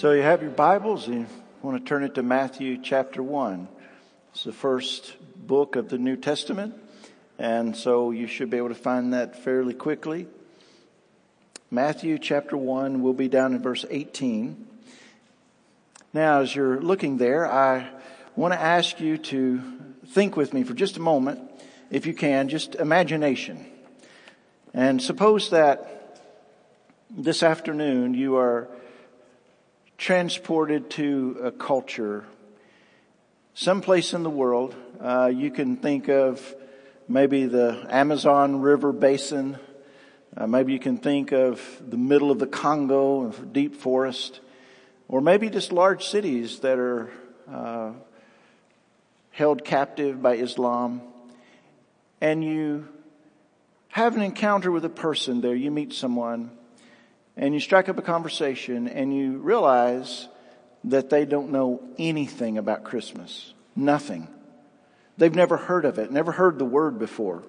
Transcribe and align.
So 0.00 0.12
you 0.12 0.22
have 0.22 0.40
your 0.40 0.50
Bibles 0.50 1.08
and 1.08 1.14
you 1.14 1.26
want 1.60 1.76
to 1.76 1.86
turn 1.86 2.04
it 2.04 2.14
to 2.14 2.22
Matthew 2.22 2.78
chapter 2.82 3.22
1. 3.22 3.68
It's 4.32 4.44
the 4.44 4.50
first 4.50 5.14
book 5.36 5.76
of 5.76 5.90
the 5.90 5.98
New 5.98 6.16
Testament. 6.16 6.74
And 7.38 7.76
so 7.76 8.10
you 8.10 8.26
should 8.26 8.48
be 8.48 8.56
able 8.56 8.70
to 8.70 8.74
find 8.74 9.12
that 9.12 9.44
fairly 9.44 9.74
quickly. 9.74 10.26
Matthew 11.70 12.18
chapter 12.18 12.56
1 12.56 13.02
will 13.02 13.12
be 13.12 13.28
down 13.28 13.52
in 13.52 13.60
verse 13.60 13.84
18. 13.90 14.66
Now, 16.14 16.40
as 16.40 16.56
you're 16.56 16.80
looking 16.80 17.18
there, 17.18 17.46
I 17.46 17.86
want 18.36 18.54
to 18.54 18.58
ask 18.58 19.00
you 19.00 19.18
to 19.18 19.60
think 20.06 20.34
with 20.34 20.54
me 20.54 20.62
for 20.62 20.72
just 20.72 20.96
a 20.96 21.00
moment, 21.00 21.40
if 21.90 22.06
you 22.06 22.14
can, 22.14 22.48
just 22.48 22.74
imagination. 22.74 23.66
And 24.72 25.02
suppose 25.02 25.50
that 25.50 26.22
this 27.10 27.42
afternoon 27.42 28.14
you 28.14 28.36
are 28.36 28.66
transported 30.00 30.88
to 30.88 31.38
a 31.44 31.50
culture, 31.50 32.24
someplace 33.52 34.14
in 34.14 34.22
the 34.22 34.30
world. 34.30 34.74
Uh, 34.98 35.26
you 35.26 35.50
can 35.50 35.76
think 35.76 36.08
of 36.08 36.54
maybe 37.06 37.44
the 37.44 37.86
Amazon 37.90 38.62
River 38.62 38.92
Basin. 38.92 39.58
Uh, 40.34 40.46
maybe 40.46 40.72
you 40.72 40.78
can 40.78 40.96
think 40.96 41.32
of 41.32 41.60
the 41.86 41.98
middle 41.98 42.30
of 42.30 42.38
the 42.38 42.46
Congo, 42.46 43.26
of 43.26 43.52
deep 43.52 43.76
forest, 43.76 44.40
or 45.06 45.20
maybe 45.20 45.50
just 45.50 45.70
large 45.70 46.06
cities 46.06 46.60
that 46.60 46.78
are 46.78 47.10
uh, 47.52 47.92
held 49.32 49.66
captive 49.66 50.22
by 50.22 50.36
Islam. 50.36 51.02
And 52.22 52.42
you 52.42 52.88
have 53.88 54.16
an 54.16 54.22
encounter 54.22 54.70
with 54.70 54.86
a 54.86 54.90
person 54.90 55.42
there. 55.42 55.54
You 55.54 55.70
meet 55.70 55.92
someone 55.92 56.52
and 57.36 57.54
you 57.54 57.60
strike 57.60 57.88
up 57.88 57.98
a 57.98 58.02
conversation 58.02 58.88
and 58.88 59.14
you 59.14 59.38
realize 59.38 60.28
that 60.84 61.10
they 61.10 61.24
don't 61.24 61.50
know 61.50 61.82
anything 61.98 62.58
about 62.58 62.84
Christmas. 62.84 63.54
Nothing. 63.76 64.28
They've 65.18 65.34
never 65.34 65.56
heard 65.56 65.84
of 65.84 65.98
it, 65.98 66.10
never 66.10 66.32
heard 66.32 66.58
the 66.58 66.64
word 66.64 66.98
before. 66.98 67.42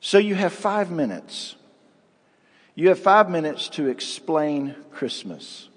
So 0.00 0.18
you 0.18 0.34
have 0.34 0.52
five 0.52 0.90
minutes. 0.90 1.56
You 2.74 2.88
have 2.88 2.98
five 2.98 3.28
minutes 3.28 3.68
to 3.70 3.88
explain 3.88 4.74
Christmas. 4.90 5.68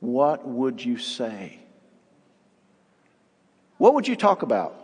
What 0.00 0.46
would 0.46 0.84
you 0.84 0.98
say? 0.98 1.58
What 3.78 3.94
would 3.94 4.08
you 4.08 4.16
talk 4.16 4.42
about? 4.42 4.74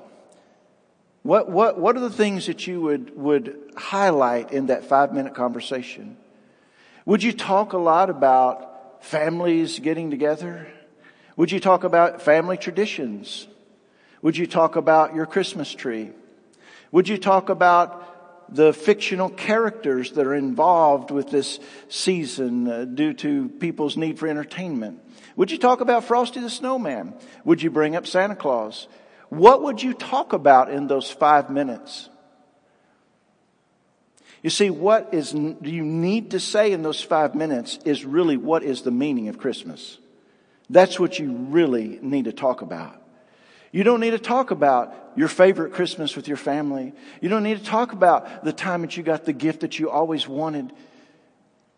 What, 1.23 1.49
what, 1.49 1.79
what 1.79 1.97
are 1.97 2.01
the 2.01 2.11
things 2.11 2.47
that 2.47 2.67
you 2.67 2.81
would, 2.81 3.17
would 3.17 3.73
highlight 3.77 4.53
in 4.53 4.67
that 4.67 4.85
five 4.85 5.13
minute 5.13 5.35
conversation? 5.35 6.17
Would 7.05 7.23
you 7.23 7.33
talk 7.33 7.73
a 7.73 7.79
lot 7.79 8.11
about 8.11 9.05
families 9.05 9.81
getting 9.81 10.11
together? 10.11 10.69
Would 11.37 11.51
you 11.51 11.59
talk 11.59 11.83
about 11.83 12.23
family 12.23 12.57
traditions? 12.57 13.49
Would 14.23 14.37
you 14.37 14.47
talk 14.47 14.77
about 14.77 15.15
your 15.15 15.27
Christmas 15.27 15.73
tree? 15.75 16.11
Would 16.93 17.09
you 17.09 17.19
talk 17.19 17.49
about 17.49 18.55
the 18.55 18.73
fictional 18.73 19.31
characters 19.31 20.13
that 20.13 20.27
are 20.27 20.35
involved 20.35 21.11
with 21.11 21.31
this 21.31 21.59
season 21.89 22.69
uh, 22.69 22.85
due 22.85 23.15
to 23.15 23.49
people's 23.49 23.97
need 23.97 24.19
for 24.19 24.29
entertainment? 24.29 25.01
Would 25.35 25.51
you 25.51 25.59
talk 25.59 25.81
about 25.81 26.05
Frosty 26.05 26.41
the 26.41 26.51
Snowman? 26.51 27.15
Would 27.45 27.63
you 27.63 27.71
bring 27.71 27.97
up 27.97 28.07
Santa 28.07 28.37
Claus? 28.37 28.87
What 29.29 29.63
would 29.63 29.83
you 29.83 29.95
talk 29.95 30.35
about 30.35 30.71
in 30.71 30.87
those 30.87 31.11
five 31.11 31.51
minutes? 31.51 32.11
You 34.43 34.51
see, 34.51 34.71
what 34.71 35.15
is, 35.15 35.33
you 35.33 35.85
need 35.85 36.33
to 36.33 36.41
say 36.41 36.73
in 36.73 36.83
those 36.83 37.01
five 37.01 37.35
minutes 37.35 37.79
is 37.85 38.05
really 38.05 38.37
what 38.37 38.65
is 38.65 38.83
the 38.83 38.91
meaning 38.91 39.29
of 39.29 39.39
Christmas. 39.39 39.99
That's 40.69 40.99
what 40.99 41.19
you 41.19 41.33
really 41.33 42.01
need 42.03 42.25
to 42.25 42.33
talk 42.33 42.63
about. 42.63 43.01
You 43.71 43.85
don't 43.85 44.01
need 44.01 44.11
to 44.11 44.19
talk 44.19 44.51
about 44.51 44.95
your 45.17 45.29
favorite 45.29 45.73
Christmas 45.73 46.17
with 46.17 46.29
your 46.29 46.37
family. 46.37 46.93
You 47.21 47.29
don't 47.29 47.43
need 47.43 47.59
to 47.59 47.65
talk 47.65 47.93
about 47.93 48.45
the 48.45 48.53
time 48.53 48.83
that 48.83 48.97
you 48.97 49.03
got 49.03 49.25
the 49.25 49.33
gift 49.33 49.61
that 49.61 49.79
you 49.79 49.91
always 49.91 50.27
wanted. 50.27 50.73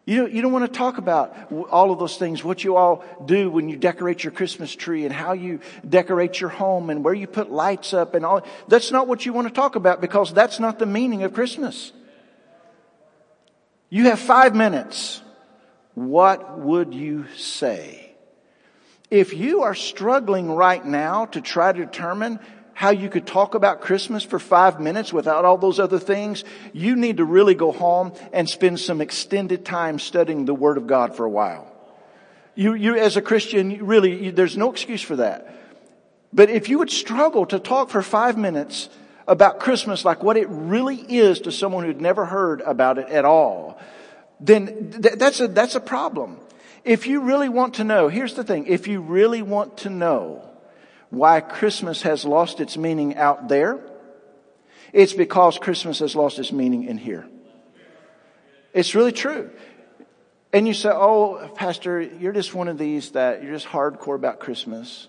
You 0.07 0.19
don't, 0.19 0.33
you 0.33 0.43
don't 0.43 0.53
want 0.53 0.71
to 0.71 0.79
talk 0.79 0.99
about 0.99 1.53
all 1.71 1.91
of 1.91 1.99
those 1.99 2.17
things, 2.17 2.43
what 2.45 2.65
you 2.65 2.77
all 2.77 3.05
do 3.25 3.51
when 3.51 3.69
you 3.69 3.77
decorate 3.77 4.25
your 4.25 4.33
Christmas 4.33 4.75
tree 4.75 5.05
and 5.05 5.15
how 5.15 5.33
you 5.33 5.61
decorate 5.89 6.41
your 6.41 6.51
home 6.51 6.91
and 6.91 7.05
where 7.05 7.15
you 7.15 7.27
put 7.27 7.51
lights 7.51 7.95
up 7.95 8.15
and 8.15 8.25
all. 8.25 8.43
That's 8.69 8.91
not 8.91 9.07
what 9.07 9.25
you 9.25 9.33
want 9.33 9.49
to 9.49 9.55
talk 9.55 9.77
about 9.77 10.01
because 10.01 10.33
that's 10.33 10.61
not 10.61 10.79
the 10.79 10.87
meaning 10.87 11.23
of 11.23 11.33
Christmas. 11.33 11.93
You 13.95 14.07
have 14.07 14.19
five 14.19 14.57
minutes. 14.57 15.23
What 15.95 16.59
would 16.59 16.93
you 16.93 17.27
say? 17.37 18.13
If 19.09 19.33
you 19.33 19.63
are 19.63 19.77
struggling 19.77 20.51
right 20.51 20.85
now 20.85 21.27
to 21.27 21.41
try 21.41 21.71
to 21.71 21.79
determine 21.79 22.41
how 22.73 22.91
you 22.91 23.09
could 23.09 23.25
talk 23.25 23.55
about 23.55 23.83
Christmas 23.83 24.25
for 24.25 24.41
five 24.41 24.81
minutes 24.81 25.13
without 25.13 25.45
all 25.45 25.59
those 25.59 25.79
other 25.79 26.01
things, 26.01 26.43
you 26.73 26.97
need 26.97 27.19
to 27.19 27.25
really 27.25 27.55
go 27.55 27.71
home 27.71 28.13
and 28.33 28.51
spend 28.51 28.81
some 28.81 29.01
extended 29.01 29.65
time 29.65 30.01
studying 30.01 30.45
the 30.45 30.55
Word 30.55 30.77
of 30.77 30.89
God 30.89 31.15
for 31.15 31.25
a 31.25 31.31
while. 31.31 31.73
You, 32.57 32.75
you 32.75 32.97
as 32.97 33.17
a 33.17 33.23
Christian, 33.23 33.87
really, 33.87 34.25
you, 34.25 34.33
there's 34.33 34.57
no 34.57 34.73
excuse 34.73 35.03
for 35.03 35.15
that. 35.15 35.57
But 36.33 36.51
if 36.51 36.69
you 36.69 36.81
would 36.81 36.91
struggle 36.91 37.47
to 37.47 37.61
talk 37.61 37.91
for 37.91 38.03
five 38.03 38.37
minutes 38.37 38.89
about 39.27 39.61
Christmas 39.61 40.05
like 40.05 40.23
what 40.23 40.37
it 40.37 40.47
really 40.49 40.97
is 40.97 41.41
to 41.41 41.53
someone 41.53 41.85
who'd 41.85 42.01
never 42.01 42.25
heard 42.25 42.61
about 42.61 42.99
it 42.99 43.09
at 43.09 43.25
all, 43.25 43.81
then 44.41 44.91
th- 45.01 45.15
that's 45.15 45.41
a, 45.41 45.49
that's 45.49 45.75
a 45.75 45.81
problem. 45.81 46.39
If 46.85 47.07
you 47.07 47.21
really 47.21 47.49
want 47.49 47.75
to 47.75 47.85
know, 47.85 48.09
here's 48.09 48.35
the 48.35 48.45
thing, 48.45 48.67
if 48.67 48.87
you 48.87 49.01
really 49.01 49.43
want 49.43 49.79
to 49.79 49.91
know 49.91 50.49
why 51.11 51.41
Christmas 51.41 52.03
has 52.03 52.25
lost 52.25 52.61
its 52.61 52.77
meaning 52.77 53.17
out 53.17 53.49
there, 53.49 53.81
it's 54.93 55.13
because 55.13 55.59
Christmas 55.59 56.01
has 56.01 56.15
lost 56.15 56.39
its 56.39 56.53
meaning 56.53 56.85
in 56.85 56.99
here. 56.99 57.27
It's 58.73 58.95
really 58.95 59.13
true. 59.13 59.51
And 60.53 60.69
you 60.69 60.75
say, 60.75 60.91
oh, 60.91 61.51
Pastor, 61.55 62.01
you're 62.01 62.33
just 62.33 62.55
one 62.55 62.69
of 62.69 62.79
these 62.79 63.13
that 63.13 63.43
you're 63.43 63.53
just 63.53 63.67
hardcore 63.67 64.15
about 64.15 64.39
Christmas. 64.39 65.09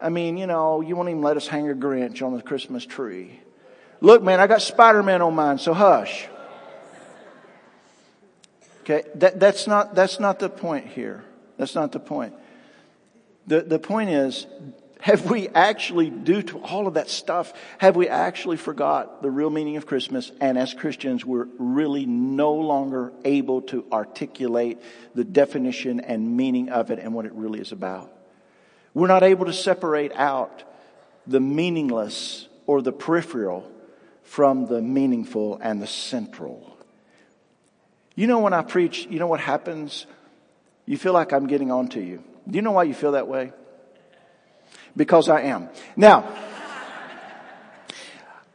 I 0.00 0.08
mean, 0.08 0.36
you 0.36 0.46
know, 0.46 0.80
you 0.80 0.96
won't 0.96 1.08
even 1.08 1.22
let 1.22 1.36
us 1.36 1.46
hang 1.46 1.70
a 1.70 1.74
Grinch 1.74 2.22
on 2.22 2.34
the 2.34 2.42
Christmas 2.42 2.84
tree. 2.84 3.40
Look, 4.00 4.22
man, 4.22 4.40
I 4.40 4.46
got 4.46 4.60
Spider-Man 4.60 5.22
on 5.22 5.34
mine, 5.34 5.58
so 5.58 5.72
hush. 5.72 6.26
Okay, 8.82 9.02
that, 9.14 9.40
that's 9.40 9.66
not, 9.66 9.94
that's 9.94 10.20
not 10.20 10.38
the 10.38 10.50
point 10.50 10.86
here. 10.88 11.24
That's 11.56 11.74
not 11.74 11.92
the 11.92 12.00
point. 12.00 12.34
The, 13.46 13.62
the 13.62 13.78
point 13.78 14.10
is, 14.10 14.46
have 15.00 15.30
we 15.30 15.48
actually, 15.48 16.10
due 16.10 16.42
to 16.42 16.58
all 16.60 16.86
of 16.86 16.94
that 16.94 17.08
stuff, 17.08 17.52
have 17.78 17.94
we 17.94 18.08
actually 18.08 18.56
forgot 18.56 19.22
the 19.22 19.30
real 19.30 19.50
meaning 19.50 19.76
of 19.76 19.86
Christmas? 19.86 20.32
And 20.40 20.58
as 20.58 20.74
Christians, 20.74 21.24
we're 21.24 21.46
really 21.58 22.06
no 22.06 22.54
longer 22.54 23.12
able 23.24 23.62
to 23.62 23.84
articulate 23.92 24.80
the 25.14 25.24
definition 25.24 26.00
and 26.00 26.36
meaning 26.36 26.70
of 26.70 26.90
it 26.90 26.98
and 26.98 27.14
what 27.14 27.26
it 27.26 27.32
really 27.32 27.60
is 27.60 27.70
about. 27.70 28.10
We're 28.94 29.08
not 29.08 29.24
able 29.24 29.46
to 29.46 29.52
separate 29.52 30.12
out 30.14 30.62
the 31.26 31.40
meaningless 31.40 32.48
or 32.66 32.80
the 32.80 32.92
peripheral 32.92 33.70
from 34.22 34.66
the 34.66 34.80
meaningful 34.80 35.58
and 35.60 35.82
the 35.82 35.86
central. 35.86 36.78
You 38.14 38.28
know, 38.28 38.38
when 38.38 38.52
I 38.52 38.62
preach, 38.62 39.06
you 39.10 39.18
know 39.18 39.26
what 39.26 39.40
happens? 39.40 40.06
You 40.86 40.96
feel 40.96 41.12
like 41.12 41.32
I'm 41.32 41.48
getting 41.48 41.72
on 41.72 41.88
to 41.88 42.00
you. 42.00 42.22
Do 42.48 42.56
you 42.56 42.62
know 42.62 42.72
why 42.72 42.84
you 42.84 42.94
feel 42.94 43.12
that 43.12 43.26
way? 43.26 43.52
Because 44.96 45.28
I 45.28 45.42
am. 45.42 45.68
Now, 45.96 46.32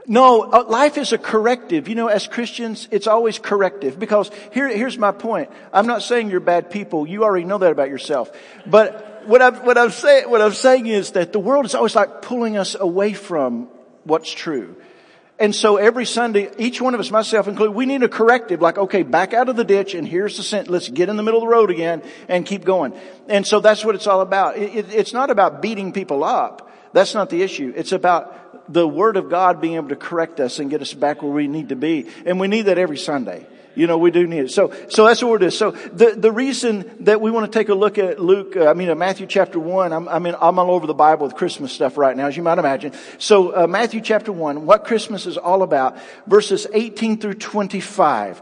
no, 0.08 0.42
uh, 0.42 0.64
life 0.68 0.98
is 0.98 1.12
a 1.12 1.18
corrective. 1.18 1.88
You 1.88 1.96
know, 1.96 2.08
as 2.08 2.28
Christians, 2.28 2.88
it's 2.92 3.08
always 3.08 3.38
corrective 3.38 4.00
because 4.00 4.32
here, 4.54 4.68
here's 4.68 4.98
my 4.98 5.12
point. 5.12 5.50
I'm 5.74 5.86
not 5.86 6.02
saying 6.02 6.30
you're 6.32 6.40
bad 6.40 6.72
people. 6.72 7.06
You 7.06 7.24
already 7.24 7.46
know 7.46 7.58
that 7.58 7.72
about 7.72 7.90
yourself. 7.90 8.32
But 8.66 9.09
what 9.30 9.42
I'm, 9.42 9.56
what 9.66 9.78
I'm 9.78 9.92
saying, 9.92 10.30
what 10.30 10.42
I'm 10.42 10.54
saying 10.54 10.88
is 10.88 11.12
that 11.12 11.32
the 11.32 11.40
world 11.40 11.66
is 11.66 11.76
always 11.76 11.96
like 11.96 12.24
pulling 12.24 12.58
us 12.58 12.76
away 12.76 13.14
from 13.14 13.70
what's 14.04 14.32
true. 14.32 14.76
And 15.38 15.56
so 15.56 15.78
every 15.78 16.06
Sunday, 16.06 16.50
each 16.58 16.82
one 16.82 16.94
of 16.94 17.00
us, 17.00 17.12
myself 17.12 17.48
included, 17.48 17.72
we 17.72 17.86
need 17.86 18.04
a 18.04 18.10
corrective, 18.10 18.62
like, 18.62 18.78
okay, 18.78 19.04
back 19.04 19.34
out 19.34 19.48
of 19.48 19.56
the 19.56 19.64
ditch 19.64 19.94
and 19.94 20.06
here's 20.06 20.36
the 20.36 20.44
scent. 20.44 20.68
Let's 20.68 20.90
get 20.90 21.08
in 21.08 21.16
the 21.16 21.24
middle 21.24 21.42
of 21.42 21.48
the 21.48 21.52
road 21.52 21.70
again 21.70 22.04
and 22.28 22.46
keep 22.46 22.66
going. 22.66 22.94
And 23.30 23.48
so 23.48 23.62
that's 23.62 23.86
what 23.86 23.96
it's 23.96 24.08
all 24.08 24.20
about. 24.20 24.58
It, 24.58 24.76
it, 24.76 24.94
it's 24.94 25.14
not 25.14 25.30
about 25.30 25.62
beating 25.62 25.94
people 25.94 26.24
up. 26.24 26.70
That's 26.92 27.14
not 27.14 27.30
the 27.30 27.42
issue. 27.44 27.72
It's 27.76 27.92
about 27.92 28.74
the 28.74 28.88
Word 28.88 29.16
of 29.16 29.30
God 29.30 29.62
being 29.62 29.76
able 29.76 29.90
to 29.90 29.96
correct 29.96 30.40
us 30.40 30.60
and 30.60 30.70
get 30.70 30.82
us 30.82 30.94
back 30.94 31.22
where 31.22 31.32
we 31.32 31.48
need 31.48 31.70
to 31.70 31.76
be. 31.76 32.10
And 32.26 32.40
we 32.40 32.48
need 32.48 32.64
that 32.64 32.78
every 32.78 32.98
Sunday. 32.98 33.46
You 33.80 33.88
know, 33.88 33.98
we 33.98 34.12
do 34.12 34.28
need 34.28 34.40
it. 34.40 34.52
So, 34.52 34.74
so 34.90 35.06
that's 35.06 35.24
what 35.24 35.42
it 35.42 35.46
is. 35.46 35.58
So 35.58 35.72
the, 35.72 36.14
the 36.14 36.34
reason 36.34 36.98
that 37.06 37.22
we 37.22 37.32
want 37.32 37.50
to 37.50 37.58
take 37.58 37.70
a 37.70 37.74
look 37.74 37.98
at 37.98 38.20
Luke, 38.20 38.58
uh, 38.58 38.68
I 38.68 38.74
mean, 38.74 38.90
uh, 38.90 38.96
Matthew 38.96 39.26
chapter 39.26 39.58
one, 39.58 39.94
I'm, 39.94 40.10
I 40.10 40.20
mean, 40.20 40.36
I'm 40.38 40.60
all 40.60 40.72
over 40.72 40.86
the 40.86 40.94
Bible 40.94 41.26
with 41.26 41.36
Christmas 41.36 41.72
stuff 41.72 41.98
right 41.98 42.18
now, 42.18 42.28
as 42.28 42.36
you 42.36 42.44
might 42.44 42.58
imagine. 42.58 42.92
So, 43.20 43.56
uh, 43.56 43.68
Matthew 43.68 44.02
chapter 44.02 44.34
one, 44.34 44.66
what 44.66 44.84
Christmas 44.84 45.26
is 45.26 45.38
all 45.38 45.64
about, 45.64 45.98
verses 46.28 46.68
18 46.74 47.22
through 47.22 47.36
25. 47.36 48.42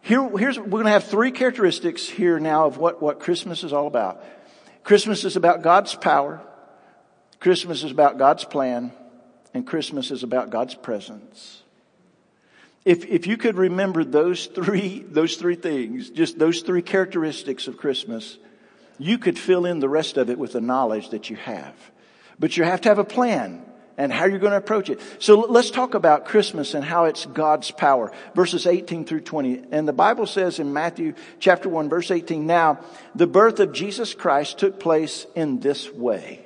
Here, 0.00 0.26
here's, 0.38 0.58
we're 0.58 0.68
going 0.68 0.86
to 0.86 0.90
have 0.90 1.04
three 1.04 1.32
characteristics 1.32 2.08
here 2.08 2.40
now 2.40 2.64
of 2.64 2.78
what, 2.78 3.02
what 3.02 3.20
Christmas 3.20 3.62
is 3.62 3.74
all 3.74 3.86
about. 3.86 4.24
Christmas 4.84 5.26
is 5.26 5.36
about 5.36 5.60
God's 5.60 5.94
power. 5.94 6.40
Christmas 7.40 7.84
is 7.84 7.90
about 7.90 8.16
God's 8.16 8.46
plan. 8.46 8.92
And 9.52 9.66
Christmas 9.66 10.10
is 10.10 10.22
about 10.22 10.48
God's 10.48 10.74
presence. 10.74 11.62
If, 12.86 13.04
if 13.06 13.26
you 13.26 13.36
could 13.36 13.56
remember 13.56 14.04
those 14.04 14.46
three, 14.46 15.00
those 15.00 15.34
three 15.34 15.56
things, 15.56 16.08
just 16.08 16.38
those 16.38 16.60
three 16.60 16.82
characteristics 16.82 17.66
of 17.66 17.76
Christmas, 17.76 18.38
you 18.96 19.18
could 19.18 19.36
fill 19.36 19.66
in 19.66 19.80
the 19.80 19.88
rest 19.88 20.16
of 20.16 20.30
it 20.30 20.38
with 20.38 20.52
the 20.52 20.60
knowledge 20.60 21.10
that 21.10 21.28
you 21.28 21.34
have. 21.34 21.74
But 22.38 22.56
you 22.56 22.62
have 22.62 22.82
to 22.82 22.88
have 22.88 23.00
a 23.00 23.04
plan 23.04 23.66
and 23.98 24.12
how 24.12 24.26
you're 24.26 24.38
going 24.38 24.52
to 24.52 24.58
approach 24.58 24.88
it. 24.88 25.00
So 25.18 25.40
let's 25.40 25.72
talk 25.72 25.94
about 25.94 26.26
Christmas 26.26 26.74
and 26.74 26.84
how 26.84 27.06
it's 27.06 27.26
God's 27.26 27.72
power. 27.72 28.12
Verses 28.36 28.68
18 28.68 29.04
through 29.04 29.22
20. 29.22 29.64
And 29.72 29.88
the 29.88 29.92
Bible 29.92 30.26
says 30.26 30.60
in 30.60 30.72
Matthew 30.72 31.14
chapter 31.40 31.68
1 31.68 31.88
verse 31.88 32.12
18, 32.12 32.46
now 32.46 32.78
the 33.16 33.26
birth 33.26 33.58
of 33.58 33.72
Jesus 33.72 34.14
Christ 34.14 34.58
took 34.58 34.78
place 34.78 35.26
in 35.34 35.58
this 35.58 35.90
way. 35.90 36.45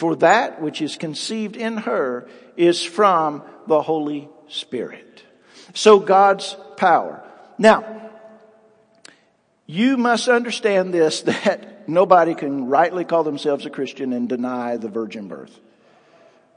for 0.00 0.16
that 0.16 0.62
which 0.62 0.80
is 0.80 0.96
conceived 0.96 1.56
in 1.58 1.76
her 1.76 2.26
is 2.56 2.82
from 2.82 3.42
the 3.66 3.82
Holy 3.82 4.30
Spirit. 4.48 5.22
So 5.74 5.98
God's 5.98 6.56
power. 6.78 7.22
Now, 7.58 8.10
you 9.66 9.98
must 9.98 10.26
understand 10.26 10.94
this 10.94 11.20
that 11.32 11.86
nobody 11.86 12.34
can 12.34 12.68
rightly 12.68 13.04
call 13.04 13.24
themselves 13.24 13.66
a 13.66 13.70
Christian 13.70 14.14
and 14.14 14.26
deny 14.26 14.78
the 14.78 14.88
virgin 14.88 15.28
birth. 15.28 15.60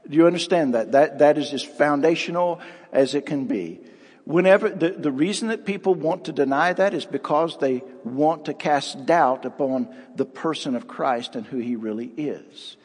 Do 0.08 0.16
you 0.16 0.26
understand 0.26 0.72
that? 0.72 0.92
That, 0.92 1.18
that 1.18 1.36
is 1.36 1.52
as 1.52 1.62
foundational 1.62 2.62
as 2.92 3.14
it 3.14 3.26
can 3.26 3.44
be. 3.44 3.78
Whenever, 4.24 4.70
the, 4.70 4.88
the 4.88 5.12
reason 5.12 5.48
that 5.48 5.66
people 5.66 5.94
want 5.94 6.24
to 6.24 6.32
deny 6.32 6.72
that 6.72 6.94
is 6.94 7.04
because 7.04 7.58
they 7.58 7.82
want 8.04 8.46
to 8.46 8.54
cast 8.54 9.04
doubt 9.04 9.44
upon 9.44 9.94
the 10.16 10.24
person 10.24 10.74
of 10.76 10.88
Christ 10.88 11.36
and 11.36 11.44
who 11.44 11.58
he 11.58 11.76
really 11.76 12.06
is. 12.16 12.78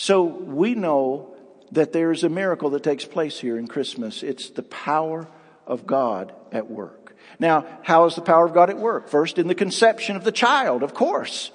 So 0.00 0.22
we 0.22 0.76
know 0.76 1.34
that 1.72 1.92
there 1.92 2.12
is 2.12 2.22
a 2.22 2.28
miracle 2.28 2.70
that 2.70 2.84
takes 2.84 3.04
place 3.04 3.40
here 3.40 3.58
in 3.58 3.66
Christmas. 3.66 4.22
It's 4.22 4.48
the 4.50 4.62
power 4.62 5.26
of 5.66 5.88
God 5.88 6.32
at 6.52 6.70
work. 6.70 7.16
Now, 7.40 7.66
how 7.82 8.04
is 8.04 8.14
the 8.14 8.20
power 8.20 8.46
of 8.46 8.54
God 8.54 8.70
at 8.70 8.78
work? 8.78 9.08
First, 9.08 9.38
in 9.38 9.48
the 9.48 9.56
conception 9.56 10.14
of 10.14 10.22
the 10.22 10.30
child, 10.30 10.84
of 10.84 10.94
course. 10.94 11.50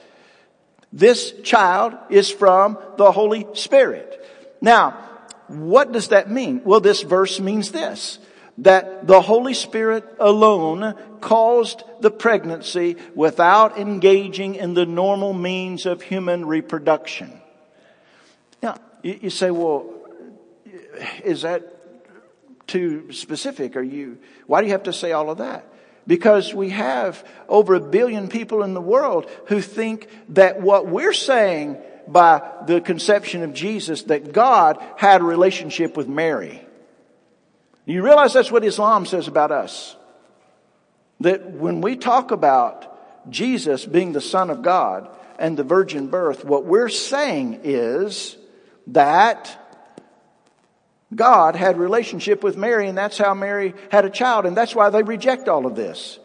This 0.92 1.32
child 1.44 1.94
is 2.10 2.30
from 2.30 2.78
the 2.98 3.14
Holy 3.14 3.48
Spirit. 3.54 4.22
Now, 4.60 4.92
what 5.48 5.94
does 5.94 6.10
that 6.10 6.30
mean? 6.30 6.64
Well, 6.66 6.82
this 6.82 7.02
verse 7.02 7.40
means 7.40 7.72
this. 7.72 8.20
That 8.58 9.08
the 9.08 9.22
Holy 9.22 9.54
Spirit 9.54 10.04
alone 10.20 10.96
caused 11.22 11.82
the 12.02 12.12
pregnancy 12.12 12.98
without 13.16 13.78
engaging 13.78 14.56
in 14.56 14.74
the 14.74 14.86
normal 14.86 15.32
means 15.32 15.86
of 15.86 16.02
human 16.02 16.46
reproduction. 16.46 17.40
Now, 19.04 19.14
you 19.22 19.30
say, 19.30 19.52
well, 19.52 19.94
is 21.24 21.42
that 21.42 22.68
too 22.68 23.12
specific? 23.12 23.76
Are 23.76 23.84
you, 23.84 24.18
why 24.48 24.62
do 24.62 24.68
you 24.68 24.74
have 24.74 24.84
to 24.84 24.94
say 24.94 25.12
all 25.12 25.30
of 25.30 25.40
that? 25.40 25.68
Because 26.06 26.54
we 26.54 26.70
have 26.70 27.26
over 27.48 27.76
a 27.76 27.80
billion 27.80 28.28
people 28.28 28.64
in 28.64 28.74
the 28.74 28.82
world 28.82 29.30
who 29.48 29.62
think 29.62 30.10
that 30.30 30.62
what 30.62 30.88
we're 30.88 31.14
saying 31.14 31.78
by 32.08 32.42
the 32.66 32.82
conception 32.82 33.44
of 33.44 33.54
Jesus 33.54 34.04
that 34.04 34.34
God 34.34 34.84
had 34.98 35.22
a 35.22 35.24
relationship 35.24 35.96
with 35.96 36.08
Mary. 36.10 36.66
You 37.86 38.04
realize 38.04 38.34
that's 38.34 38.52
what 38.52 38.66
Islam 38.66 39.06
says 39.06 39.28
about 39.28 39.52
us. 39.52 39.96
That 41.22 41.52
when 41.52 41.80
we 41.80 41.96
talk 41.96 42.32
about 42.32 43.30
Jesus 43.30 43.86
being 43.86 44.12
the 44.12 44.22
Son 44.22 44.50
of 44.50 44.62
God 44.62 45.10
and 45.40 45.56
the 45.56 45.64
virgin 45.64 46.08
birth, 46.08 46.44
what 46.44 46.66
we're 46.66 46.90
saying 46.90 47.62
is 47.64 48.36
that 48.88 49.60
God 51.16 51.56
had 51.56 51.78
relationship 51.78 52.44
with 52.44 52.58
Mary 52.58 52.88
and 52.88 52.98
that's 52.98 53.18
how 53.18 53.34
Mary 53.34 53.74
had 53.92 54.06
a 54.06 54.10
child 54.10 54.46
and 54.46 54.58
that's 54.58 54.76
why 54.76 54.90
they 54.90 55.04
reject 55.04 55.48
all 55.48 55.66
of 55.66 55.76
this. 55.76 56.20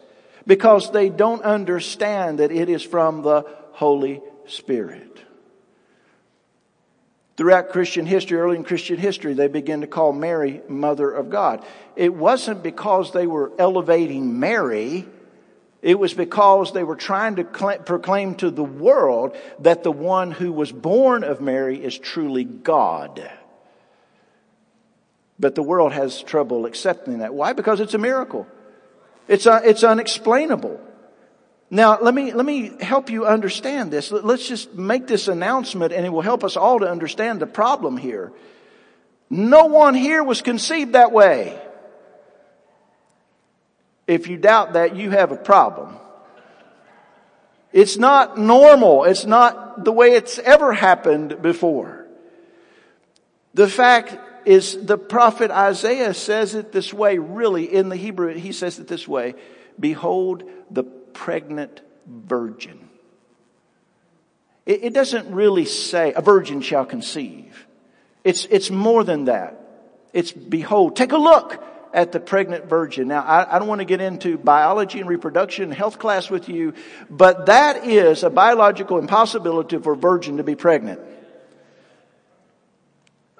Because 0.47 0.91
they 0.91 1.09
don't 1.09 1.43
understand 1.43 2.39
that 2.39 2.51
it 2.51 2.69
is 2.69 2.81
from 2.81 3.21
the 3.21 3.45
Holy 3.73 4.21
Spirit. 4.47 5.23
Throughout 7.37 7.69
Christian 7.69 8.05
history, 8.05 8.37
early 8.37 8.57
in 8.57 8.65
Christian 8.65 8.97
history, 8.97 9.33
they 9.33 9.47
began 9.47 9.81
to 9.81 9.87
call 9.87 10.11
Mary 10.11 10.61
Mother 10.67 11.09
of 11.09 11.29
God. 11.29 11.63
It 11.95 12.13
wasn't 12.13 12.63
because 12.63 13.13
they 13.13 13.27
were 13.27 13.53
elevating 13.57 14.39
Mary. 14.39 15.07
It 15.81 15.97
was 15.97 16.13
because 16.13 16.73
they 16.73 16.83
were 16.83 16.97
trying 16.97 17.37
to 17.37 17.43
proclaim 17.43 18.35
to 18.35 18.51
the 18.51 18.63
world 18.63 19.35
that 19.59 19.83
the 19.83 19.91
one 19.91 20.31
who 20.31 20.51
was 20.51 20.71
born 20.71 21.23
of 21.23 21.39
Mary 21.39 21.81
is 21.81 21.97
truly 21.97 22.43
God. 22.43 23.29
But 25.39 25.55
the 25.55 25.63
world 25.63 25.93
has 25.93 26.21
trouble 26.21 26.65
accepting 26.65 27.19
that. 27.19 27.33
Why? 27.33 27.53
Because 27.53 27.79
it's 27.79 27.93
a 27.93 27.97
miracle. 27.97 28.45
It's, 29.29 29.47
uh, 29.47 29.61
it's 29.63 29.83
unexplainable. 29.85 30.81
Now, 31.71 31.99
let 32.01 32.13
me, 32.13 32.33
let 32.33 32.45
me 32.45 32.71
help 32.81 33.09
you 33.09 33.25
understand 33.25 33.91
this. 33.91 34.11
Let's 34.11 34.47
just 34.47 34.73
make 34.73 35.07
this 35.07 35.27
announcement 35.27 35.93
and 35.93 36.05
it 36.05 36.09
will 36.09 36.21
help 36.21 36.43
us 36.43 36.57
all 36.57 36.79
to 36.79 36.89
understand 36.89 37.39
the 37.39 37.47
problem 37.47 37.95
here. 37.95 38.33
No 39.29 39.65
one 39.65 39.93
here 39.93 40.23
was 40.23 40.41
conceived 40.41 40.93
that 40.93 41.11
way. 41.11 41.57
If 44.09 44.27
you 44.27 44.37
doubt 44.37 44.73
that, 44.73 44.95
you 44.95 45.11
have 45.11 45.31
a 45.31 45.35
problem. 45.35 45.95
It's 47.71 47.95
not 47.95 48.39
normal. 48.39 49.03
It's 49.03 49.23
not 49.23 49.85
the 49.85 49.91
way 49.91 50.13
it's 50.13 50.39
ever 50.39 50.73
happened 50.73 51.43
before. 51.43 52.07
The 53.53 53.67
fact 53.67 54.17
is 54.47 54.83
the 54.83 54.97
prophet 54.97 55.51
Isaiah 55.51 56.15
says 56.15 56.55
it 56.55 56.71
this 56.71 56.91
way, 56.91 57.19
really, 57.19 57.71
in 57.71 57.89
the 57.89 57.95
Hebrew, 57.95 58.33
he 58.33 58.51
says 58.51 58.79
it 58.79 58.87
this 58.87 59.07
way. 59.07 59.35
Behold, 59.79 60.43
the 60.71 60.83
pregnant 60.83 61.81
virgin. 62.07 62.89
It, 64.65 64.85
it 64.85 64.93
doesn't 64.95 65.31
really 65.31 65.65
say 65.65 66.13
a 66.13 66.21
virgin 66.21 66.61
shall 66.61 66.85
conceive. 66.85 67.67
It's, 68.23 68.45
it's 68.45 68.71
more 68.71 69.03
than 69.03 69.25
that. 69.25 69.55
It's 70.13 70.31
behold, 70.31 70.95
take 70.95 71.11
a 71.11 71.17
look 71.17 71.63
at 71.93 72.11
the 72.11 72.19
pregnant 72.19 72.65
virgin. 72.65 73.07
Now, 73.07 73.21
I, 73.21 73.55
I, 73.55 73.59
don't 73.59 73.67
want 73.67 73.79
to 73.79 73.85
get 73.85 74.01
into 74.01 74.37
biology 74.37 74.99
and 74.99 75.09
reproduction 75.09 75.65
and 75.65 75.73
health 75.73 75.99
class 75.99 76.29
with 76.29 76.49
you, 76.49 76.73
but 77.09 77.47
that 77.47 77.85
is 77.85 78.23
a 78.23 78.29
biological 78.29 78.99
impossibility 78.99 79.77
for 79.77 79.93
a 79.93 79.97
virgin 79.97 80.37
to 80.37 80.43
be 80.43 80.55
pregnant. 80.55 80.99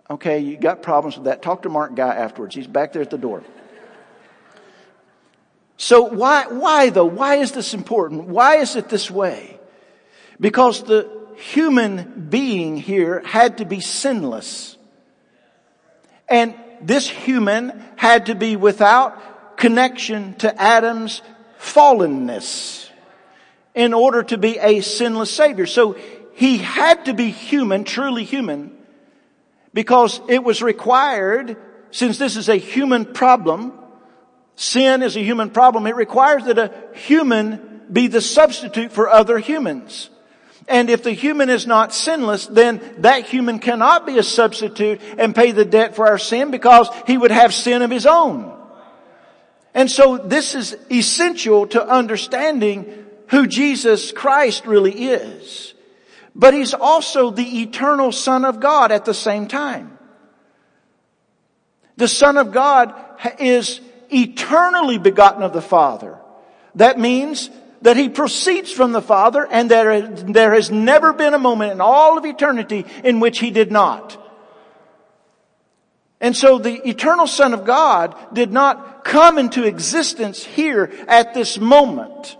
Okay, 0.09 0.39
you 0.39 0.57
got 0.57 0.81
problems 0.81 1.15
with 1.15 1.25
that. 1.25 1.41
Talk 1.41 1.63
to 1.63 1.69
Mark 1.69 1.93
Guy 1.95 2.15
afterwards. 2.15 2.55
He's 2.55 2.65
back 2.65 2.93
there 2.93 3.03
at 3.03 3.11
the 3.11 3.17
door. 3.17 3.43
So 5.77 6.03
why, 6.03 6.47
why 6.47 6.89
though? 6.89 7.05
Why 7.05 7.35
is 7.35 7.51
this 7.51 7.73
important? 7.73 8.25
Why 8.25 8.57
is 8.57 8.75
it 8.75 8.89
this 8.89 9.09
way? 9.09 9.59
Because 10.39 10.83
the 10.83 11.09
human 11.35 12.27
being 12.29 12.75
here 12.75 13.21
had 13.25 13.59
to 13.59 13.65
be 13.65 13.79
sinless. 13.79 14.77
And 16.27 16.53
this 16.81 17.07
human 17.09 17.83
had 17.95 18.27
to 18.27 18.35
be 18.35 18.55
without 18.55 19.57
connection 19.57 20.33
to 20.35 20.61
Adam's 20.61 21.21
fallenness 21.59 22.89
in 23.75 23.93
order 23.93 24.23
to 24.23 24.37
be 24.37 24.57
a 24.57 24.81
sinless 24.81 25.31
savior. 25.31 25.65
So 25.65 25.97
he 26.33 26.57
had 26.57 27.05
to 27.05 27.13
be 27.13 27.29
human, 27.31 27.83
truly 27.83 28.23
human, 28.23 28.75
because 29.73 30.21
it 30.27 30.43
was 30.43 30.61
required, 30.61 31.57
since 31.91 32.17
this 32.17 32.37
is 32.37 32.49
a 32.49 32.55
human 32.55 33.05
problem, 33.05 33.73
Sin 34.59 35.03
is 35.03 35.15
a 35.15 35.21
human 35.21 35.51
problem. 35.51 35.87
It 35.87 35.95
requires 35.95 36.43
that 36.43 36.59
a 36.59 36.73
human 36.91 37.79
be 37.89 38.07
the 38.07 38.19
substitute 38.19 38.91
for 38.91 39.07
other 39.07 39.39
humans. 39.39 40.09
And 40.69 40.91
if 40.91 41.01
the 41.01 41.11
human 41.11 41.49
is 41.49 41.65
not 41.65 41.93
sinless, 41.93 42.45
then 42.45 42.79
that 42.99 43.25
human 43.25 43.57
cannot 43.57 44.05
be 44.05 44.19
a 44.19 44.23
substitute 44.23 45.01
and 45.17 45.35
pay 45.35 45.51
the 45.51 45.65
debt 45.65 45.95
for 45.95 46.07
our 46.07 46.19
sin 46.19 46.51
because 46.51 46.87
he 47.07 47.17
would 47.17 47.31
have 47.31 47.53
sin 47.53 47.81
of 47.81 47.89
his 47.89 48.05
own. 48.05 48.55
And 49.73 49.89
so 49.89 50.17
this 50.17 50.53
is 50.53 50.77
essential 50.91 51.65
to 51.67 51.83
understanding 51.83 53.05
who 53.29 53.47
Jesus 53.47 54.11
Christ 54.11 54.67
really 54.67 54.91
is. 54.91 55.73
But 56.35 56.53
he's 56.53 56.75
also 56.75 57.31
the 57.31 57.61
eternal 57.61 58.11
Son 58.11 58.45
of 58.45 58.59
God 58.59 58.91
at 58.91 59.05
the 59.05 59.13
same 59.13 59.47
time. 59.47 59.97
The 61.97 62.07
Son 62.07 62.37
of 62.37 62.51
God 62.51 62.93
is 63.39 63.81
eternally 64.11 64.99
begotten 64.99 65.41
of 65.41 65.53
the 65.53 65.61
Father. 65.61 66.17
That 66.75 66.99
means 66.99 67.49
that 67.81 67.97
he 67.97 68.09
proceeds 68.09 68.71
from 68.71 68.91
the 68.91 69.01
Father 69.01 69.47
and 69.49 69.69
there, 69.69 70.07
there 70.07 70.53
has 70.53 70.69
never 70.69 71.13
been 71.13 71.33
a 71.33 71.39
moment 71.39 71.71
in 71.71 71.81
all 71.81 72.17
of 72.17 72.25
eternity 72.25 72.85
in 73.03 73.19
which 73.19 73.39
he 73.39 73.51
did 73.51 73.71
not. 73.71 74.17
And 76.21 76.35
so 76.35 76.59
the 76.59 76.87
eternal 76.87 77.27
Son 77.27 77.53
of 77.53 77.65
God 77.65 78.15
did 78.33 78.51
not 78.51 79.05
come 79.05 79.37
into 79.37 79.63
existence 79.63 80.43
here 80.43 80.91
at 81.07 81.33
this 81.33 81.57
moment. 81.57 82.35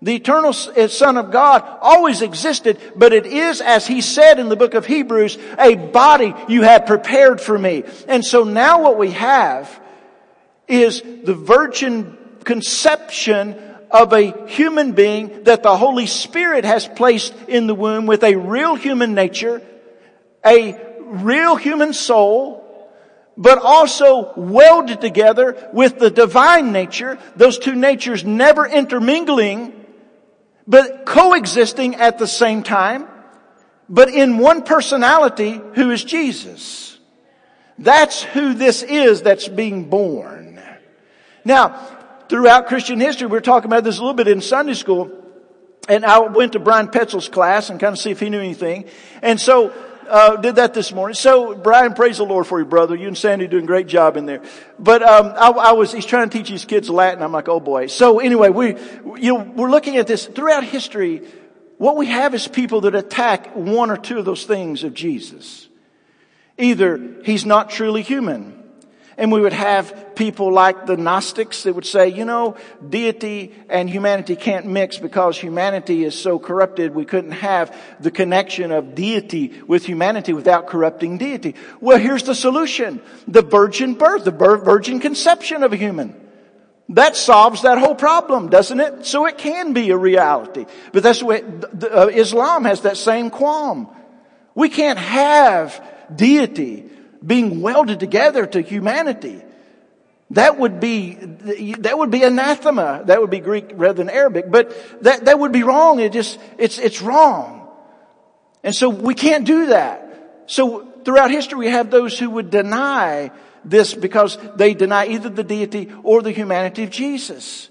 The 0.00 0.16
eternal 0.16 0.54
eh, 0.74 0.88
Son 0.88 1.16
of 1.16 1.30
God 1.30 1.62
always 1.80 2.22
existed, 2.22 2.80
but 2.96 3.12
it 3.12 3.26
is, 3.26 3.60
as 3.60 3.86
he 3.86 4.00
said 4.00 4.40
in 4.40 4.48
the 4.48 4.56
book 4.56 4.74
of 4.74 4.86
Hebrews, 4.86 5.38
a 5.58 5.76
body 5.76 6.34
you 6.48 6.62
have 6.62 6.86
prepared 6.86 7.40
for 7.40 7.56
me. 7.56 7.84
And 8.08 8.24
so 8.24 8.42
now 8.42 8.82
what 8.82 8.98
we 8.98 9.12
have 9.12 9.80
is 10.66 11.02
the 11.02 11.34
virgin 11.34 12.18
conception 12.44 13.71
of 13.92 14.12
a 14.12 14.46
human 14.48 14.92
being 14.92 15.44
that 15.44 15.62
the 15.62 15.76
Holy 15.76 16.06
Spirit 16.06 16.64
has 16.64 16.88
placed 16.88 17.34
in 17.46 17.66
the 17.66 17.74
womb 17.74 18.06
with 18.06 18.24
a 18.24 18.36
real 18.36 18.74
human 18.74 19.14
nature, 19.14 19.60
a 20.44 20.80
real 21.00 21.56
human 21.56 21.92
soul, 21.92 22.58
but 23.36 23.58
also 23.58 24.32
welded 24.36 25.00
together 25.00 25.70
with 25.72 25.98
the 25.98 26.10
divine 26.10 26.72
nature, 26.72 27.18
those 27.36 27.58
two 27.58 27.74
natures 27.74 28.24
never 28.24 28.66
intermingling, 28.66 29.72
but 30.66 31.04
coexisting 31.04 31.94
at 31.96 32.18
the 32.18 32.26
same 32.26 32.62
time, 32.62 33.06
but 33.88 34.08
in 34.08 34.38
one 34.38 34.62
personality 34.62 35.60
who 35.74 35.90
is 35.90 36.02
Jesus. 36.02 36.98
That's 37.78 38.22
who 38.22 38.54
this 38.54 38.82
is 38.82 39.22
that's 39.22 39.48
being 39.48 39.88
born. 39.88 40.60
Now, 41.44 41.80
throughout 42.28 42.66
Christian 42.66 43.00
history, 43.00 43.26
we 43.26 43.36
are 43.36 43.42
talking 43.42 43.66
about 43.66 43.84
this 43.84 43.98
a 43.98 44.00
little 44.00 44.14
bit 44.14 44.28
in 44.28 44.40
Sunday 44.40 44.74
school, 44.74 45.10
and 45.88 46.04
I 46.04 46.20
went 46.20 46.52
to 46.52 46.58
Brian 46.58 46.88
Petzel's 46.88 47.28
class 47.28 47.70
and 47.70 47.80
kind 47.80 47.92
of 47.92 47.98
see 47.98 48.10
if 48.10 48.20
he 48.20 48.30
knew 48.30 48.38
anything. 48.38 48.84
And 49.20 49.40
so 49.40 49.72
uh, 50.08 50.36
did 50.36 50.56
that 50.56 50.74
this 50.74 50.92
morning. 50.92 51.14
So, 51.14 51.54
Brian, 51.54 51.94
praise 51.94 52.18
the 52.18 52.24
Lord 52.24 52.46
for 52.46 52.58
you, 52.58 52.66
brother. 52.66 52.94
You 52.94 53.08
and 53.08 53.16
Sandy 53.16 53.46
doing 53.46 53.64
a 53.64 53.66
great 53.66 53.86
job 53.86 54.16
in 54.16 54.26
there. 54.26 54.42
But 54.78 55.02
um, 55.02 55.32
I, 55.36 55.50
I, 55.50 55.72
was, 55.72 55.92
he's 55.92 56.06
trying 56.06 56.28
to 56.28 56.38
teach 56.38 56.48
his 56.48 56.64
kids 56.64 56.90
Latin. 56.90 57.22
I'm 57.22 57.32
like, 57.32 57.48
oh 57.48 57.60
boy. 57.60 57.86
So 57.86 58.18
anyway, 58.18 58.50
we, 58.50 58.76
you 59.18 59.32
know, 59.32 59.52
we're 59.54 59.70
looking 59.70 59.96
at 59.96 60.06
this 60.06 60.26
throughout 60.26 60.64
history. 60.64 61.22
What 61.78 61.96
we 61.96 62.06
have 62.06 62.34
is 62.34 62.46
people 62.46 62.82
that 62.82 62.94
attack 62.94 63.56
one 63.56 63.90
or 63.90 63.96
two 63.96 64.18
of 64.18 64.24
those 64.24 64.44
things 64.44 64.84
of 64.84 64.94
Jesus. 64.94 65.68
Either 66.58 67.16
he's 67.24 67.46
not 67.46 67.70
truly 67.70 68.02
human, 68.02 68.61
and 69.22 69.30
we 69.30 69.40
would 69.40 69.52
have 69.52 70.16
people 70.16 70.52
like 70.52 70.84
the 70.86 70.96
Gnostics 70.96 71.62
that 71.62 71.76
would 71.76 71.86
say, 71.86 72.08
you 72.08 72.24
know, 72.24 72.56
deity 72.86 73.54
and 73.68 73.88
humanity 73.88 74.34
can't 74.34 74.66
mix 74.66 74.98
because 74.98 75.38
humanity 75.38 76.02
is 76.02 76.18
so 76.18 76.40
corrupted 76.40 76.92
we 76.92 77.04
couldn't 77.04 77.30
have 77.30 77.72
the 78.00 78.10
connection 78.10 78.72
of 78.72 78.96
deity 78.96 79.62
with 79.68 79.86
humanity 79.86 80.32
without 80.32 80.66
corrupting 80.66 81.18
deity. 81.18 81.54
Well, 81.80 81.98
here's 81.98 82.24
the 82.24 82.34
solution. 82.34 83.00
The 83.28 83.42
virgin 83.42 83.94
birth, 83.94 84.24
the 84.24 84.32
virgin 84.32 84.98
conception 84.98 85.62
of 85.62 85.72
a 85.72 85.76
human. 85.76 86.20
That 86.88 87.14
solves 87.14 87.62
that 87.62 87.78
whole 87.78 87.94
problem, 87.94 88.50
doesn't 88.50 88.80
it? 88.80 89.06
So 89.06 89.26
it 89.26 89.38
can 89.38 89.72
be 89.72 89.90
a 89.90 89.96
reality. 89.96 90.66
But 90.92 91.04
that's 91.04 91.22
what 91.22 91.44
uh, 91.80 92.08
Islam 92.08 92.64
has 92.64 92.80
that 92.80 92.96
same 92.96 93.30
qualm. 93.30 93.88
We 94.56 94.68
can't 94.68 94.98
have 94.98 95.80
deity 96.12 96.90
being 97.24 97.60
welded 97.60 98.00
together 98.00 98.46
to 98.46 98.60
humanity. 98.60 99.42
That 100.30 100.58
would 100.58 100.80
be, 100.80 101.14
that 101.80 101.98
would 101.98 102.10
be 102.10 102.22
anathema. 102.22 103.02
That 103.04 103.20
would 103.20 103.30
be 103.30 103.40
Greek 103.40 103.72
rather 103.74 103.94
than 103.94 104.08
Arabic, 104.08 104.50
but 104.50 105.02
that, 105.02 105.26
that 105.26 105.38
would 105.38 105.52
be 105.52 105.62
wrong. 105.62 106.00
It 106.00 106.12
just, 106.12 106.38
it's, 106.56 106.78
it's 106.78 107.02
wrong. 107.02 107.68
And 108.64 108.74
so 108.74 108.88
we 108.88 109.14
can't 109.14 109.44
do 109.44 109.66
that. 109.66 110.44
So 110.46 110.88
throughout 111.04 111.30
history 111.30 111.58
we 111.58 111.66
have 111.68 111.90
those 111.90 112.18
who 112.18 112.30
would 112.30 112.50
deny 112.50 113.30
this 113.64 113.94
because 113.94 114.38
they 114.56 114.74
deny 114.74 115.06
either 115.06 115.28
the 115.28 115.44
deity 115.44 115.92
or 116.02 116.22
the 116.22 116.32
humanity 116.32 116.84
of 116.84 116.90
Jesus. 116.90 117.68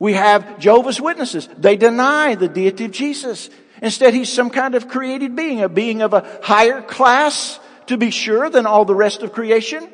We 0.00 0.14
have 0.14 0.58
Jehovah's 0.58 1.00
Witnesses. 1.00 1.48
They 1.56 1.76
deny 1.76 2.34
the 2.34 2.48
deity 2.48 2.86
of 2.86 2.90
Jesus. 2.90 3.50
Instead, 3.80 4.14
he's 4.14 4.32
some 4.32 4.50
kind 4.50 4.74
of 4.74 4.88
created 4.88 5.36
being, 5.36 5.62
a 5.62 5.68
being 5.68 6.02
of 6.02 6.14
a 6.14 6.40
higher 6.42 6.82
class, 6.82 7.60
to 7.86 7.96
be 7.96 8.10
sure, 8.10 8.50
than 8.50 8.66
all 8.66 8.84
the 8.84 8.94
rest 8.94 9.22
of 9.22 9.32
creation, 9.32 9.88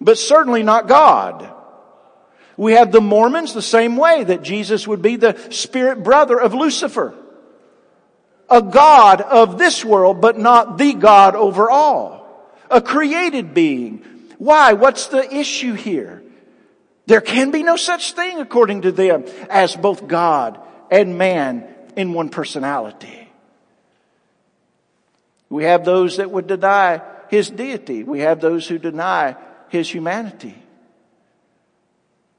but 0.00 0.18
certainly 0.18 0.62
not 0.62 0.88
God. 0.88 1.50
We 2.56 2.74
have 2.74 2.92
the 2.92 3.00
Mormons 3.00 3.52
the 3.52 3.62
same 3.62 3.96
way 3.96 4.24
that 4.24 4.42
Jesus 4.42 4.86
would 4.86 5.02
be 5.02 5.16
the 5.16 5.36
spirit 5.50 6.02
brother 6.02 6.38
of 6.38 6.54
Lucifer. 6.54 7.14
A 8.48 8.62
God 8.62 9.20
of 9.20 9.58
this 9.58 9.84
world, 9.84 10.20
but 10.20 10.38
not 10.38 10.78
the 10.78 10.94
God 10.94 11.34
over 11.34 11.70
all. 11.70 12.54
A 12.70 12.80
created 12.80 13.54
being. 13.54 14.04
Why? 14.38 14.74
What's 14.74 15.06
the 15.06 15.34
issue 15.34 15.74
here? 15.74 16.22
There 17.06 17.20
can 17.20 17.50
be 17.50 17.62
no 17.62 17.76
such 17.76 18.12
thing 18.12 18.40
according 18.40 18.82
to 18.82 18.92
them 18.92 19.24
as 19.50 19.76
both 19.76 20.06
God 20.06 20.60
and 20.90 21.18
man 21.18 21.66
in 21.96 22.12
one 22.12 22.28
personality. 22.28 23.28
We 25.48 25.64
have 25.64 25.84
those 25.84 26.16
that 26.16 26.30
would 26.30 26.46
deny 26.46 27.02
his 27.34 27.50
deity. 27.50 28.04
We 28.04 28.20
have 28.20 28.40
those 28.40 28.66
who 28.68 28.78
deny 28.78 29.36
his 29.68 29.90
humanity. 29.92 30.54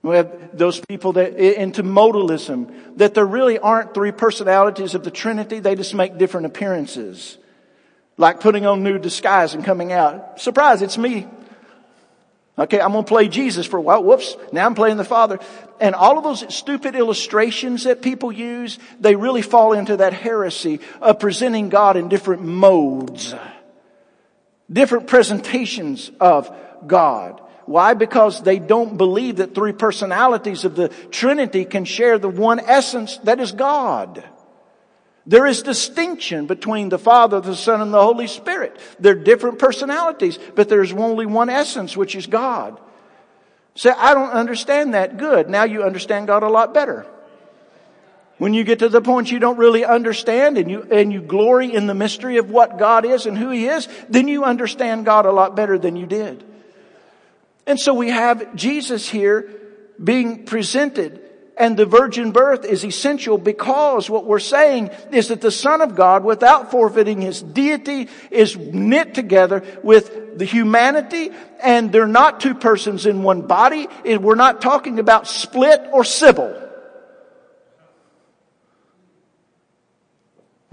We 0.02 0.16
have 0.16 0.58
those 0.58 0.80
people 0.80 1.14
that 1.14 1.36
into 1.36 1.84
modalism, 1.84 2.98
that 2.98 3.14
there 3.14 3.26
really 3.26 3.60
aren't 3.60 3.94
three 3.94 4.12
personalities 4.12 4.96
of 4.96 5.04
the 5.04 5.12
Trinity, 5.12 5.60
they 5.60 5.76
just 5.76 5.94
make 5.94 6.18
different 6.18 6.46
appearances. 6.46 7.38
Like 8.18 8.40
putting 8.40 8.66
on 8.66 8.84
new 8.84 8.98
disguise 8.98 9.54
and 9.54 9.66
coming 9.66 9.92
out. 9.92 10.40
Surprise, 10.40 10.82
it's 10.82 10.98
me. 10.98 11.28
Okay, 12.58 12.80
I'm 12.80 12.94
gonna 12.94 13.04
play 13.04 13.28
Jesus 13.28 13.66
for 13.66 13.78
a 13.78 13.82
while. 13.82 14.02
Whoops, 14.02 14.38
now 14.54 14.66
I'm 14.66 14.76
playing 14.76 14.96
the 14.96 15.04
Father. 15.04 15.40
And 15.82 15.94
all 15.94 16.18
of 16.18 16.24
those 16.24 16.56
stupid 16.56 16.96
illustrations 16.96 17.84
that 17.84 18.02
people 18.02 18.32
use, 18.32 18.80
they 19.02 19.18
really 19.18 19.42
fall 19.42 19.74
into 19.74 19.98
that 19.98 20.14
heresy 20.14 20.80
of 21.02 21.20
presenting 21.20 21.68
God 21.68 21.98
in 21.98 22.08
different 22.08 22.44
modes 22.44 23.36
different 24.72 25.08
presentations 25.08 26.12
of 26.20 26.56
God. 26.86 27.42
Why? 27.66 27.94
Because 27.94 28.42
they 28.42 28.60
don't 28.60 28.98
believe 28.98 29.38
that 29.38 29.56
three 29.56 29.74
personalities 29.74 30.66
of 30.66 30.76
the 30.76 30.90
Trinity 31.10 31.66
can 31.66 31.86
share 31.86 32.20
the 32.20 32.30
one 32.30 32.60
essence 32.60 33.18
that 33.20 33.40
is 33.40 33.52
God. 33.52 34.24
There 35.28 35.48
is 35.48 35.64
distinction 35.64 36.46
between 36.46 36.90
the 36.90 37.00
Father, 37.00 37.42
the 37.42 37.56
Son, 37.56 37.82
and 37.82 37.92
the 37.92 38.02
Holy 38.02 38.28
Spirit. 38.28 38.80
They're 39.00 39.16
different 39.16 39.58
personalities, 39.58 40.38
but 40.54 40.70
there's 40.70 40.94
only 40.94 41.26
one 41.26 41.50
essence, 41.50 41.98
which 41.98 42.16
is 42.16 42.28
God. 42.28 42.80
Say, 43.74 43.90
I 43.90 44.14
don't 44.14 44.30
understand 44.30 44.94
that. 44.94 45.18
Good. 45.18 45.50
Now 45.50 45.64
you 45.64 45.84
understand 45.84 46.28
God 46.28 46.44
a 46.44 46.50
lot 46.50 46.74
better. 46.74 47.08
When 48.38 48.54
you 48.54 48.64
get 48.64 48.80
to 48.80 48.90
the 48.90 49.02
point 49.02 49.32
you 49.32 49.40
don't 49.40 49.58
really 49.58 49.86
understand 49.86 50.58
and 50.58 50.70
you, 50.70 50.86
and 50.92 51.12
you 51.12 51.22
glory 51.22 51.74
in 51.74 51.88
the 51.88 51.94
mystery 51.94 52.38
of 52.38 52.50
what 52.50 52.78
God 52.78 53.06
is 53.06 53.26
and 53.26 53.38
who 53.38 53.50
He 53.50 53.68
is, 53.68 53.88
then 54.10 54.28
you 54.28 54.44
understand 54.44 55.06
God 55.06 55.26
a 55.26 55.32
lot 55.32 55.56
better 55.56 55.78
than 55.78 55.96
you 55.96 56.06
did. 56.06 56.44
And 57.66 57.80
so 57.80 57.94
we 57.94 58.10
have 58.10 58.56
Jesus 58.56 59.08
here 59.08 59.50
being 60.04 60.46
presented 60.46 61.22
and 61.58 61.78
the 61.78 61.86
virgin 61.86 62.32
birth 62.32 62.66
is 62.66 62.84
essential 62.84 63.38
because 63.38 64.10
what 64.10 64.26
we're 64.26 64.40
saying 64.40 64.90
is 65.12 65.30
that 65.30 65.42
the 65.42 65.52
Son 65.52 65.82
of 65.82 65.96
God, 65.96 66.24
without 66.24 66.72
forfeiting 66.72 67.22
His 67.22 67.42
deity, 67.42 68.10
is 68.30 68.58
knit 68.58 69.14
together 69.14 69.64
with 69.82 70.38
the 70.38 70.46
humanity 70.46 71.32
and 71.64 71.92
they're 71.92 72.08
not 72.08 72.42
two 72.42 72.56
persons 72.56 73.06
in 73.06 73.24
one 73.24 73.44
body. 73.44 73.88
We're 74.04 74.36
not 74.36 74.62
talking 74.62 75.00
about 75.00 75.28
split 75.28 75.82
or 75.94 76.04
Sybil. 76.04 76.62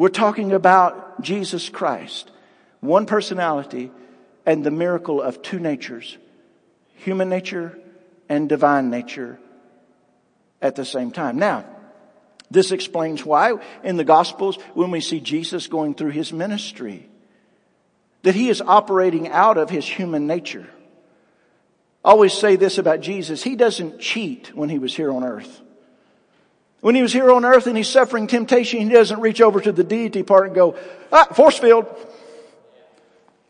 We're 0.03 0.09
talking 0.09 0.51
about 0.51 1.23
Jesus 1.23 1.69
Christ, 1.69 2.29
one 2.81 3.07
personality 3.07 3.93
and 4.45 4.67
the 4.67 4.73
miracle 4.73 5.23
of 5.23 5.43
two 5.43 5.61
natures, 5.61 6.19
human 6.97 7.29
nature 7.29 7.79
and 8.29 8.49
divine 8.49 8.91
nature 8.91 9.39
at 10.61 10.75
the 10.75 10.85
same 10.85 11.13
time. 11.13 11.39
Now, 11.39 11.67
this 12.51 12.73
explains 12.73 13.25
why 13.25 13.53
in 13.85 13.97
the 13.97 14.03
Gospels, 14.03 14.59
when 14.75 14.91
we 14.91 15.01
see 15.01 15.21
Jesus 15.21 15.69
going 15.69 15.95
through 15.95 16.11
his 16.11 16.33
ministry, 16.33 17.09
that 18.23 18.35
he 18.35 18.49
is 18.49 18.61
operating 18.61 19.29
out 19.29 19.57
of 19.57 19.71
his 19.71 19.87
human 19.87 20.27
nature. 20.27 20.69
I 22.05 22.11
always 22.11 22.33
say 22.33 22.57
this 22.57 22.77
about 22.77 23.03
Jesus. 23.03 23.45
He 23.45 23.55
doesn't 23.55 24.01
cheat 24.01 24.51
when 24.53 24.69
he 24.69 24.81
was 24.81 24.97
here 24.97 25.13
on 25.13 25.23
earth. 25.23 25.62
When 26.83 26.97
he 26.97 27.01
was 27.01 27.13
here 27.13 27.31
on 27.31 27.45
earth 27.45 27.69
and 27.69 27.77
he's 27.77 27.89
suffering 27.89 28.27
temptation, 28.27 28.81
he 28.81 28.89
doesn't 28.89 29.21
reach 29.21 29.41
over 29.41 29.61
to 29.61 29.71
the 29.71 29.85
deity 29.85 30.25
part 30.25 30.47
and 30.47 30.55
go, 30.55 30.77
ah, 31.13 31.27
force 31.33 31.57
field. 31.57 31.87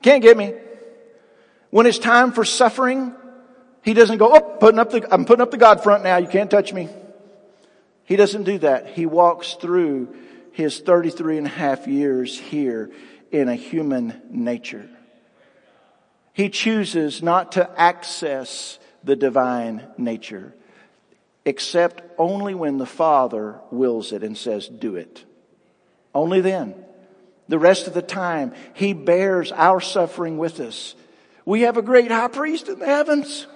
Can't 0.03 0.23
get 0.23 0.37
me. 0.37 0.53
When 1.71 1.87
it's 1.87 1.99
time 1.99 2.33
for 2.33 2.45
suffering, 2.45 3.15
he 3.83 3.95
doesn't 3.95 4.19
go, 4.19 4.35
oh, 4.35 4.41
putting 4.61 4.79
up 4.79 4.91
the, 4.91 5.09
I'm 5.11 5.25
putting 5.25 5.41
up 5.41 5.51
the 5.51 5.57
God 5.57 5.83
front 5.83 6.05
now. 6.05 6.19
You 6.19 6.29
can't 6.29 6.51
touch 6.51 6.75
me. 6.75 6.91
He 8.05 8.17
doesn't 8.17 8.43
do 8.45 8.59
that. 8.59 8.89
He 8.89 9.07
walks 9.07 9.55
through 9.55 10.15
his 10.53 10.81
33 10.81 11.39
and 11.39 11.47
a 11.47 11.51
half 11.51 11.87
years 11.89 12.39
here 12.39 12.91
in 13.31 13.49
a 13.49 13.55
human 13.55 14.21
nature. 14.29 14.91
He 16.35 16.51
chooses 16.51 17.23
not 17.23 17.53
to 17.53 17.71
access 17.81 18.79
the 19.03 19.17
divine 19.17 19.87
nature, 19.97 20.55
except 21.45 22.03
only 22.19 22.55
when 22.55 22.79
the 22.79 22.87
Father 22.87 23.59
wills 23.71 24.13
it 24.13 24.23
and 24.23 24.37
says, 24.37 24.69
do 24.69 24.97
it. 24.97 25.25
Only 26.15 26.41
then. 26.41 26.75
The 27.49 27.59
rest 27.59 27.87
of 27.87 27.95
the 27.95 28.03
time, 28.03 28.55
He 28.75 28.93
bears 28.93 29.51
our 29.53 29.81
suffering 29.81 30.39
with 30.39 30.61
us. 30.61 30.95
We 31.45 31.63
have 31.63 31.77
a 31.77 31.83
great 31.83 32.11
high 32.11 32.29
priest 32.29 32.69
in 32.69 32.79
the 32.79 32.87
heavens. 32.87 33.47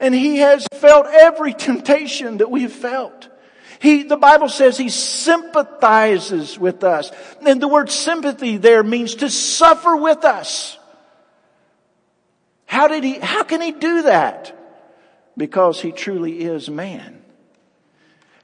And 0.00 0.14
He 0.14 0.38
has 0.38 0.66
felt 0.74 1.06
every 1.06 1.52
temptation 1.52 2.38
that 2.38 2.50
we 2.50 2.62
have 2.62 2.72
felt. 2.72 3.28
He, 3.80 4.04
the 4.04 4.16
Bible 4.16 4.48
says 4.48 4.78
He 4.78 4.88
sympathizes 4.88 6.58
with 6.58 6.82
us. 6.84 7.10
And 7.46 7.60
the 7.60 7.68
word 7.68 7.90
sympathy 7.90 8.56
there 8.56 8.82
means 8.82 9.16
to 9.16 9.28
suffer 9.28 9.94
with 9.96 10.24
us. 10.24 10.78
How 12.72 12.88
did 12.88 13.04
he, 13.04 13.18
how 13.18 13.42
can 13.42 13.60
he 13.60 13.70
do 13.72 14.02
that? 14.04 14.58
Because 15.36 15.80
he 15.80 15.92
truly 15.92 16.40
is 16.40 16.68
man. 16.68 17.22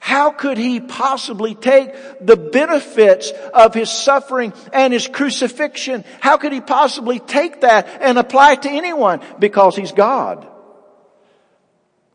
How 0.00 0.30
could 0.30 0.56
he 0.56 0.80
possibly 0.80 1.54
take 1.54 1.92
the 2.20 2.36
benefits 2.36 3.30
of 3.52 3.74
his 3.74 3.90
suffering 3.90 4.52
and 4.72 4.92
his 4.92 5.06
crucifixion? 5.06 6.04
How 6.20 6.38
could 6.38 6.52
he 6.52 6.60
possibly 6.60 7.18
take 7.18 7.60
that 7.62 7.88
and 8.00 8.16
apply 8.16 8.52
it 8.52 8.62
to 8.62 8.70
anyone? 8.70 9.20
Because 9.38 9.76
he's 9.76 9.92
God. 9.92 10.46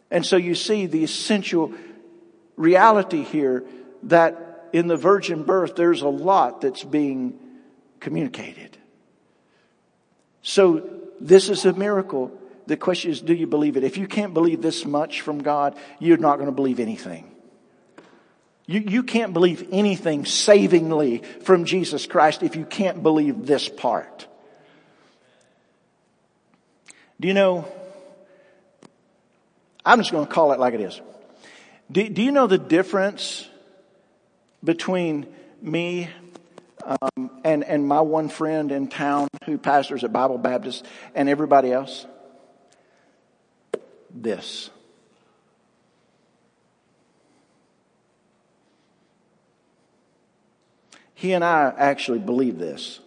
And 0.10 0.26
so 0.26 0.38
you 0.38 0.56
see 0.56 0.86
the 0.86 1.04
essential 1.04 1.74
reality 2.56 3.24
here 3.24 3.64
that 4.04 4.70
in 4.74 4.88
the 4.88 4.98
virgin 4.98 5.44
birth 5.44 5.76
there's 5.76 6.02
a 6.02 6.08
lot 6.08 6.62
that's 6.62 6.84
being 6.84 7.40
communicated. 8.00 8.78
So 10.42 10.90
this 11.20 11.50
is 11.50 11.66
a 11.66 11.74
miracle. 11.74 12.32
The 12.66 12.78
question 12.78 13.12
is, 13.12 13.22
do 13.22 13.34
you 13.34 13.48
believe 13.48 13.78
it? 13.78 13.84
If 13.84 13.98
you 13.98 14.08
can't 14.08 14.34
believe 14.34 14.62
this 14.62 14.86
much 14.86 15.22
from 15.22 15.44
God, 15.44 15.78
you're 16.00 16.18
not 16.18 16.36
going 16.36 16.48
to 16.48 16.54
believe 16.54 16.80
anything. 16.80 17.30
You, 18.66 18.80
you 18.80 19.04
can't 19.04 19.34
believe 19.34 19.68
anything 19.72 20.26
savingly 20.26 21.18
from 21.42 21.66
Jesus 21.66 22.06
Christ 22.06 22.44
if 22.44 22.56
you 22.56 22.66
can't 22.66 23.04
believe 23.04 23.46
this 23.46 23.68
part. 23.68 24.28
Do 27.20 27.28
you 27.28 27.34
know? 27.34 27.68
I'm 29.86 30.00
just 30.00 30.12
going 30.12 30.26
to 30.26 30.32
call 30.32 30.54
it 30.54 30.60
like 30.60 30.74
it 30.74 30.82
is. 30.82 31.02
Do, 31.92 32.08
do 32.08 32.22
you 32.22 32.32
know 32.32 32.48
the 32.48 32.58
difference 32.58 33.48
between 34.64 35.28
me 35.62 36.10
um, 36.86 37.30
and, 37.44 37.66
and 37.66 37.86
my 37.86 38.00
one 38.00 38.30
friend 38.30 38.72
in 38.72 38.88
town 38.88 39.28
who 39.46 39.58
pastors 39.58 40.06
at 40.06 40.14
Bible 40.14 40.38
Baptist 40.38 40.86
and 41.14 41.28
everybody 41.28 41.72
else? 41.74 42.06
This. 44.14 44.70
He 51.16 51.32
and 51.32 51.44
I 51.44 51.74
actually 51.78 52.20
believe 52.20 52.60
this 52.60 53.00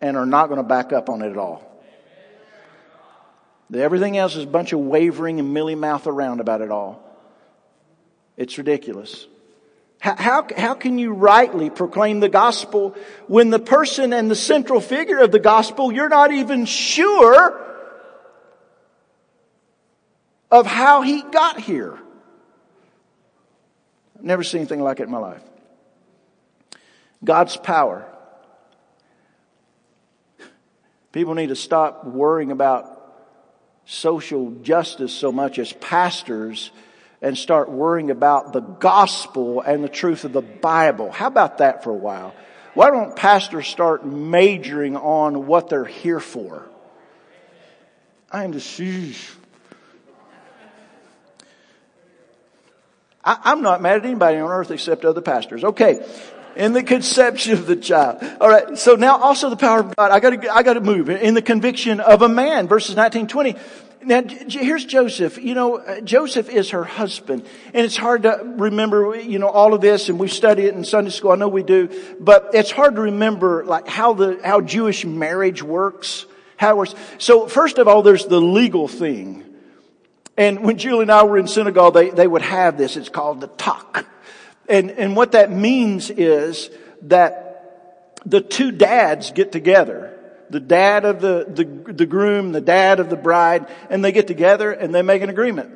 and 0.00 0.16
are 0.16 0.26
not 0.26 0.48
going 0.48 0.56
to 0.56 0.64
back 0.64 0.92
up 0.92 1.08
on 1.08 1.22
it 1.22 1.30
at 1.30 1.36
all. 1.36 1.66
Everything 3.72 4.16
else 4.16 4.34
is 4.34 4.42
a 4.42 4.48
bunch 4.48 4.72
of 4.72 4.80
wavering 4.80 5.38
and 5.38 5.54
milly 5.54 5.76
mouth 5.76 6.08
around 6.08 6.40
about 6.40 6.62
it 6.62 6.70
all. 6.70 7.00
It's 8.36 8.58
ridiculous. 8.58 9.28
How, 10.00 10.16
how, 10.16 10.46
how 10.56 10.74
can 10.74 10.98
you 10.98 11.12
rightly 11.12 11.70
proclaim 11.70 12.18
the 12.20 12.28
gospel 12.28 12.96
when 13.28 13.50
the 13.50 13.60
person 13.60 14.12
and 14.12 14.28
the 14.28 14.34
central 14.34 14.80
figure 14.80 15.18
of 15.18 15.30
the 15.30 15.38
gospel, 15.38 15.92
you're 15.92 16.08
not 16.08 16.32
even 16.32 16.64
sure 16.64 17.69
of 20.50 20.66
how 20.66 21.02
he 21.02 21.22
got 21.22 21.60
here? 21.60 21.98
I've 24.16 24.24
never 24.24 24.42
seen 24.42 24.60
anything 24.60 24.82
like 24.82 25.00
it 25.00 25.04
in 25.04 25.10
my 25.10 25.18
life. 25.18 25.42
God's 27.24 27.56
power. 27.56 28.06
People 31.12 31.34
need 31.34 31.48
to 31.48 31.56
stop 31.56 32.04
worrying 32.04 32.52
about 32.52 32.96
social 33.84 34.50
justice 34.62 35.12
so 35.12 35.32
much 35.32 35.58
as 35.58 35.72
pastors 35.72 36.70
and 37.22 37.36
start 37.36 37.68
worrying 37.70 38.10
about 38.10 38.52
the 38.52 38.60
gospel 38.60 39.60
and 39.60 39.82
the 39.84 39.88
truth 39.88 40.24
of 40.24 40.32
the 40.32 40.42
Bible. 40.42 41.10
How 41.10 41.26
about 41.26 41.58
that 41.58 41.82
for 41.82 41.90
a 41.90 41.96
while? 41.96 42.34
Why 42.74 42.90
don't 42.90 43.16
pastors 43.16 43.66
start 43.66 44.06
majoring 44.06 44.96
on 44.96 45.46
what 45.46 45.68
they're 45.68 45.84
here 45.84 46.20
for? 46.20 46.66
I 48.30 48.44
am 48.44 48.52
just, 48.52 48.80
I, 53.24 53.52
am 53.52 53.62
not 53.62 53.82
mad 53.82 53.98
at 53.98 54.04
anybody 54.06 54.38
on 54.38 54.50
earth 54.50 54.70
except 54.70 55.04
other 55.04 55.20
pastors. 55.20 55.64
Okay. 55.64 56.06
In 56.56 56.72
the 56.72 56.82
conception 56.82 57.52
of 57.52 57.66
the 57.66 57.76
child. 57.76 58.18
All 58.40 58.48
right. 58.48 58.76
So 58.76 58.94
now 58.94 59.18
also 59.18 59.50
the 59.50 59.56
power 59.56 59.80
of 59.80 59.94
God. 59.94 60.10
I 60.10 60.20
gotta, 60.20 60.52
I 60.52 60.62
gotta 60.62 60.80
move 60.80 61.08
in 61.08 61.34
the 61.34 61.42
conviction 61.42 62.00
of 62.00 62.22
a 62.22 62.28
man, 62.28 62.66
verses 62.66 62.96
19, 62.96 63.28
20. 63.28 63.56
Now, 64.02 64.22
here's 64.22 64.86
Joseph. 64.86 65.36
You 65.36 65.54
know, 65.54 65.78
uh, 65.78 66.00
Joseph 66.00 66.48
is 66.48 66.70
her 66.70 66.84
husband. 66.84 67.44
And 67.74 67.84
it's 67.84 67.98
hard 67.98 68.22
to 68.22 68.40
remember, 68.56 69.14
you 69.20 69.38
know, 69.38 69.48
all 69.48 69.74
of 69.74 69.82
this 69.82 70.08
and 70.08 70.18
we 70.18 70.28
study 70.28 70.64
it 70.64 70.74
in 70.74 70.84
Sunday 70.84 71.10
school. 71.10 71.32
I 71.32 71.36
know 71.36 71.48
we 71.48 71.62
do. 71.62 71.90
But 72.18 72.50
it's 72.54 72.70
hard 72.70 72.94
to 72.94 73.02
remember, 73.02 73.64
like, 73.66 73.86
how 73.86 74.14
the, 74.14 74.40
how 74.42 74.62
Jewish 74.62 75.04
marriage 75.04 75.62
works. 75.62 76.24
How 76.56 76.70
it 76.70 76.76
works. 76.78 76.94
So, 77.18 77.46
first 77.46 77.76
of 77.76 77.88
all, 77.88 78.02
there's 78.02 78.24
the 78.24 78.40
legal 78.40 78.88
thing. 78.88 79.49
And 80.40 80.64
when 80.64 80.78
Julie 80.78 81.02
and 81.02 81.12
I 81.12 81.22
were 81.24 81.36
in 81.36 81.46
Senegal, 81.46 81.90
they, 81.90 82.08
they 82.08 82.26
would 82.26 82.40
have 82.40 82.78
this. 82.78 82.96
It's 82.96 83.10
called 83.10 83.42
the 83.42 83.46
talk. 83.46 84.06
And, 84.70 84.90
and 84.92 85.14
what 85.14 85.32
that 85.32 85.52
means 85.52 86.08
is 86.08 86.70
that 87.02 88.16
the 88.24 88.40
two 88.40 88.72
dads 88.72 89.32
get 89.32 89.52
together 89.52 90.16
the 90.48 90.58
dad 90.58 91.04
of 91.04 91.20
the, 91.20 91.44
the, 91.46 91.92
the 91.92 92.06
groom, 92.06 92.52
the 92.52 92.60
dad 92.60 93.00
of 93.00 93.08
the 93.10 93.16
bride, 93.16 93.68
and 93.88 94.04
they 94.04 94.12
get 94.12 94.26
together 94.26 94.72
and 94.72 94.92
they 94.94 95.02
make 95.02 95.22
an 95.22 95.28
agreement. 95.28 95.72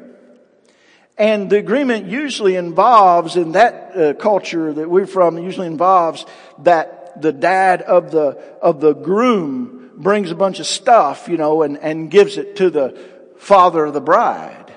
And 1.16 1.48
the 1.48 1.59
agreement 1.59 2.07
usually 2.07 2.57
involves, 2.57 3.37
in 3.37 3.53
that 3.53 3.96
uh, 3.96 4.14
culture 4.14 4.72
that 4.72 4.90
we're 4.90 5.07
from, 5.07 5.38
usually 5.38 5.68
involves 5.68 6.27
that 6.61 7.20
the 7.22 7.33
dad 7.33 7.83
of 7.83 8.11
the, 8.11 8.42
of 8.61 8.81
the 8.81 8.94
groom 8.94 9.90
brings 9.96 10.33
a 10.33 10.35
bunch 10.35 10.59
of 10.59 10.66
stuff, 10.66 11.29
you 11.29 11.37
know, 11.37 11.62
and, 11.62 11.79
and 11.79 12.11
gives 12.11 12.37
it 12.37 12.57
to 12.57 12.70
the 12.70 12.98
father 13.37 13.85
of 13.85 13.94
the 13.94 14.01
bride. 14.01 14.73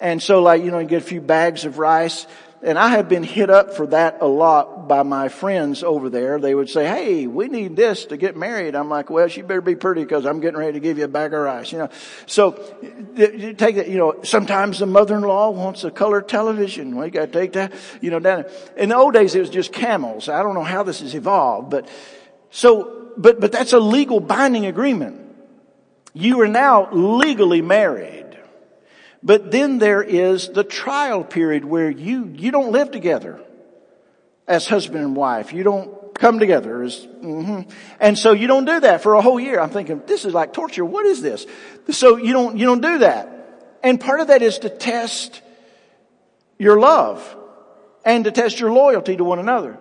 And 0.00 0.22
so 0.22 0.42
like, 0.42 0.62
you 0.62 0.70
know, 0.70 0.78
you 0.78 0.88
get 0.88 1.02
a 1.02 1.06
few 1.06 1.20
bags 1.20 1.64
of 1.64 1.78
rice 1.78 2.26
and 2.64 2.78
I 2.78 2.90
have 2.90 3.08
been 3.08 3.24
hit 3.24 3.50
up 3.50 3.74
for 3.74 3.88
that 3.88 4.18
a 4.20 4.26
lot 4.26 4.86
by 4.86 5.02
my 5.02 5.28
friends 5.28 5.82
over 5.82 6.08
there. 6.08 6.38
They 6.38 6.54
would 6.54 6.70
say, 6.70 6.86
Hey, 6.86 7.26
we 7.26 7.48
need 7.48 7.74
this 7.74 8.04
to 8.06 8.16
get 8.16 8.36
married. 8.36 8.76
I'm 8.76 8.88
like, 8.88 9.10
well, 9.10 9.26
she 9.26 9.42
better 9.42 9.60
be 9.60 9.74
pretty 9.74 10.02
because 10.02 10.24
I'm 10.26 10.38
getting 10.38 10.58
ready 10.58 10.74
to 10.74 10.80
give 10.80 10.96
you 10.96 11.04
a 11.04 11.08
bag 11.08 11.34
of 11.34 11.40
rice, 11.40 11.72
you 11.72 11.78
know. 11.78 11.88
So 12.26 12.62
you 13.16 13.54
take 13.54 13.76
that, 13.76 13.88
you 13.88 13.98
know, 13.98 14.20
sometimes 14.22 14.78
the 14.78 14.86
mother-in-law 14.86 15.50
wants 15.50 15.82
a 15.82 15.90
color 15.90 16.22
television. 16.22 16.94
Well, 16.94 17.06
you 17.06 17.10
got 17.10 17.26
to 17.26 17.32
take 17.32 17.54
that, 17.54 17.72
you 18.00 18.10
know, 18.10 18.20
down. 18.20 18.44
In 18.76 18.90
the 18.90 18.96
old 18.96 19.14
days, 19.14 19.34
it 19.34 19.40
was 19.40 19.50
just 19.50 19.72
camels. 19.72 20.28
I 20.28 20.42
don't 20.44 20.54
know 20.54 20.62
how 20.62 20.84
this 20.84 21.00
has 21.00 21.14
evolved, 21.14 21.70
but 21.70 21.88
so, 22.50 23.10
but, 23.16 23.40
but 23.40 23.50
that's 23.50 23.72
a 23.72 23.80
legal 23.80 24.20
binding 24.20 24.66
agreement. 24.66 25.21
You 26.12 26.40
are 26.42 26.48
now 26.48 26.92
legally 26.92 27.62
married. 27.62 28.26
But 29.22 29.50
then 29.50 29.78
there 29.78 30.02
is 30.02 30.48
the 30.48 30.64
trial 30.64 31.22
period 31.22 31.64
where 31.64 31.90
you, 31.90 32.26
you 32.26 32.50
don't 32.50 32.72
live 32.72 32.90
together 32.90 33.40
as 34.48 34.66
husband 34.66 35.04
and 35.04 35.14
wife. 35.14 35.52
You 35.52 35.62
don't 35.62 36.14
come 36.14 36.38
together 36.38 36.82
as, 36.82 37.06
mm-hmm. 37.06 37.70
and 38.00 38.18
so 38.18 38.32
you 38.32 38.46
don't 38.46 38.64
do 38.64 38.80
that 38.80 39.02
for 39.02 39.14
a 39.14 39.22
whole 39.22 39.38
year. 39.38 39.60
I'm 39.60 39.70
thinking, 39.70 40.02
this 40.06 40.24
is 40.24 40.34
like 40.34 40.52
torture. 40.52 40.84
What 40.84 41.06
is 41.06 41.22
this? 41.22 41.46
So 41.90 42.16
you 42.16 42.32
don't, 42.32 42.58
you 42.58 42.66
don't 42.66 42.80
do 42.80 42.98
that. 42.98 43.78
And 43.82 44.00
part 44.00 44.20
of 44.20 44.28
that 44.28 44.42
is 44.42 44.58
to 44.60 44.68
test 44.68 45.40
your 46.58 46.78
love 46.78 47.36
and 48.04 48.24
to 48.24 48.32
test 48.32 48.60
your 48.60 48.72
loyalty 48.72 49.16
to 49.16 49.24
one 49.24 49.38
another. 49.38 49.78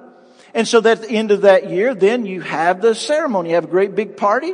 And 0.54 0.68
so 0.68 0.82
that 0.82 1.02
at 1.02 1.08
the 1.08 1.16
end 1.16 1.32
of 1.32 1.42
that 1.42 1.70
year, 1.70 1.96
then 1.96 2.26
you 2.26 2.42
have 2.42 2.82
the 2.82 2.94
ceremony. 2.94 3.50
You 3.50 3.56
have 3.56 3.66
a 3.66 3.68
great 3.68 3.96
big 3.96 4.18
party 4.18 4.54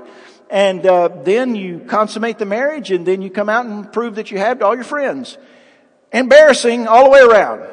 and 0.50 0.86
uh, 0.86 1.10
then 1.24 1.56
you 1.56 1.80
consummate 1.80 2.38
the 2.38 2.46
marriage 2.46 2.92
and 2.92 3.06
then 3.06 3.22
you 3.22 3.30
come 3.30 3.50
out 3.50 3.66
and 3.66 3.92
prove 3.92 4.16
that 4.16 4.32
you 4.32 4.38
have 4.38 4.60
to 4.60 4.66
all 4.66 4.76
your 4.76 4.84
friends 4.84 5.38
Embarrassing 6.12 6.88
all 6.88 7.06
the 7.06 7.10
way 7.10 7.22
around. 7.22 7.68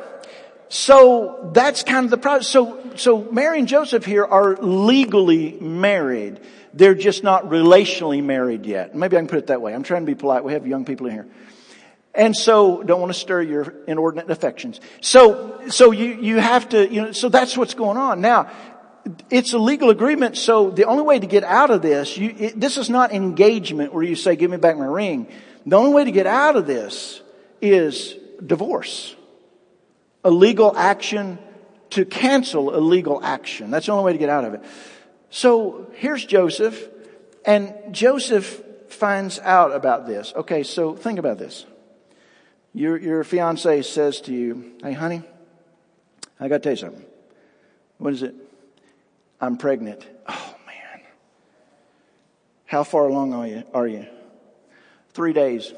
So 0.69 1.51
that's 1.53 1.85
kind 1.85 2.05
of 2.05 2.11
the 2.11 2.19
process. 2.19 2.49
So, 2.49 2.97
so 2.97 3.23
Mary 3.31 3.61
and 3.61 3.69
Joseph 3.69 4.05
here 4.05 4.25
are 4.25 4.57
legally 4.57 5.53
married. 5.61 6.41
They're 6.73 6.97
just 6.97 7.23
not 7.23 7.45
relationally 7.45 8.23
married 8.23 8.67
yet. 8.67 8.95
Maybe 8.95 9.17
I 9.17 9.21
can 9.21 9.29
put 9.29 9.39
it 9.39 9.47
that 9.49 9.63
way. 9.63 9.73
I'm 9.73 9.85
trying 9.85 10.03
to 10.03 10.07
be 10.07 10.17
polite. 10.17 10.43
We 10.43 10.53
have 10.55 10.67
young 10.67 10.85
people 10.85 11.07
in 11.07 11.13
here. 11.13 11.27
And 12.13 12.37
so, 12.37 12.83
don't 12.83 13.01
want 13.01 13.13
to 13.13 13.19
stir 13.19 13.43
your 13.43 13.75
inordinate 13.89 14.31
affections. 14.31 14.81
So, 15.01 15.69
so 15.69 15.91
you, 15.91 16.15
you 16.15 16.37
have 16.37 16.69
to, 16.69 16.89
you 16.89 17.03
know, 17.03 17.13
so 17.13 17.29
that's 17.29 17.57
what's 17.57 17.75
going 17.75 17.97
on. 17.97 18.21
Now, 18.21 18.51
it's 19.31 19.53
a 19.53 19.59
legal 19.59 19.91
agreement, 19.91 20.37
so 20.37 20.71
the 20.71 20.85
only 20.85 21.03
way 21.03 21.19
to 21.19 21.27
get 21.27 21.45
out 21.45 21.71
of 21.71 21.83
this, 21.83 22.17
you, 22.17 22.35
it, 22.39 22.61
this 22.61 22.79
is 22.79 22.89
not 22.89 23.13
engagement 23.13 23.93
where 23.93 24.03
you 24.03 24.17
say, 24.17 24.37
give 24.37 24.51
me 24.51 24.57
back 24.57 24.79
my 24.79 24.87
ring. 24.87 25.29
The 25.67 25.77
only 25.77 25.93
way 25.93 26.05
to 26.05 26.13
get 26.13 26.27
out 26.27 26.57
of 26.57 26.67
this 26.67 27.21
is 27.61 28.17
divorce. 28.45 29.15
A 30.25 30.31
legal 30.31 30.77
action 30.77 31.39
to 31.91 32.05
cancel 32.05 32.75
a 32.75 32.81
legal 32.81 33.23
action. 33.23 33.71
That's 33.71 33.87
the 33.87 33.93
only 33.93 34.05
way 34.05 34.13
to 34.13 34.19
get 34.19 34.31
out 34.31 34.45
of 34.45 34.55
it. 34.55 34.63
So 35.31 35.91
here's 35.95 36.25
Joseph, 36.25 36.89
and 37.45 37.75
Joseph 37.91 38.63
finds 38.89 39.39
out 39.39 39.73
about 39.73 40.07
this. 40.07 40.33
Okay, 40.35 40.63
so 40.63 40.95
think 40.97 41.19
about 41.19 41.39
this. 41.39 41.67
Your, 42.73 42.97
your 42.97 43.25
fiance 43.25 43.83
says 43.83 44.21
to 44.23 44.33
you, 44.33 44.73
Hey, 44.83 44.93
honey, 44.93 45.23
I 46.41 46.49
got 46.49 46.57
to 46.57 46.61
tell 46.61 46.73
you 46.73 46.77
something. 46.77 47.05
What 47.99 48.13
is 48.13 48.23
it? 48.23 48.35
I'm 49.45 49.59
pregnant. 49.59 50.07
Oh, 50.27 50.57
man. 50.67 51.03
How 52.65 52.83
far 52.83 53.07
along 53.07 53.35
are 53.35 53.47
you? 53.47 53.63
Are 53.75 53.87
you? 53.87 54.07
Three 55.13 55.35
days. 55.35 55.73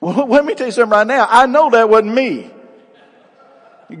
Well, 0.00 0.26
let 0.28 0.44
me 0.44 0.54
tell 0.54 0.66
you 0.66 0.72
something 0.72 0.90
right 0.90 1.06
now. 1.06 1.26
I 1.28 1.46
know 1.46 1.70
that 1.70 1.88
wasn't 1.88 2.14
me. 2.14 2.50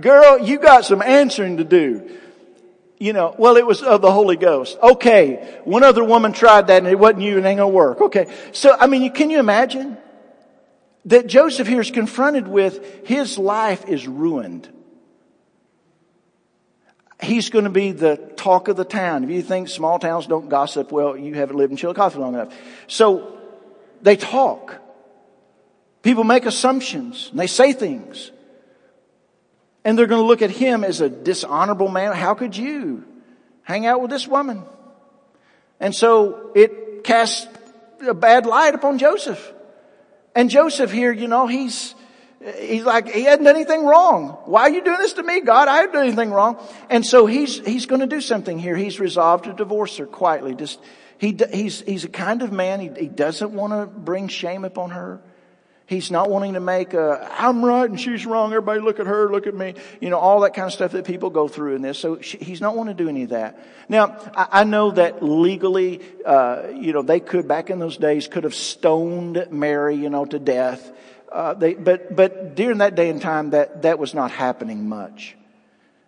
Girl, 0.00 0.38
you 0.38 0.58
got 0.58 0.84
some 0.84 1.00
answering 1.00 1.56
to 1.56 1.64
do 1.64 2.18
you 2.98 3.12
know, 3.12 3.34
well, 3.36 3.56
it 3.56 3.66
was 3.66 3.82
of 3.82 4.00
the 4.00 4.10
Holy 4.10 4.36
Ghost. 4.36 4.78
Okay. 4.82 5.60
One 5.64 5.82
other 5.82 6.04
woman 6.04 6.32
tried 6.32 6.68
that 6.68 6.78
and 6.78 6.86
it 6.86 6.98
wasn't 6.98 7.22
you 7.22 7.36
and 7.36 7.44
it 7.44 7.48
ain't 7.50 7.58
gonna 7.58 7.68
work. 7.68 8.00
Okay. 8.00 8.32
So, 8.52 8.74
I 8.78 8.86
mean, 8.86 9.12
can 9.12 9.30
you 9.30 9.38
imagine 9.38 9.98
that 11.06 11.26
Joseph 11.26 11.68
here 11.68 11.80
is 11.80 11.90
confronted 11.90 12.48
with 12.48 13.06
his 13.06 13.38
life 13.38 13.88
is 13.88 14.08
ruined. 14.08 14.68
He's 17.22 17.50
going 17.50 17.64
to 17.64 17.70
be 17.70 17.92
the 17.92 18.16
talk 18.36 18.68
of 18.68 18.76
the 18.76 18.84
town. 18.84 19.24
If 19.24 19.30
you 19.30 19.42
think 19.42 19.68
small 19.68 19.98
towns 19.98 20.26
don't 20.26 20.48
gossip, 20.48 20.92
well, 20.92 21.16
you 21.16 21.34
haven't 21.34 21.56
lived 21.56 21.70
in 21.70 21.76
Chillicothe 21.76 22.16
long 22.16 22.34
enough. 22.34 22.54
So 22.86 23.38
they 24.02 24.16
talk. 24.16 24.80
People 26.02 26.24
make 26.24 26.44
assumptions 26.44 27.28
and 27.30 27.40
they 27.40 27.46
say 27.46 27.72
things. 27.72 28.30
And 29.84 29.98
they're 29.98 30.06
going 30.06 30.20
to 30.20 30.26
look 30.26 30.42
at 30.42 30.50
him 30.50 30.84
as 30.84 31.00
a 31.00 31.08
dishonorable 31.08 31.88
man. 31.88 32.12
How 32.12 32.34
could 32.34 32.56
you 32.56 33.04
hang 33.62 33.86
out 33.86 34.00
with 34.00 34.10
this 34.10 34.26
woman? 34.26 34.62
And 35.80 35.94
so 35.94 36.52
it 36.54 37.04
casts 37.04 37.46
a 38.06 38.14
bad 38.14 38.46
light 38.46 38.74
upon 38.74 38.98
Joseph. 38.98 39.52
And 40.34 40.50
Joseph 40.50 40.90
here, 40.90 41.12
you 41.12 41.28
know, 41.28 41.46
he's, 41.46 41.94
he's 42.58 42.84
like, 42.84 43.08
he 43.08 43.22
hadn't 43.22 43.44
done 43.44 43.54
anything 43.54 43.84
wrong. 43.84 44.38
Why 44.46 44.62
are 44.62 44.70
you 44.70 44.82
doing 44.82 44.98
this 44.98 45.14
to 45.14 45.22
me, 45.22 45.40
God? 45.40 45.68
I 45.68 45.76
haven't 45.76 45.92
done 45.92 46.06
anything 46.06 46.30
wrong. 46.30 46.58
And 46.90 47.06
so 47.06 47.26
he's, 47.26 47.64
he's 47.64 47.86
going 47.86 48.00
to 48.00 48.06
do 48.06 48.20
something 48.20 48.58
here. 48.58 48.76
He's 48.76 48.98
resolved 48.98 49.44
to 49.44 49.52
divorce 49.52 49.96
her 49.98 50.06
quietly. 50.06 50.54
Just, 50.54 50.80
he, 51.18 51.36
he's, 51.52 51.80
he's 51.82 52.04
a 52.04 52.08
kind 52.08 52.42
of 52.42 52.52
man. 52.52 52.80
He, 52.80 52.90
he 52.98 53.08
doesn't 53.08 53.52
want 53.52 53.72
to 53.72 53.86
bring 53.86 54.28
shame 54.28 54.64
upon 54.64 54.90
her. 54.90 55.20
He's 55.86 56.10
not 56.10 56.30
wanting 56.30 56.54
to 56.54 56.60
make 56.60 56.94
a, 56.94 57.28
I'm 57.38 57.62
right 57.62 57.88
and 57.88 58.00
she's 58.00 58.24
wrong. 58.24 58.52
Everybody 58.52 58.80
look 58.80 59.00
at 59.00 59.06
her, 59.06 59.30
look 59.30 59.46
at 59.46 59.54
me. 59.54 59.74
You 60.00 60.08
know, 60.08 60.18
all 60.18 60.40
that 60.40 60.54
kind 60.54 60.66
of 60.66 60.72
stuff 60.72 60.92
that 60.92 61.04
people 61.04 61.28
go 61.28 61.46
through 61.46 61.76
in 61.76 61.82
this. 61.82 61.98
So 61.98 62.20
she, 62.22 62.38
he's 62.38 62.62
not 62.62 62.74
wanting 62.74 62.96
to 62.96 63.02
do 63.02 63.08
any 63.08 63.24
of 63.24 63.30
that. 63.30 63.58
Now, 63.88 64.16
I, 64.34 64.60
I 64.60 64.64
know 64.64 64.92
that 64.92 65.22
legally, 65.22 66.00
uh, 66.24 66.68
you 66.74 66.94
know, 66.94 67.02
they 67.02 67.20
could, 67.20 67.46
back 67.46 67.68
in 67.68 67.80
those 67.80 67.98
days, 67.98 68.28
could 68.28 68.44
have 68.44 68.54
stoned 68.54 69.48
Mary, 69.50 69.96
you 69.96 70.08
know, 70.08 70.24
to 70.24 70.38
death. 70.38 70.90
Uh, 71.30 71.52
they, 71.52 71.74
but, 71.74 72.16
but 72.16 72.54
during 72.54 72.78
that 72.78 72.94
day 72.94 73.10
and 73.10 73.20
time, 73.20 73.50
that, 73.50 73.82
that 73.82 73.98
was 73.98 74.14
not 74.14 74.30
happening 74.30 74.88
much. 74.88 75.36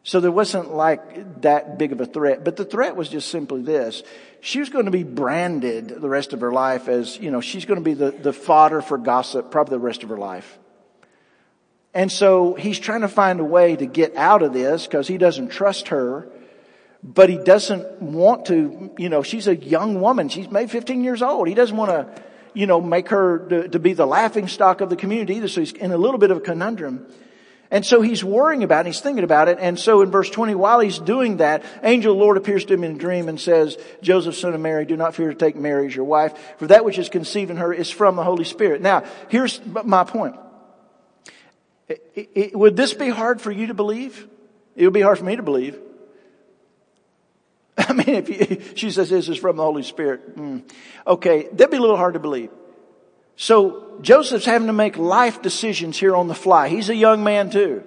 So 0.07 0.21
there 0.21 0.31
wasn't 0.31 0.73
like 0.73 1.41
that 1.41 1.79
big 1.79 1.91
of 1.91 2.01
a 2.01 2.07
threat. 2.07 2.45
But 2.45 2.55
the 2.55 2.65
threat 2.65 2.95
was 2.95 3.09
just 3.09 3.29
simply 3.29 3.63
this. 3.63 4.05
She 4.41 4.61
was 4.61 4.69
going 4.69 4.85
to 4.85 4.93
be 4.93 5.03
branded 5.03 5.89
the 5.89 6.09
rest 6.09 6.33
of 6.33 6.43
her 6.43 6.53
life 6.53 6.87
as, 6.87 7.19
you 7.19 7.33
know, 7.33 7.41
she's 7.41 7.65
going 7.65 7.81
to 7.81 7.85
be 7.85 7.95
the, 7.95 8.13
the 8.13 8.33
fodder 8.33 8.81
for 8.81 8.99
gossip 8.99 9.51
probably 9.51 9.73
the 9.73 9.81
rest 9.81 10.05
of 10.05 10.11
her 10.11 10.17
life. 10.17 10.61
And 11.93 12.13
so 12.13 12.55
he's 12.55 12.79
trying 12.79 13.01
to 13.01 13.09
find 13.09 13.41
a 13.41 13.45
way 13.45 13.75
to 13.75 13.85
get 13.85 14.15
out 14.15 14.43
of 14.43 14.53
this 14.53 14.87
because 14.87 15.09
he 15.09 15.19
doesn't 15.19 15.49
trust 15.49 15.89
her, 15.89 16.29
but 17.03 17.29
he 17.29 17.39
doesn't 17.39 18.01
want 18.01 18.47
to, 18.47 18.93
you 18.99 19.09
know, 19.09 19.25
she's 19.25 19.49
a 19.49 19.57
young 19.57 20.01
woman. 20.01 20.29
She's 20.29 20.49
maybe 20.49 20.71
15 20.71 21.03
years 21.03 21.21
old. 21.21 21.49
He 21.49 21.55
doesn't 21.55 21.77
want 21.77 21.91
to, 21.91 22.23
you 22.55 22.69
know, 22.69 22.81
make 22.81 23.09
her 23.09 23.41
to, 23.49 23.69
to 23.71 23.81
be 23.81 23.93
the 23.93 24.07
laughing 24.07 24.47
stock 24.47 24.81
of 24.81 24.89
the 24.89 24.97
community 24.97 25.35
either. 25.35 25.49
So 25.49 25.63
he's 25.63 25.73
in 25.73 25.91
a 25.91 25.99
little 25.99 26.19
bit 26.19 26.31
of 26.31 26.37
a 26.37 26.43
conundrum. 26.43 27.09
And 27.71 27.85
so 27.85 28.01
he's 28.01 28.23
worrying 28.23 28.63
about 28.63 28.87
it, 28.87 28.91
he's 28.91 29.01
thinking 29.01 29.25
about 29.25 29.49
it. 29.49 29.59
And 29.61 29.79
so 29.79 30.03
in 30.03 30.11
verse 30.11 30.31
20, 30.31 30.55
while 30.55 30.81
he's 30.81 30.99
doing 30.99 31.39
that, 31.39 31.65
angel 31.83 32.13
of 32.13 32.19
the 32.19 32.25
Lord 32.25 32.37
appears 32.37 32.65
to 32.67 32.75
him 32.75 32.85
in 32.85 32.93
a 32.93 32.99
dream 32.99 33.29
and 33.29 33.41
says, 33.41 33.77
Joseph, 34.03 34.37
son 34.37 34.55
of 34.55 34.61
Mary, 34.61 34.85
do 34.85 34.97
not 34.97 35.15
fear 35.15 35.29
to 35.29 35.35
take 35.35 35.57
Mary 35.57 35.87
as 35.87 35.97
your 35.97 36.05
wife, 36.05 36.33
for 36.59 36.69
that 36.69 36.85
which 36.85 36.99
is 36.99 37.09
conceived 37.09 37.51
in 37.51 37.57
her 37.57 37.73
is 37.73 37.91
from 37.91 38.17
the 38.17 38.25
Holy 38.25 38.45
Spirit. 38.45 38.83
Now, 38.83 39.05
here's 39.29 39.61
my 39.65 40.05
point. 40.05 40.37
It, 41.89 42.31
it, 42.35 42.59
would 42.59 42.77
this 42.77 42.95
be 42.95 43.09
hard 43.09 43.41
for 43.41 43.51
you 43.51 43.69
to 43.69 43.75
believe? 43.75 44.29
It 44.75 44.85
would 44.85 44.95
be 44.95 45.01
hard 45.01 45.19
for 45.19 45.25
me 45.25 45.37
to 45.37 45.43
believe. 45.43 45.79
I 47.79 47.93
mean, 47.93 48.09
if 48.09 48.29
you, 48.29 48.63
she 48.75 48.91
says 48.91 49.11
this 49.11 49.29
is 49.29 49.39
from 49.39 49.57
the 49.57 49.63
Holy 49.63 49.83
Spirit, 49.83 50.37
mm, 50.37 50.63
okay, 51.07 51.49
that'd 51.53 51.71
be 51.71 51.77
a 51.77 51.81
little 51.81 51.97
hard 51.97 52.15
to 52.15 52.21
believe. 52.21 52.51
So 53.37 53.99
Joseph's 54.01 54.47
having 54.47 54.67
to 54.67 54.73
make 54.73 54.97
life 54.97 55.43
decisions 55.43 55.99
here 55.99 56.17
on 56.17 56.29
the 56.29 56.35
fly. 56.35 56.69
He's 56.69 56.89
a 56.89 56.97
young 56.97 57.23
man 57.23 57.51
too. 57.51 57.85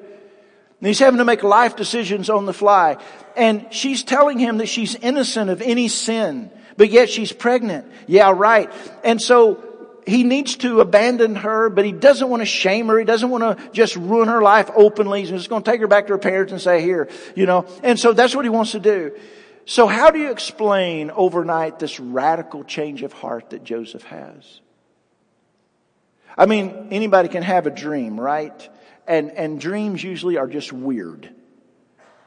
And 0.80 0.88
he's 0.88 1.00
having 1.00 1.18
to 1.18 1.26
make 1.26 1.44
life 1.44 1.76
decisions 1.76 2.30
on 2.30 2.46
the 2.46 2.54
fly. 2.54 2.98
And 3.36 3.68
she's 3.72 4.04
telling 4.04 4.40
him 4.40 4.60
that 4.60 4.68
she's 4.68 4.96
innocent 4.96 5.50
of 5.50 5.62
any 5.62 5.88
sin, 5.90 6.52
but 6.78 6.90
yet 6.90 7.10
she's 7.10 7.34
pregnant. 7.34 7.86
Yeah, 8.08 8.32
right. 8.34 8.72
And 9.04 9.22
so 9.22 9.66
he 10.08 10.24
needs 10.24 10.56
to 10.58 10.80
abandon 10.80 11.36
her, 11.36 11.70
but 11.70 11.84
he 11.84 11.92
doesn't 11.92 12.30
want 12.30 12.42
to 12.42 12.46
shame 12.46 12.88
her. 12.88 12.98
He 12.98 13.06
doesn't 13.06 13.30
want 13.30 13.44
to 13.44 13.72
just 13.72 13.96
ruin 13.96 14.30
her 14.30 14.42
life 14.42 14.70
openly. 14.74 15.22
He's 15.22 15.32
just 15.32 15.50
going 15.50 15.64
to 15.64 15.70
take 15.70 15.82
her 15.82 15.88
back 15.88 16.08
to 16.08 16.14
her 16.14 16.20
parents 16.20 16.54
and 16.54 16.62
say, 16.62 16.82
here, 16.82 17.10
you 17.36 17.46
know. 17.46 17.66
And 17.84 18.00
so 18.00 18.14
that's 18.14 18.36
what 18.36 18.46
he 18.46 18.50
wants 18.50 18.72
to 18.72 18.80
do. 18.80 19.18
So 19.66 19.86
how 19.86 20.12
do 20.12 20.20
you 20.20 20.32
explain 20.32 21.12
overnight 21.12 21.78
this 21.80 22.00
radical 22.00 22.64
change 22.64 23.04
of 23.04 23.14
heart 23.14 23.50
that 23.50 23.64
Joseph 23.64 24.04
has? 24.04 24.62
I 26.40 26.46
mean, 26.46 26.88
anybody 26.90 27.28
can 27.28 27.44
have 27.44 27.68
a 27.68 27.70
dream, 27.70 28.18
right? 28.18 28.70
And, 29.06 29.32
and 29.32 29.60
dreams 29.60 30.02
usually 30.02 30.38
are 30.38 30.48
just 30.48 30.72
weird. 30.72 31.30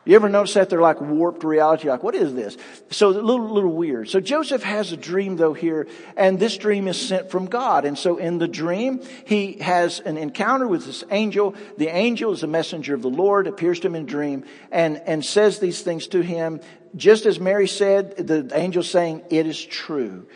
You 0.05 0.17
ever 0.17 0.29
notice 0.29 0.53
that 0.55 0.69
they're 0.69 0.83
like 0.83 1.01
warped 1.01 1.45
reality? 1.45 1.89
Like, 1.89 2.03
what 2.03 2.15
is 2.15 2.35
this? 2.35 2.59
So 2.91 3.09
a 3.09 3.13
little, 3.13 3.49
little 3.49 3.73
weird. 3.73 4.11
So 4.11 4.21
Joseph 4.21 4.65
has 4.65 4.93
a 4.93 4.99
dream 4.99 5.37
though 5.37 5.55
here, 5.55 5.87
and 6.15 6.39
this 6.39 6.59
dream 6.59 6.89
is 6.89 7.01
sent 7.01 7.31
from 7.31 7.47
God. 7.47 7.87
And 7.87 7.97
so 7.97 8.19
in 8.19 8.37
the 8.37 8.49
dream, 8.49 9.01
he 9.25 9.55
has 9.61 10.01
an 10.01 10.19
encounter 10.19 10.67
with 10.69 10.85
this 10.85 11.05
angel. 11.11 11.55
The 11.79 11.89
angel 11.89 12.33
is 12.33 12.43
a 12.43 12.49
messenger 12.49 12.95
of 12.95 13.01
the 13.01 13.09
Lord, 13.09 13.47
appears 13.47 13.81
to 13.81 13.87
him 13.87 13.95
in 13.95 14.03
a 14.03 14.07
dream, 14.07 14.45
and, 14.71 15.01
and 15.07 15.25
says 15.25 15.59
these 15.59 15.81
things 15.81 16.09
to 16.09 16.21
him. 16.21 16.61
Just 16.97 17.25
as 17.25 17.41
Mary 17.41 17.69
said, 17.69 18.17
the 18.17 18.51
angel 18.53 18.83
saying, 18.83 19.23
it 19.31 19.47
is 19.47 19.65
true. 19.65 20.27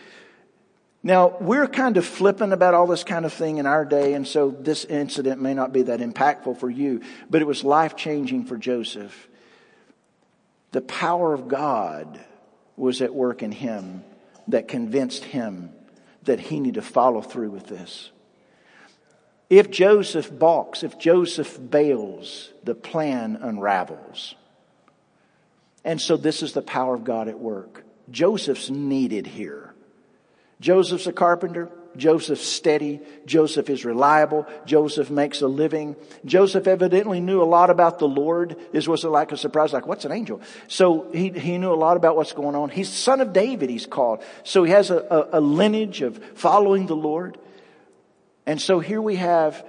Now, 1.07 1.37
we're 1.41 1.69
kind 1.69 1.99
of 1.99 2.05
flippant 2.05 2.53
about 2.53 2.75
all 2.75 2.89
this 2.89 3.05
kind 3.05 3.25
of 3.25 3.33
thing 3.33 3.59
in 3.59 3.67
our 3.67 3.85
day, 3.85 4.15
and 4.15 4.27
so 4.27 4.51
this 4.51 4.85
incident 4.85 5.41
may 5.41 5.55
not 5.55 5.73
be 5.73 5.83
that 5.83 6.01
impactful 6.01 6.59
for 6.59 6.69
you, 6.69 7.01
but 7.31 7.41
it 7.41 7.45
was 7.45 7.63
life 7.63 7.95
changing 7.95 8.47
for 8.47 8.57
Joseph. 8.57 9.29
The 10.73 10.81
power 10.81 11.33
of 11.33 11.47
God 11.47 12.19
was 12.77 13.03
at 13.03 13.15
work 13.15 13.45
in 13.45 13.53
him 13.53 14.03
that 14.49 14.67
convinced 14.67 15.23
him 15.23 15.71
that 16.25 16.41
he 16.41 16.59
needed 16.59 16.81
to 16.81 16.83
follow 16.83 17.23
through 17.23 17.51
with 17.51 17.69
this. 17.69 18.11
If 19.49 19.71
Joseph 19.71 20.37
balks, 20.37 20.83
if 20.83 20.99
Joseph 20.99 21.57
bails, 21.71 22.51
the 22.65 22.75
plan 22.75 23.39
unravels. 23.41 24.35
And 25.85 26.01
so 26.01 26.17
this 26.17 26.43
is 26.43 26.53
the 26.53 26.63
power 26.63 26.97
of 26.97 27.05
God 27.05 27.29
at 27.29 27.39
work. 27.39 27.85
Joseph's 28.11 28.71
needed 28.71 29.29
here. 29.29 29.66
Joseph's 30.61 31.07
a 31.07 31.13
carpenter. 31.13 31.71
Joseph's 31.97 32.47
steady. 32.47 33.01
Joseph 33.25 33.71
is 33.71 33.85
reliable. 33.85 34.47
Joseph 34.67 35.11
makes 35.11 35.41
a 35.41 35.47
living. 35.47 35.97
Joseph 36.25 36.67
evidently 36.67 37.21
knew 37.21 37.43
a 37.43 37.45
lot 37.45 37.71
about 37.71 37.99
the 37.99 38.09
Lord. 38.09 38.57
This 38.73 38.87
was 38.87 39.05
like 39.05 39.33
a 39.33 39.37
surprise, 39.37 39.73
like, 39.73 39.87
what's 39.87 40.05
an 40.05 40.13
angel? 40.13 40.41
So 40.69 41.11
he, 41.13 41.31
he 41.31 41.59
knew 41.59 41.73
a 41.73 41.75
lot 41.75 41.97
about 41.97 42.17
what's 42.17 42.33
going 42.33 42.55
on. 42.55 42.69
He's 42.69 42.89
son 42.89 43.21
of 43.21 43.33
David, 43.33 43.71
he's 43.71 43.87
called. 43.87 44.23
So 44.45 44.65
he 44.65 44.73
has 44.73 44.91
a, 44.91 44.99
a, 44.99 45.39
a 45.39 45.41
lineage 45.41 46.03
of 46.03 46.23
following 46.35 46.87
the 46.87 46.97
Lord. 46.97 47.39
And 48.45 48.61
so 48.61 48.79
here 48.79 49.01
we 49.03 49.17
have 49.17 49.65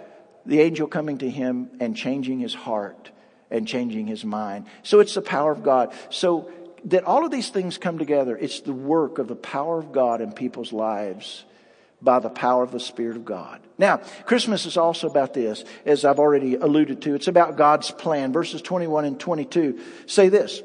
the 0.45 0.61
angel 0.61 0.87
coming 0.87 1.19
to 1.19 1.29
him 1.29 1.69
and 1.79 1.95
changing 1.95 2.39
his 2.39 2.53
heart 2.53 3.11
and 3.49 3.67
changing 3.67 4.07
his 4.07 4.25
mind. 4.25 4.65
So 4.83 4.99
it's 4.99 5.13
the 5.13 5.21
power 5.21 5.51
of 5.51 5.63
God. 5.63 5.93
So 6.09 6.51
that 6.85 7.03
all 7.03 7.25
of 7.25 7.31
these 7.31 7.49
things 7.49 7.77
come 7.77 7.97
together. 7.97 8.37
It's 8.37 8.61
the 8.61 8.73
work 8.73 9.17
of 9.17 9.27
the 9.27 9.35
power 9.35 9.79
of 9.79 9.91
God 9.91 10.21
in 10.21 10.31
people's 10.31 10.73
lives 10.73 11.43
by 12.01 12.19
the 12.19 12.29
power 12.29 12.63
of 12.63 12.71
the 12.71 12.79
Spirit 12.79 13.15
of 13.15 13.25
God. 13.25 13.59
Now, 13.77 13.97
Christmas 14.25 14.65
is 14.65 14.77
also 14.77 15.07
about 15.07 15.33
this, 15.33 15.63
as 15.85 16.05
I've 16.05 16.19
already 16.19 16.55
alluded 16.55 17.01
to. 17.03 17.15
It's 17.15 17.27
about 17.27 17.57
God's 17.57 17.89
plan. 17.91 18.31
Verses 18.31 18.61
21 18.61 19.05
and 19.05 19.19
22 19.19 19.79
say 20.05 20.29
this. 20.29 20.61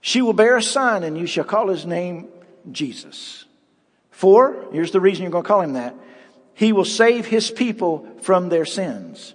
She 0.00 0.22
will 0.22 0.32
bear 0.32 0.56
a 0.56 0.62
son 0.62 1.04
and 1.04 1.18
you 1.18 1.26
shall 1.26 1.44
call 1.44 1.68
his 1.68 1.86
name 1.86 2.28
Jesus. 2.70 3.44
For, 4.10 4.66
here's 4.72 4.92
the 4.92 5.00
reason 5.00 5.22
you're 5.22 5.32
going 5.32 5.44
to 5.44 5.48
call 5.48 5.60
him 5.60 5.74
that. 5.74 5.94
He 6.54 6.72
will 6.72 6.84
save 6.84 7.26
his 7.26 7.50
people 7.50 8.06
from 8.22 8.48
their 8.48 8.64
sins. 8.64 9.34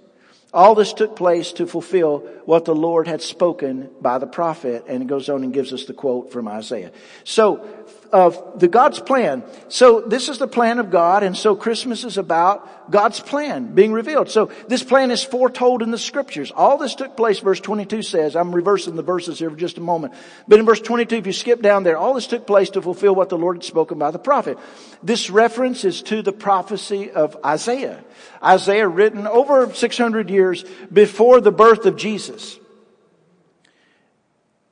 All 0.52 0.74
this 0.74 0.92
took 0.92 1.16
place 1.16 1.52
to 1.52 1.66
fulfill 1.66 2.18
what 2.44 2.66
the 2.66 2.74
Lord 2.74 3.08
had 3.08 3.22
spoken 3.22 3.88
by 4.00 4.18
the 4.18 4.26
prophet, 4.26 4.84
and 4.86 5.02
it 5.02 5.06
goes 5.06 5.28
on 5.30 5.44
and 5.44 5.52
gives 5.52 5.72
us 5.72 5.86
the 5.86 5.94
quote 5.94 6.30
from 6.30 6.46
Isaiah. 6.46 6.92
So, 7.24 7.66
of 8.12 8.60
the 8.60 8.68
God's 8.68 9.00
plan. 9.00 9.42
So 9.68 10.00
this 10.02 10.28
is 10.28 10.38
the 10.38 10.46
plan 10.46 10.78
of 10.78 10.90
God, 10.90 11.22
and 11.22 11.36
so 11.36 11.56
Christmas 11.56 12.04
is 12.04 12.18
about 12.18 12.90
God's 12.90 13.20
plan 13.20 13.74
being 13.74 13.92
revealed. 13.92 14.28
So 14.28 14.50
this 14.68 14.82
plan 14.82 15.10
is 15.10 15.24
foretold 15.24 15.82
in 15.82 15.90
the 15.90 15.98
scriptures. 15.98 16.52
All 16.54 16.76
this 16.76 16.94
took 16.94 17.16
place, 17.16 17.38
verse 17.38 17.60
22 17.60 18.02
says, 18.02 18.36
I'm 18.36 18.54
reversing 18.54 18.96
the 18.96 19.02
verses 19.02 19.38
here 19.38 19.48
for 19.48 19.56
just 19.56 19.78
a 19.78 19.80
moment. 19.80 20.12
But 20.46 20.58
in 20.58 20.66
verse 20.66 20.80
22, 20.80 21.16
if 21.16 21.26
you 21.26 21.32
skip 21.32 21.62
down 21.62 21.84
there, 21.84 21.96
all 21.96 22.12
this 22.12 22.26
took 22.26 22.46
place 22.46 22.70
to 22.70 22.82
fulfill 22.82 23.14
what 23.14 23.30
the 23.30 23.38
Lord 23.38 23.56
had 23.56 23.64
spoken 23.64 23.98
by 23.98 24.10
the 24.10 24.18
prophet. 24.18 24.58
This 25.02 25.30
reference 25.30 25.84
is 25.84 26.02
to 26.02 26.20
the 26.20 26.32
prophecy 26.32 27.10
of 27.10 27.36
Isaiah. 27.44 28.04
Isaiah 28.44 28.88
written 28.88 29.26
over 29.26 29.72
600 29.72 30.28
years 30.28 30.64
before 30.92 31.40
the 31.40 31.52
birth 31.52 31.86
of 31.86 31.96
Jesus. 31.96 32.58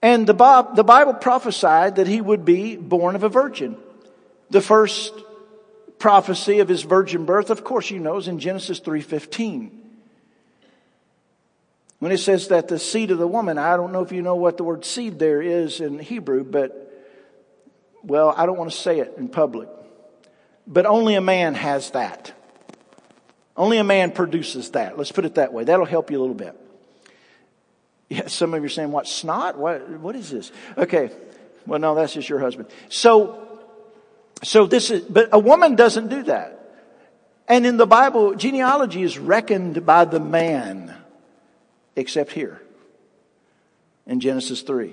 And 0.03 0.27
the, 0.27 0.35
Bible 0.35 1.15
prophesied 1.15 1.97
that 1.97 2.07
he 2.07 2.21
would 2.21 2.45
be 2.45 2.77
born 2.77 3.17
of 3.17 3.23
a 3.23 3.29
virgin. 3.29 3.77
The 4.49 4.63
first 4.63 5.13
prophecy 5.99 6.61
of 6.61 6.69
his 6.69 6.83
virgin 6.83 7.27
birth, 7.27 7.51
of 7.51 7.63
course, 7.63 7.91
you 7.91 7.99
know, 7.99 8.17
is 8.17 8.27
in 8.27 8.39
Genesis 8.39 8.81
3.15. 8.81 9.71
When 11.99 12.13
it 12.13 12.19
says 12.19 12.49
that 12.49 12.69
the 12.69 12.79
seed 12.79 13.11
of 13.11 13.19
the 13.19 13.29
woman, 13.29 13.59
I 13.59 13.77
don't 13.77 13.93
know 13.93 14.01
if 14.01 14.11
you 14.11 14.23
know 14.23 14.37
what 14.37 14.57
the 14.57 14.65
word 14.65 14.87
seed 14.87 15.19
there 15.19 15.43
is 15.43 15.81
in 15.81 15.99
Hebrew, 15.99 16.45
but, 16.45 16.91
well, 18.03 18.33
I 18.35 18.47
don't 18.47 18.57
want 18.57 18.71
to 18.71 18.77
say 18.77 19.01
it 19.01 19.15
in 19.19 19.29
public. 19.29 19.69
But 20.67 20.87
only 20.87 21.15
a 21.15 21.21
man 21.21 21.55
has 21.55 21.91
that. 21.91 22.33
Only 23.55 23.77
a 23.77 23.85
man 23.85 24.13
produces 24.13 24.71
that. 24.71 24.97
Let's 24.97 25.13
put 25.13 25.27
it 25.27 25.35
that 25.35 25.53
way. 25.53 25.65
That'll 25.65 25.85
help 25.85 26.11
you 26.11 26.19
a 26.19 26.23
little 26.23 26.35
bit. 26.35 26.59
Yeah, 28.11 28.27
some 28.27 28.53
of 28.55 28.61
you 28.61 28.67
are 28.67 28.69
saying, 28.69 28.91
what, 28.91 29.07
snot? 29.07 29.57
What, 29.57 29.89
what 29.89 30.17
is 30.17 30.31
this? 30.31 30.51
Okay. 30.77 31.11
Well, 31.65 31.79
no, 31.79 31.95
that's 31.95 32.13
just 32.13 32.29
your 32.29 32.41
husband. 32.41 32.69
So, 32.89 33.61
so 34.43 34.67
this 34.67 34.91
is, 34.91 35.03
but 35.03 35.29
a 35.33 35.39
woman 35.39 35.77
doesn't 35.77 36.09
do 36.09 36.25
that. 36.25 36.57
And 37.47 37.65
in 37.65 37.77
the 37.77 37.87
Bible, 37.87 38.35
genealogy 38.35 39.05
is 39.05 39.17
reckoned 39.17 39.87
by 39.87 40.07
the 40.07 40.19
man, 40.19 40.93
except 41.95 42.33
here 42.33 42.61
in 44.07 44.19
Genesis 44.19 44.63
3. 44.63 44.93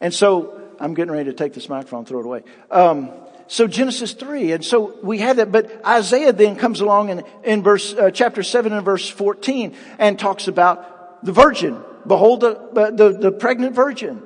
And 0.00 0.14
so, 0.14 0.56
I'm 0.78 0.94
getting 0.94 1.12
ready 1.12 1.30
to 1.30 1.36
take 1.36 1.52
this 1.52 1.68
microphone, 1.68 2.04
throw 2.04 2.20
it 2.20 2.26
away. 2.26 2.42
Um, 2.70 3.10
so 3.48 3.66
Genesis 3.66 4.12
3, 4.12 4.52
and 4.52 4.64
so 4.64 4.98
we 5.02 5.18
have 5.18 5.36
that, 5.38 5.50
but 5.50 5.84
Isaiah 5.84 6.32
then 6.32 6.54
comes 6.54 6.80
along 6.80 7.08
in, 7.08 7.24
in 7.42 7.62
verse, 7.64 7.92
uh, 7.92 8.12
chapter 8.12 8.44
7 8.44 8.72
and 8.72 8.84
verse 8.84 9.08
14 9.08 9.76
and 9.98 10.16
talks 10.16 10.46
about 10.46 11.24
the 11.24 11.32
virgin 11.32 11.82
behold 12.06 12.40
the, 12.40 12.92
the, 12.94 13.16
the 13.18 13.32
pregnant 13.32 13.74
virgin. 13.74 14.22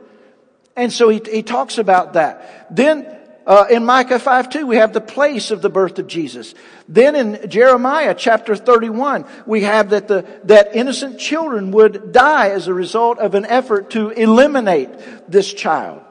And 0.77 0.93
so 0.93 1.09
he, 1.09 1.21
he 1.31 1.43
talks 1.43 1.79
about 1.79 2.15
that. 2.15 2.75
Then 2.75 3.07
uh, 3.47 3.67
in 3.71 3.85
Micah 3.85 4.19
5 4.19 4.49
2, 4.51 4.67
we 4.67 4.77
have 4.77 4.93
the 4.93 5.01
place 5.01 5.51
of 5.51 5.61
the 5.61 5.69
birth 5.69 5.99
of 5.99 6.07
Jesus. 6.07 6.55
Then 6.89 7.15
in 7.15 7.51
Jeremiah 7.51 8.15
chapter 8.17 8.57
31, 8.57 9.27
we 9.47 9.63
have 9.63 9.91
that 9.91 10.09
the, 10.09 10.25
that 10.45 10.75
innocent 10.75 11.19
children 11.19 11.71
would 11.73 12.13
die 12.13 12.51
as 12.51 12.69
a 12.69 12.75
result 12.75 13.19
of 13.19 13.35
an 13.35 13.45
effort 13.45 13.91
to 13.91 14.11
eliminate 14.11 14.91
this 15.29 15.53
child. 15.53 16.04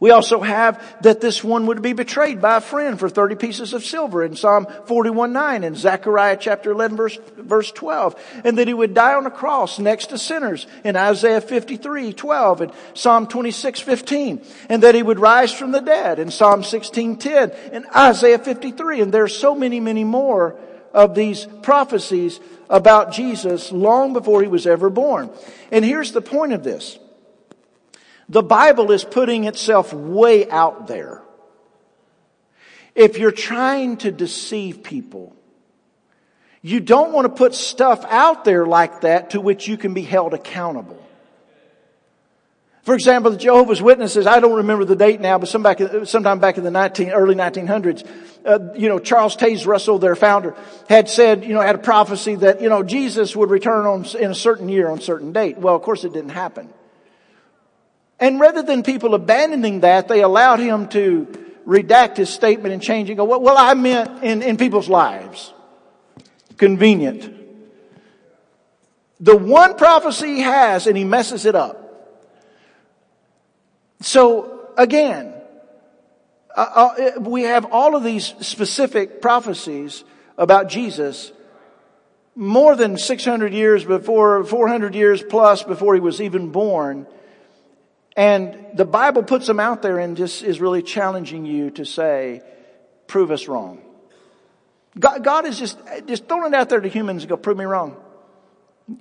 We 0.00 0.12
also 0.12 0.40
have 0.40 1.02
that 1.02 1.20
this 1.20 1.42
one 1.42 1.66
would 1.66 1.82
be 1.82 1.92
betrayed 1.92 2.40
by 2.40 2.58
a 2.58 2.60
friend 2.60 2.98
for 2.98 3.08
30 3.08 3.34
pieces 3.34 3.72
of 3.72 3.84
silver 3.84 4.22
in 4.22 4.36
Psalm 4.36 4.66
41 4.86 5.32
9 5.32 5.64
and 5.64 5.76
Zechariah 5.76 6.36
chapter 6.38 6.70
11 6.70 6.96
verse, 6.96 7.18
verse 7.36 7.72
12. 7.72 8.14
And 8.44 8.58
that 8.58 8.68
he 8.68 8.74
would 8.74 8.94
die 8.94 9.14
on 9.14 9.26
a 9.26 9.30
cross 9.30 9.80
next 9.80 10.06
to 10.06 10.18
sinners 10.18 10.68
in 10.84 10.96
Isaiah 10.96 11.40
53 11.40 12.12
12 12.12 12.60
and 12.60 12.72
Psalm 12.94 13.26
26 13.26 13.80
15. 13.80 14.42
And 14.68 14.82
that 14.84 14.94
he 14.94 15.02
would 15.02 15.18
rise 15.18 15.52
from 15.52 15.72
the 15.72 15.80
dead 15.80 16.20
in 16.20 16.30
Psalm 16.30 16.62
16 16.62 17.16
10 17.16 17.50
and 17.72 17.86
Isaiah 17.94 18.38
53. 18.38 19.00
And 19.00 19.12
there 19.12 19.24
are 19.24 19.28
so 19.28 19.56
many, 19.56 19.80
many 19.80 20.04
more 20.04 20.56
of 20.94 21.16
these 21.16 21.46
prophecies 21.62 22.38
about 22.70 23.12
Jesus 23.12 23.72
long 23.72 24.12
before 24.12 24.42
he 24.42 24.48
was 24.48 24.66
ever 24.66 24.90
born. 24.90 25.30
And 25.72 25.84
here's 25.84 26.12
the 26.12 26.22
point 26.22 26.52
of 26.52 26.62
this. 26.62 26.98
The 28.28 28.42
Bible 28.42 28.92
is 28.92 29.04
putting 29.04 29.44
itself 29.44 29.92
way 29.92 30.48
out 30.50 30.86
there. 30.86 31.22
If 32.94 33.18
you're 33.18 33.32
trying 33.32 33.98
to 33.98 34.10
deceive 34.10 34.82
people, 34.82 35.34
you 36.62 36.80
don't 36.80 37.12
want 37.12 37.26
to 37.26 37.32
put 37.32 37.54
stuff 37.54 38.04
out 38.08 38.44
there 38.44 38.66
like 38.66 39.02
that 39.02 39.30
to 39.30 39.40
which 39.40 39.68
you 39.68 39.76
can 39.76 39.94
be 39.94 40.02
held 40.02 40.34
accountable. 40.34 41.02
For 42.82 42.94
example, 42.94 43.30
the 43.30 43.36
Jehovah's 43.36 43.82
Witnesses, 43.82 44.26
I 44.26 44.40
don't 44.40 44.56
remember 44.56 44.84
the 44.84 44.96
date 44.96 45.20
now, 45.20 45.38
but 45.38 45.48
some 45.48 45.62
back, 45.62 45.78
sometime 46.04 46.38
back 46.38 46.56
in 46.56 46.64
the 46.64 46.70
19, 46.70 47.10
early 47.10 47.34
1900s, 47.34 48.06
uh, 48.46 48.72
you 48.74 48.88
know, 48.88 48.98
Charles 48.98 49.36
Taze 49.36 49.66
Russell, 49.66 49.98
their 49.98 50.16
founder, 50.16 50.54
had 50.88 51.08
said, 51.08 51.44
you 51.44 51.52
know, 51.52 51.60
had 51.60 51.74
a 51.74 51.78
prophecy 51.78 52.34
that, 52.36 52.62
you 52.62 52.70
know, 52.70 52.82
Jesus 52.82 53.36
would 53.36 53.50
return 53.50 53.84
on, 53.84 54.06
in 54.16 54.30
a 54.30 54.34
certain 54.34 54.70
year 54.70 54.88
on 54.88 54.98
a 54.98 55.02
certain 55.02 55.32
date. 55.32 55.58
Well, 55.58 55.76
of 55.76 55.82
course 55.82 56.04
it 56.04 56.14
didn't 56.14 56.30
happen. 56.30 56.70
And 58.20 58.40
rather 58.40 58.62
than 58.62 58.82
people 58.82 59.14
abandoning 59.14 59.80
that, 59.80 60.08
they 60.08 60.22
allowed 60.22 60.58
him 60.58 60.88
to 60.88 61.26
redact 61.66 62.16
his 62.16 62.30
statement 62.30 62.72
and 62.72 62.82
change 62.82 63.10
it. 63.10 63.16
Go, 63.16 63.24
well, 63.24 63.56
I 63.58 63.74
meant 63.74 64.24
in, 64.24 64.42
in 64.42 64.56
people's 64.56 64.88
lives. 64.88 65.52
Convenient. 66.56 67.34
The 69.20 69.36
one 69.36 69.76
prophecy 69.76 70.36
he 70.36 70.40
has 70.40 70.86
and 70.86 70.96
he 70.96 71.04
messes 71.04 71.44
it 71.44 71.54
up. 71.54 71.84
So 74.00 74.70
again, 74.76 75.34
uh, 76.56 76.90
uh, 77.16 77.20
we 77.20 77.42
have 77.42 77.66
all 77.66 77.94
of 77.94 78.02
these 78.02 78.34
specific 78.40 79.20
prophecies 79.20 80.04
about 80.36 80.68
Jesus 80.68 81.32
more 82.34 82.76
than 82.76 82.96
600 82.96 83.52
years 83.52 83.84
before, 83.84 84.44
400 84.44 84.94
years 84.94 85.22
plus 85.22 85.64
before 85.64 85.94
he 85.94 86.00
was 86.00 86.20
even 86.20 86.50
born. 86.50 87.06
And 88.18 88.66
the 88.74 88.84
Bible 88.84 89.22
puts 89.22 89.46
them 89.46 89.60
out 89.60 89.80
there 89.80 90.00
and 90.00 90.16
just 90.16 90.42
is 90.42 90.60
really 90.60 90.82
challenging 90.82 91.46
you 91.46 91.70
to 91.70 91.84
say, 91.84 92.42
prove 93.06 93.30
us 93.30 93.46
wrong. 93.46 93.80
God, 94.98 95.22
God 95.22 95.46
is 95.46 95.56
just, 95.56 95.78
just 96.04 96.26
throwing 96.26 96.52
it 96.52 96.56
out 96.56 96.68
there 96.68 96.80
to 96.80 96.88
humans 96.88 97.22
and 97.22 97.30
go, 97.30 97.36
prove 97.36 97.56
me 97.56 97.64
wrong. 97.64 97.96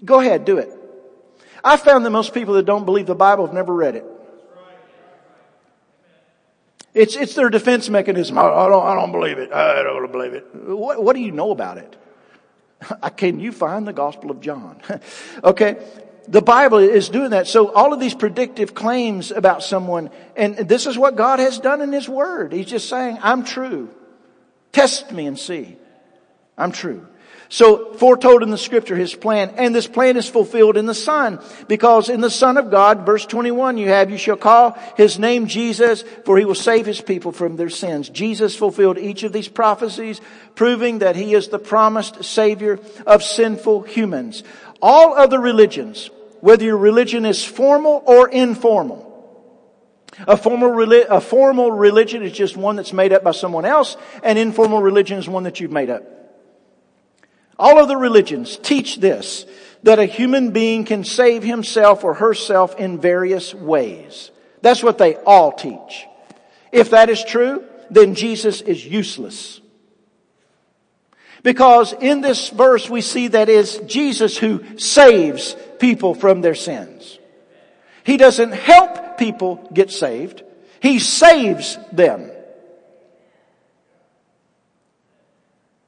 Go 0.05 0.19
ahead, 0.19 0.45
do 0.45 0.59
it. 0.59 0.69
I 1.63 1.77
found 1.77 2.05
that 2.05 2.11
most 2.11 2.31
people 2.35 2.53
that 2.53 2.67
don't 2.67 2.85
believe 2.85 3.07
the 3.07 3.15
Bible 3.15 3.47
have 3.47 3.55
never 3.55 3.73
read 3.73 3.95
it. 3.95 4.05
It's, 6.93 7.15
it's 7.15 7.33
their 7.33 7.49
defense 7.49 7.89
mechanism. 7.89 8.37
I, 8.37 8.43
I, 8.43 8.69
don't, 8.69 8.85
I 8.85 8.93
don't 8.93 9.11
believe 9.11 9.39
it. 9.39 9.51
I 9.51 9.81
don't 9.81 10.11
believe 10.11 10.33
it. 10.33 10.45
What, 10.53 11.03
what 11.03 11.15
do 11.15 11.23
you 11.23 11.31
know 11.31 11.49
about 11.49 11.79
it? 11.79 11.95
Can 13.17 13.39
you 13.39 13.51
find 13.51 13.87
the 13.87 13.93
Gospel 13.93 14.29
of 14.29 14.41
John? 14.41 14.79
okay 15.43 15.77
the 16.27 16.41
Bible 16.41 16.77
is 16.77 17.09
doing 17.09 17.31
that. 17.31 17.47
So 17.47 17.71
all 17.71 17.93
of 17.93 17.99
these 17.99 18.13
predictive 18.13 18.73
claims 18.73 19.31
about 19.31 19.63
someone, 19.63 20.09
and 20.35 20.57
this 20.57 20.85
is 20.85 20.97
what 20.97 21.15
God 21.15 21.39
has 21.39 21.59
done 21.59 21.81
in 21.81 21.91
His 21.91 22.09
Word. 22.09 22.53
He's 22.53 22.65
just 22.65 22.89
saying, 22.89 23.17
I'm 23.21 23.43
true. 23.43 23.89
Test 24.71 25.11
me 25.11 25.25
and 25.25 25.39
see. 25.39 25.77
I'm 26.57 26.71
true. 26.71 27.07
So 27.49 27.93
foretold 27.93 28.43
in 28.43 28.49
the 28.49 28.57
scripture 28.57 28.95
his 28.95 29.15
plan, 29.15 29.53
and 29.55 29.73
this 29.73 29.87
plan 29.87 30.17
is 30.17 30.27
fulfilled 30.27 30.75
in 30.75 30.85
the 30.85 30.93
Son, 30.93 31.39
because 31.69 32.09
in 32.09 32.19
the 32.19 32.29
Son 32.29 32.57
of 32.57 32.69
God, 32.69 33.05
verse 33.05 33.25
21 33.25 33.77
you 33.77 33.87
have, 33.87 34.11
you 34.11 34.17
shall 34.17 34.35
call 34.35 34.77
his 34.97 35.17
name 35.17 35.47
Jesus, 35.47 36.03
for 36.25 36.37
he 36.37 36.43
will 36.43 36.55
save 36.55 36.85
his 36.85 36.99
people 36.99 37.31
from 37.31 37.55
their 37.55 37.69
sins. 37.69 38.09
Jesus 38.09 38.55
fulfilled 38.55 38.97
each 38.97 39.23
of 39.23 39.31
these 39.31 39.47
prophecies, 39.47 40.19
proving 40.55 40.99
that 40.99 41.15
he 41.15 41.33
is 41.33 41.47
the 41.47 41.59
promised 41.59 42.25
savior 42.25 42.79
of 43.05 43.23
sinful 43.23 43.83
humans. 43.83 44.43
All 44.81 45.13
other 45.15 45.39
religions, 45.39 46.09
whether 46.41 46.63
your 46.63 46.77
religion 46.77 47.25
is 47.25 47.43
formal 47.43 48.03
or 48.05 48.29
informal, 48.29 49.07
a 50.27 50.37
formal, 50.37 50.91
a 51.09 51.21
formal 51.21 51.71
religion 51.71 52.23
is 52.23 52.31
just 52.31 52.57
one 52.57 52.75
that's 52.75 52.93
made 52.93 53.13
up 53.13 53.23
by 53.23 53.31
someone 53.31 53.65
else, 53.65 53.97
and 54.23 54.39
informal 54.39 54.81
religion 54.81 55.19
is 55.19 55.29
one 55.29 55.43
that 55.43 55.59
you've 55.59 55.71
made 55.71 55.89
up. 55.89 56.03
All 57.59 57.79
of 57.79 57.87
the 57.87 57.97
religions 57.97 58.57
teach 58.57 58.97
this, 58.97 59.45
that 59.83 59.99
a 59.99 60.05
human 60.05 60.51
being 60.51 60.85
can 60.85 61.03
save 61.03 61.43
himself 61.43 62.03
or 62.03 62.13
herself 62.13 62.75
in 62.77 62.99
various 62.99 63.53
ways. 63.53 64.31
That's 64.61 64.83
what 64.83 64.97
they 64.97 65.15
all 65.15 65.51
teach. 65.51 66.05
If 66.71 66.91
that 66.91 67.09
is 67.09 67.23
true, 67.23 67.63
then 67.89 68.15
Jesus 68.15 68.61
is 68.61 68.85
useless. 68.85 69.61
Because 71.43 71.93
in 71.93 72.21
this 72.21 72.49
verse 72.49 72.89
we 72.89 73.01
see 73.01 73.29
that 73.29 73.49
it's 73.49 73.77
Jesus 73.79 74.37
who 74.37 74.77
saves 74.77 75.55
people 75.79 76.13
from 76.13 76.41
their 76.41 76.55
sins. 76.55 77.19
He 78.03 78.17
doesn't 78.17 78.51
help 78.51 79.17
people 79.17 79.69
get 79.73 79.91
saved. 79.91 80.43
He 80.79 80.99
saves 80.99 81.77
them. 81.91 82.31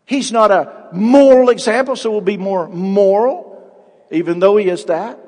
He's 0.06 0.32
not 0.32 0.49
a 0.52 0.89
moral 0.91 1.49
example, 1.49 1.95
so 1.95 2.12
we'll 2.12 2.21
be 2.21 2.38
more 2.38 2.67
moral, 2.67 3.71
even 4.12 4.39
though 4.39 4.58
he 4.58 4.67
is 4.67 4.86
that. 4.86 5.19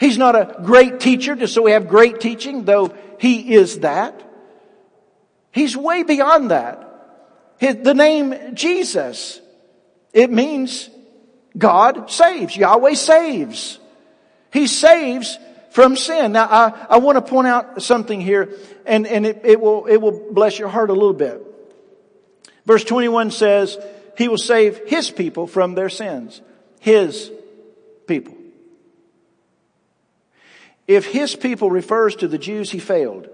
He's 0.00 0.18
not 0.18 0.34
a 0.34 0.62
great 0.64 0.98
teacher, 0.98 1.36
just 1.36 1.54
so 1.54 1.62
we 1.62 1.72
have 1.72 1.88
great 1.88 2.20
teaching, 2.20 2.64
though 2.64 2.94
he 3.20 3.54
is 3.54 3.80
that. 3.80 4.22
He's 5.52 5.76
way 5.76 6.02
beyond 6.02 6.50
that. 6.50 6.80
The 7.60 7.94
name 7.94 8.54
Jesus, 8.54 9.40
it 10.12 10.30
means 10.30 10.90
God 11.56 12.10
saves. 12.10 12.56
Yahweh 12.56 12.94
saves. 12.94 13.78
He 14.54 14.66
saves 14.66 15.38
from 15.70 15.96
sin. 15.96 16.32
Now, 16.32 16.46
I, 16.50 16.86
I 16.90 16.98
want 16.98 17.16
to 17.16 17.22
point 17.22 17.48
out 17.48 17.82
something 17.82 18.22
here, 18.22 18.56
and, 18.86 19.06
and 19.06 19.26
it, 19.26 19.42
it, 19.44 19.60
will, 19.60 19.84
it 19.84 19.98
will 19.98 20.32
bless 20.32 20.58
your 20.58 20.68
heart 20.68 20.88
a 20.88 20.94
little 20.94 21.12
bit. 21.12 21.42
Verse 22.64 22.84
21 22.84 23.32
says, 23.32 23.76
he 24.16 24.28
will 24.28 24.38
save 24.38 24.88
His 24.88 25.10
people 25.10 25.46
from 25.46 25.74
their 25.74 25.88
sins. 25.88 26.40
His 26.80 27.30
people. 28.06 28.34
If 30.86 31.06
His 31.06 31.34
people 31.34 31.70
refers 31.70 32.16
to 32.16 32.28
the 32.28 32.38
Jews, 32.38 32.70
He 32.70 32.78
failed. 32.78 33.28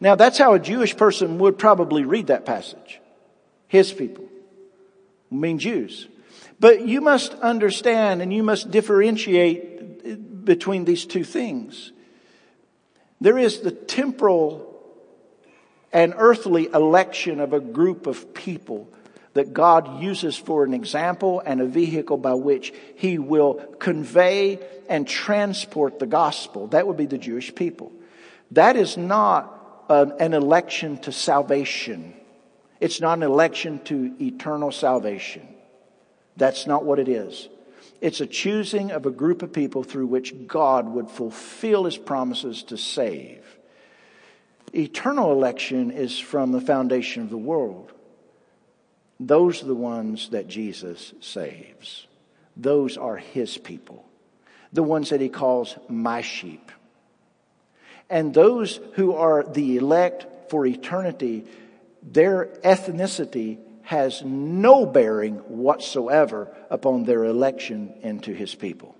Now 0.00 0.16
that's 0.16 0.36
how 0.36 0.54
a 0.54 0.58
Jewish 0.58 0.96
person 0.96 1.38
would 1.38 1.58
probably 1.58 2.04
read 2.04 2.26
that 2.26 2.44
passage. 2.44 3.00
His 3.68 3.92
people. 3.92 4.28
Mean 5.30 5.58
Jews. 5.58 6.08
But 6.62 6.86
you 6.86 7.00
must 7.00 7.34
understand 7.40 8.22
and 8.22 8.32
you 8.32 8.44
must 8.44 8.70
differentiate 8.70 10.44
between 10.44 10.84
these 10.84 11.06
two 11.06 11.24
things. 11.24 11.90
There 13.20 13.36
is 13.36 13.62
the 13.62 13.72
temporal 13.72 14.68
an 15.92 16.14
earthly 16.16 16.68
election 16.72 17.40
of 17.40 17.52
a 17.52 17.58
group 17.58 18.06
of 18.06 18.32
people 18.32 18.88
that 19.34 19.52
God 19.52 20.04
uses 20.04 20.36
for 20.36 20.62
an 20.62 20.72
example 20.72 21.42
and 21.44 21.60
a 21.60 21.66
vehicle 21.66 22.16
by 22.16 22.34
which 22.34 22.72
He 22.94 23.18
will 23.18 23.54
convey 23.80 24.60
and 24.88 25.08
transport 25.08 25.98
the 25.98 26.06
gospel. 26.06 26.68
That 26.68 26.86
would 26.86 26.96
be 26.96 27.06
the 27.06 27.18
Jewish 27.18 27.52
people. 27.52 27.90
That 28.52 28.76
is 28.76 28.96
not 28.96 29.84
an 29.88 30.32
election 30.32 30.98
to 30.98 31.10
salvation. 31.10 32.14
It's 32.78 33.00
not 33.00 33.14
an 33.14 33.24
election 33.24 33.80
to 33.86 34.14
eternal 34.20 34.70
salvation. 34.70 35.48
That's 36.36 36.66
not 36.66 36.84
what 36.84 36.98
it 36.98 37.08
is. 37.08 37.48
It's 38.00 38.20
a 38.20 38.26
choosing 38.26 38.90
of 38.90 39.06
a 39.06 39.10
group 39.10 39.42
of 39.42 39.52
people 39.52 39.84
through 39.84 40.06
which 40.06 40.46
God 40.46 40.88
would 40.88 41.08
fulfill 41.08 41.84
His 41.84 41.96
promises 41.96 42.62
to 42.64 42.76
save. 42.76 43.44
Eternal 44.74 45.32
election 45.32 45.90
is 45.90 46.18
from 46.18 46.52
the 46.52 46.60
foundation 46.60 47.22
of 47.22 47.30
the 47.30 47.36
world. 47.36 47.92
Those 49.20 49.62
are 49.62 49.66
the 49.66 49.74
ones 49.74 50.30
that 50.30 50.48
Jesus 50.48 51.12
saves. 51.20 52.06
Those 52.56 52.96
are 52.96 53.16
his 53.16 53.56
people. 53.58 54.04
The 54.72 54.82
ones 54.82 55.10
that 55.10 55.20
he 55.20 55.28
calls 55.28 55.76
my 55.88 56.22
sheep. 56.22 56.72
And 58.10 58.34
those 58.34 58.80
who 58.94 59.14
are 59.14 59.42
the 59.44 59.76
elect 59.76 60.50
for 60.50 60.66
eternity, 60.66 61.44
their 62.02 62.46
ethnicity 62.64 63.58
has 63.82 64.22
no 64.22 64.86
bearing 64.86 65.36
whatsoever 65.48 66.54
upon 66.70 67.04
their 67.04 67.24
election 67.24 67.94
into 68.02 68.32
his 68.32 68.54
people. 68.54 68.96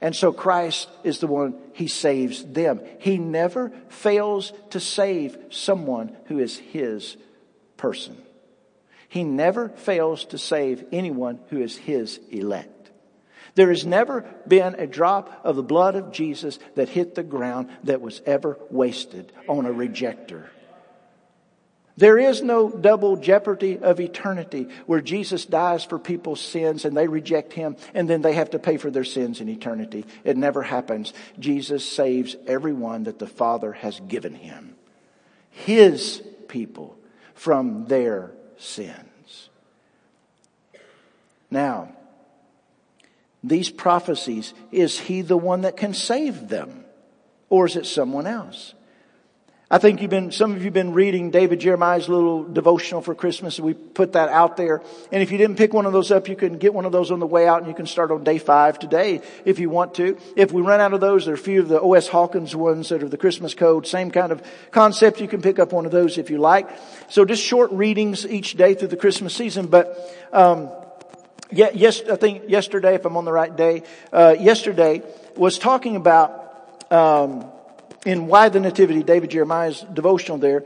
And 0.00 0.14
so 0.14 0.32
Christ 0.32 0.88
is 1.02 1.18
the 1.18 1.26
one, 1.26 1.54
He 1.72 1.88
saves 1.88 2.44
them. 2.44 2.80
He 3.00 3.18
never 3.18 3.72
fails 3.88 4.52
to 4.70 4.80
save 4.80 5.36
someone 5.50 6.16
who 6.26 6.38
is 6.38 6.56
His 6.56 7.16
person. 7.76 8.16
He 9.08 9.24
never 9.24 9.70
fails 9.70 10.24
to 10.26 10.38
save 10.38 10.84
anyone 10.92 11.40
who 11.48 11.60
is 11.60 11.76
His 11.76 12.20
elect. 12.30 12.90
There 13.54 13.70
has 13.70 13.84
never 13.84 14.22
been 14.46 14.76
a 14.76 14.86
drop 14.86 15.40
of 15.42 15.56
the 15.56 15.64
blood 15.64 15.96
of 15.96 16.12
Jesus 16.12 16.60
that 16.76 16.88
hit 16.88 17.16
the 17.16 17.24
ground 17.24 17.70
that 17.84 18.00
was 18.00 18.22
ever 18.24 18.56
wasted 18.70 19.32
on 19.48 19.66
a 19.66 19.72
rejecter. 19.72 20.46
There 21.98 22.16
is 22.16 22.42
no 22.42 22.70
double 22.70 23.16
jeopardy 23.16 23.76
of 23.76 23.98
eternity 23.98 24.68
where 24.86 25.00
Jesus 25.00 25.44
dies 25.44 25.82
for 25.82 25.98
people's 25.98 26.40
sins 26.40 26.84
and 26.84 26.96
they 26.96 27.08
reject 27.08 27.52
him 27.52 27.76
and 27.92 28.08
then 28.08 28.22
they 28.22 28.34
have 28.34 28.50
to 28.50 28.60
pay 28.60 28.76
for 28.76 28.88
their 28.88 29.02
sins 29.02 29.40
in 29.40 29.48
eternity. 29.48 30.06
It 30.22 30.36
never 30.36 30.62
happens. 30.62 31.12
Jesus 31.40 31.84
saves 31.84 32.36
everyone 32.46 33.02
that 33.04 33.18
the 33.18 33.26
Father 33.26 33.72
has 33.72 33.98
given 33.98 34.36
him. 34.36 34.76
His 35.50 36.22
people 36.46 36.96
from 37.34 37.86
their 37.86 38.30
sins. 38.58 39.48
Now, 41.50 41.96
these 43.42 43.70
prophecies, 43.70 44.54
is 44.70 45.00
he 45.00 45.22
the 45.22 45.36
one 45.36 45.62
that 45.62 45.76
can 45.76 45.94
save 45.94 46.46
them? 46.46 46.84
Or 47.48 47.66
is 47.66 47.74
it 47.74 47.86
someone 47.86 48.28
else? 48.28 48.74
I 49.70 49.76
think 49.76 50.00
you've 50.00 50.10
been, 50.10 50.32
some 50.32 50.52
of 50.52 50.58
you 50.58 50.64
have 50.64 50.72
been 50.72 50.94
reading 50.94 51.30
David 51.30 51.60
Jeremiah's 51.60 52.08
little 52.08 52.42
devotional 52.42 53.02
for 53.02 53.14
Christmas. 53.14 53.58
And 53.58 53.66
we 53.66 53.74
put 53.74 54.14
that 54.14 54.30
out 54.30 54.56
there. 54.56 54.80
And 55.12 55.22
if 55.22 55.30
you 55.30 55.36
didn't 55.36 55.56
pick 55.58 55.74
one 55.74 55.84
of 55.84 55.92
those 55.92 56.10
up, 56.10 56.26
you 56.26 56.36
can 56.36 56.56
get 56.56 56.72
one 56.72 56.86
of 56.86 56.92
those 56.92 57.10
on 57.10 57.18
the 57.18 57.26
way 57.26 57.46
out 57.46 57.58
and 57.58 57.66
you 57.66 57.74
can 57.74 57.84
start 57.84 58.10
on 58.10 58.24
day 58.24 58.38
five 58.38 58.78
today 58.78 59.20
if 59.44 59.58
you 59.58 59.68
want 59.68 59.92
to. 59.96 60.16
If 60.36 60.52
we 60.52 60.62
run 60.62 60.80
out 60.80 60.94
of 60.94 61.02
those, 61.02 61.26
there 61.26 61.34
are 61.34 61.36
a 61.36 61.38
few 61.38 61.60
of 61.60 61.68
the 61.68 61.82
O.S. 61.82 62.08
Hawkins 62.08 62.56
ones 62.56 62.88
that 62.88 63.02
are 63.02 63.10
the 63.10 63.18
Christmas 63.18 63.52
code. 63.52 63.86
Same 63.86 64.10
kind 64.10 64.32
of 64.32 64.42
concept. 64.70 65.20
You 65.20 65.28
can 65.28 65.42
pick 65.42 65.58
up 65.58 65.70
one 65.70 65.84
of 65.84 65.92
those 65.92 66.16
if 66.16 66.30
you 66.30 66.38
like. 66.38 66.66
So 67.10 67.26
just 67.26 67.42
short 67.42 67.70
readings 67.70 68.26
each 68.26 68.54
day 68.54 68.72
through 68.72 68.88
the 68.88 68.96
Christmas 68.96 69.34
season. 69.34 69.66
But, 69.66 69.98
um, 70.32 70.70
yeah, 71.50 71.68
yes, 71.74 72.00
I 72.10 72.16
think 72.16 72.44
yesterday, 72.48 72.94
if 72.94 73.04
I'm 73.04 73.18
on 73.18 73.26
the 73.26 73.32
right 73.32 73.54
day, 73.54 73.82
uh, 74.14 74.34
yesterday 74.40 75.02
was 75.36 75.58
talking 75.58 75.96
about, 75.96 76.90
um, 76.90 77.52
in 78.04 78.26
Why 78.26 78.48
the 78.48 78.60
Nativity, 78.60 79.02
David 79.02 79.30
Jeremiah's 79.30 79.84
devotional 79.92 80.38
there, 80.38 80.64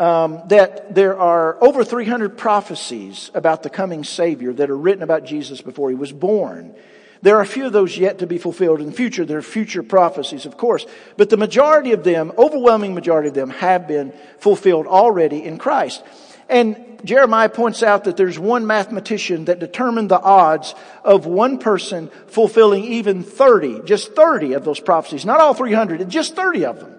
um, 0.00 0.42
that 0.48 0.94
there 0.94 1.18
are 1.18 1.62
over 1.62 1.84
300 1.84 2.36
prophecies 2.36 3.30
about 3.34 3.62
the 3.62 3.70
coming 3.70 4.04
Savior 4.04 4.52
that 4.54 4.70
are 4.70 4.76
written 4.76 5.02
about 5.02 5.24
Jesus 5.24 5.60
before 5.60 5.90
he 5.90 5.96
was 5.96 6.12
born. 6.12 6.74
There 7.22 7.38
are 7.38 7.42
a 7.42 7.46
few 7.46 7.64
of 7.64 7.72
those 7.72 7.96
yet 7.96 8.18
to 8.18 8.26
be 8.26 8.36
fulfilled 8.36 8.80
in 8.80 8.86
the 8.86 8.92
future. 8.92 9.24
There 9.24 9.38
are 9.38 9.42
future 9.42 9.82
prophecies, 9.82 10.44
of 10.44 10.58
course. 10.58 10.84
But 11.16 11.30
the 11.30 11.38
majority 11.38 11.92
of 11.92 12.04
them, 12.04 12.32
overwhelming 12.36 12.94
majority 12.94 13.28
of 13.28 13.34
them, 13.34 13.48
have 13.48 13.88
been 13.88 14.12
fulfilled 14.38 14.86
already 14.86 15.42
in 15.42 15.56
Christ. 15.56 16.02
And 16.48 17.00
Jeremiah 17.04 17.48
points 17.48 17.82
out 17.82 18.04
that 18.04 18.16
there's 18.16 18.38
one 18.38 18.66
mathematician 18.66 19.46
that 19.46 19.58
determined 19.58 20.10
the 20.10 20.20
odds 20.20 20.74
of 21.04 21.26
one 21.26 21.58
person 21.58 22.10
fulfilling 22.28 22.84
even 22.84 23.22
30, 23.22 23.82
just 23.84 24.14
30 24.14 24.54
of 24.54 24.64
those 24.64 24.80
prophecies. 24.80 25.24
Not 25.24 25.40
all 25.40 25.54
300, 25.54 26.08
just 26.08 26.34
30 26.34 26.64
of 26.64 26.80
them. 26.80 26.94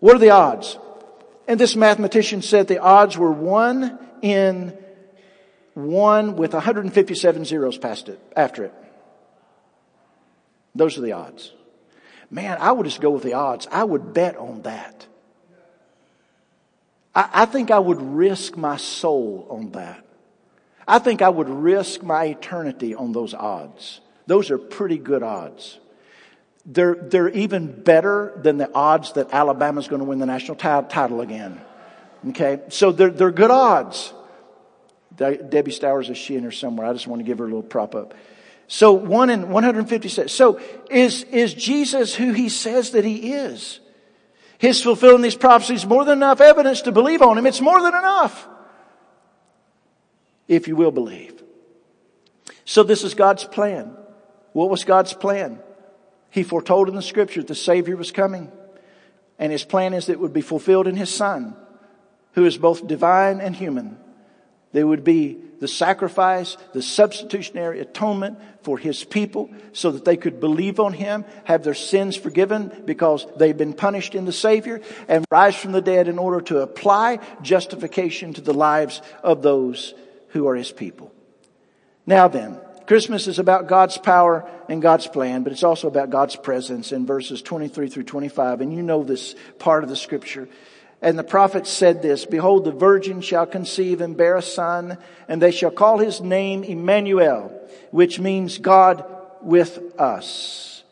What 0.00 0.16
are 0.16 0.18
the 0.18 0.30
odds? 0.30 0.78
And 1.48 1.58
this 1.58 1.76
mathematician 1.76 2.42
said 2.42 2.68
the 2.68 2.80
odds 2.80 3.16
were 3.16 3.32
one 3.32 3.98
in 4.20 4.76
one 5.74 6.36
with 6.36 6.52
157 6.52 7.44
zeros 7.44 7.78
past 7.78 8.08
it, 8.08 8.20
after 8.36 8.64
it. 8.64 8.74
Those 10.74 10.98
are 10.98 11.02
the 11.02 11.12
odds. 11.12 11.52
Man, 12.30 12.56
I 12.60 12.72
would 12.72 12.84
just 12.84 13.00
go 13.00 13.10
with 13.10 13.22
the 13.22 13.34
odds. 13.34 13.66
I 13.70 13.84
would 13.84 14.14
bet 14.14 14.36
on 14.36 14.62
that. 14.62 15.06
I, 17.14 17.28
I 17.32 17.44
think 17.44 17.70
I 17.70 17.78
would 17.78 18.00
risk 18.00 18.56
my 18.56 18.76
soul 18.76 19.46
on 19.50 19.72
that. 19.72 20.04
I 20.86 20.98
think 20.98 21.22
I 21.22 21.28
would 21.28 21.48
risk 21.48 22.02
my 22.02 22.24
eternity 22.24 22.94
on 22.94 23.12
those 23.12 23.34
odds. 23.34 24.00
Those 24.26 24.50
are 24.50 24.58
pretty 24.58 24.98
good 24.98 25.22
odds. 25.22 25.78
They're, 26.64 26.94
they're 26.94 27.28
even 27.28 27.82
better 27.82 28.32
than 28.36 28.56
the 28.56 28.72
odds 28.72 29.12
that 29.12 29.32
Alabama's 29.32 29.88
going 29.88 30.00
to 30.00 30.04
win 30.04 30.18
the 30.18 30.26
national 30.26 30.56
t- 30.56 30.62
title 30.62 31.20
again. 31.20 31.60
Okay? 32.30 32.60
So 32.68 32.92
they're, 32.92 33.10
they're 33.10 33.32
good 33.32 33.50
odds. 33.50 34.12
Debbie 35.16 35.72
Stowers 35.72 36.08
is 36.08 36.16
she 36.16 36.36
in 36.36 36.42
here 36.42 36.50
somewhere. 36.50 36.86
I 36.86 36.92
just 36.92 37.06
want 37.06 37.20
to 37.20 37.24
give 37.24 37.38
her 37.38 37.44
a 37.44 37.48
little 37.48 37.62
prop 37.62 37.94
up. 37.94 38.14
So 38.68 38.92
one 38.92 39.28
in 39.28 39.50
156. 39.50 40.32
So 40.32 40.60
is, 40.90 41.24
is 41.24 41.52
Jesus 41.52 42.14
who 42.14 42.32
he 42.32 42.48
says 42.48 42.92
that 42.92 43.04
he 43.04 43.32
is? 43.32 43.80
His 44.62 44.80
fulfilling 44.80 45.22
these 45.22 45.34
prophecies 45.34 45.84
more 45.84 46.04
than 46.04 46.18
enough 46.18 46.40
evidence 46.40 46.82
to 46.82 46.92
believe 46.92 47.20
on 47.20 47.36
him. 47.36 47.46
It's 47.46 47.60
more 47.60 47.82
than 47.82 47.96
enough. 47.96 48.46
If 50.46 50.68
you 50.68 50.76
will 50.76 50.92
believe. 50.92 51.42
So 52.64 52.84
this 52.84 53.02
is 53.02 53.14
God's 53.14 53.42
plan. 53.42 53.96
What 54.52 54.70
was 54.70 54.84
God's 54.84 55.14
plan? 55.14 55.58
He 56.30 56.44
foretold 56.44 56.88
in 56.88 56.94
the 56.94 57.02
scripture 57.02 57.40
that 57.40 57.48
the 57.48 57.56
Savior 57.56 57.96
was 57.96 58.12
coming. 58.12 58.52
And 59.36 59.50
his 59.50 59.64
plan 59.64 59.94
is 59.94 60.06
that 60.06 60.12
it 60.12 60.20
would 60.20 60.32
be 60.32 60.40
fulfilled 60.40 60.86
in 60.86 60.94
his 60.94 61.10
Son, 61.10 61.56
who 62.34 62.44
is 62.44 62.56
both 62.56 62.86
divine 62.86 63.40
and 63.40 63.56
human. 63.56 63.98
There 64.72 64.86
would 64.86 65.04
be 65.04 65.38
the 65.60 65.68
sacrifice, 65.68 66.56
the 66.72 66.82
substitutionary 66.82 67.80
atonement 67.80 68.38
for 68.62 68.78
his 68.78 69.04
people 69.04 69.50
so 69.72 69.90
that 69.92 70.04
they 70.04 70.16
could 70.16 70.40
believe 70.40 70.80
on 70.80 70.92
him, 70.92 71.24
have 71.44 71.62
their 71.62 71.74
sins 71.74 72.16
forgiven 72.16 72.82
because 72.84 73.26
they've 73.36 73.56
been 73.56 73.74
punished 73.74 74.14
in 74.14 74.24
the 74.24 74.32
Savior, 74.32 74.80
and 75.08 75.24
rise 75.30 75.54
from 75.54 75.72
the 75.72 75.80
dead 75.80 76.08
in 76.08 76.18
order 76.18 76.40
to 76.40 76.60
apply 76.60 77.20
justification 77.42 78.32
to 78.34 78.40
the 78.40 78.54
lives 78.54 79.02
of 79.22 79.42
those 79.42 79.94
who 80.28 80.48
are 80.48 80.56
his 80.56 80.72
people. 80.72 81.12
Now 82.06 82.28
then, 82.28 82.58
Christmas 82.86 83.28
is 83.28 83.38
about 83.38 83.68
God's 83.68 83.98
power 83.98 84.48
and 84.68 84.82
God's 84.82 85.06
plan, 85.06 85.44
but 85.44 85.52
it's 85.52 85.62
also 85.62 85.86
about 85.86 86.10
God's 86.10 86.36
presence 86.36 86.92
in 86.92 87.06
verses 87.06 87.40
23 87.42 87.88
through 87.88 88.02
25. 88.02 88.60
And 88.60 88.74
you 88.74 88.82
know 88.82 89.04
this 89.04 89.34
part 89.58 89.84
of 89.84 89.90
the 89.90 89.96
scripture. 89.96 90.48
And 91.02 91.18
the 91.18 91.24
prophet 91.24 91.66
said 91.66 92.00
this, 92.00 92.24
Behold, 92.24 92.64
the 92.64 92.70
virgin 92.70 93.20
shall 93.20 93.44
conceive 93.44 94.00
and 94.00 94.16
bear 94.16 94.36
a 94.36 94.42
son, 94.42 94.98
and 95.28 95.42
they 95.42 95.50
shall 95.50 95.72
call 95.72 95.98
his 95.98 96.20
name 96.20 96.62
Emmanuel, 96.62 97.52
which 97.90 98.20
means 98.20 98.58
God 98.58 99.04
with 99.42 100.00
us. 100.00 100.84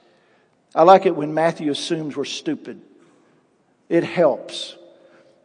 I 0.75 0.83
like 0.83 1.07
it 1.07 1.15
when 1.15 1.33
Matthew 1.33 1.71
assumes 1.71 2.17
we're 2.17 2.25
stupid. 2.25 2.81
It 3.89 4.03
helps. 4.03 4.77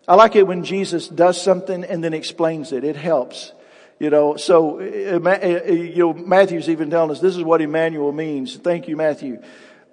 I 0.08 0.16
like 0.16 0.36
it 0.36 0.48
when 0.48 0.64
Jesus 0.64 1.08
does 1.08 1.42
something 1.42 1.84
and 1.84 2.04
then 2.04 2.14
explains 2.14 2.72
it. 2.72 2.84
It 2.84 2.96
helps. 2.96 3.52
You 4.00 4.10
know, 4.10 4.36
so, 4.36 4.80
uh, 4.80 5.20
uh, 5.20 5.72
you 5.72 5.98
know, 5.98 6.14
Matthew's 6.14 6.70
even 6.70 6.90
telling 6.90 7.12
us 7.12 7.22
this 7.22 7.38
is 7.38 7.44
what 7.44 7.62
Emmanuel 7.62 8.12
means. 8.12 8.58
Thank 8.58 8.88
you, 8.88 8.98
Matthew. 8.98 9.42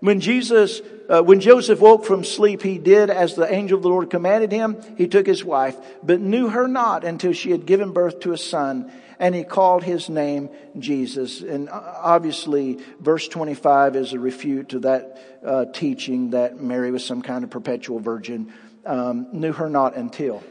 When 0.03 0.19
Jesus, 0.19 0.83
uh, 1.09 1.23
when 1.23 1.39
Joseph 1.39 1.79
woke 1.79 2.05
from 2.05 2.25
sleep, 2.25 2.61
he 2.61 2.77
did 2.77 3.09
as 3.09 3.37
the 3.37 3.49
angel 3.49 3.77
of 3.77 3.85
the 3.85 3.89
Lord 3.89 4.11
commanded 4.11 4.51
him. 4.51 4.83
He 4.99 5.07
took 5.07 5.29
his 5.29 5.45
wife, 5.45 5.77
but 6.03 6.21
knew 6.21 6.49
her 6.49 6.67
not 6.67 7.05
until 7.05 7.33
she 7.33 7.53
had 7.53 7.67
given 7.67 7.93
birth 7.93 8.19
to 8.21 8.33
a 8.33 8.37
son, 8.37 8.91
and 9.21 9.33
he 9.33 9.45
called 9.45 9.85
his 9.85 10.09
name 10.09 10.51
Jesus. 10.77 11.41
And 11.41 11.69
uh, 11.69 11.81
obviously, 11.99 12.81
verse 12.99 13.29
25 13.29 13.95
is 13.95 14.13
a 14.13 14.19
refute 14.19 14.71
to 14.71 14.81
that 14.81 15.41
uh, 15.47 15.67
teaching 15.67 16.31
that 16.31 16.61
Mary 16.61 16.91
was 16.91 17.05
some 17.05 17.23
kind 17.23 17.45
of 17.45 17.51
perpetual 17.51 18.01
virgin. 18.01 18.53
Um, 18.85 19.29
knew 19.33 19.53
her 19.53 19.71
not 19.71 19.95
until. 19.95 20.43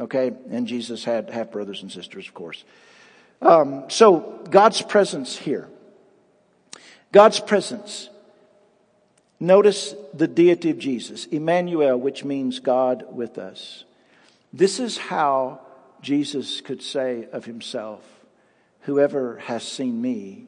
Okay? 0.00 0.32
And 0.50 0.66
Jesus 0.66 1.04
had 1.04 1.30
half 1.30 1.52
brothers 1.52 1.82
and 1.82 1.92
sisters, 1.92 2.26
of 2.26 2.34
course. 2.34 2.64
Um, 3.40 3.84
so, 3.86 4.40
God's 4.50 4.82
presence 4.82 5.38
here. 5.38 5.68
God's 7.12 7.38
presence 7.38 8.08
Notice 9.42 9.96
the 10.14 10.28
deity 10.28 10.70
of 10.70 10.78
Jesus, 10.78 11.26
Emmanuel, 11.26 11.96
which 11.96 12.22
means 12.22 12.60
God 12.60 13.04
with 13.10 13.38
us. 13.38 13.82
This 14.52 14.78
is 14.78 14.96
how 14.96 15.62
Jesus 16.00 16.60
could 16.60 16.80
say 16.80 17.26
of 17.32 17.44
himself, 17.44 18.04
Whoever 18.82 19.38
has 19.38 19.64
seen 19.64 20.00
me 20.00 20.46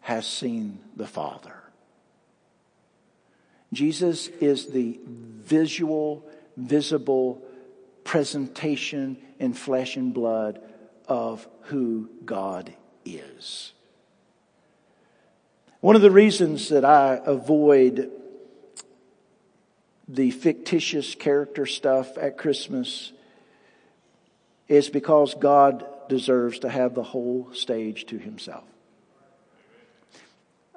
has 0.00 0.26
seen 0.26 0.78
the 0.94 1.06
Father. 1.06 1.54
Jesus 3.72 4.28
is 4.28 4.66
the 4.66 5.00
visual, 5.06 6.22
visible 6.54 7.42
presentation 8.04 9.16
in 9.38 9.54
flesh 9.54 9.96
and 9.96 10.12
blood 10.12 10.60
of 11.06 11.48
who 11.62 12.10
God 12.26 12.74
is. 13.06 13.72
One 15.80 15.96
of 15.96 16.02
the 16.02 16.10
reasons 16.10 16.68
that 16.70 16.84
I 16.84 17.20
avoid 17.24 18.10
the 20.08 20.30
fictitious 20.30 21.14
character 21.14 21.66
stuff 21.66 22.16
at 22.16 22.38
Christmas 22.38 23.12
is 24.66 24.88
because 24.88 25.34
God 25.34 25.86
deserves 26.08 26.60
to 26.60 26.68
have 26.68 26.94
the 26.94 27.02
whole 27.02 27.50
stage 27.52 28.06
to 28.06 28.18
himself. 28.18 28.64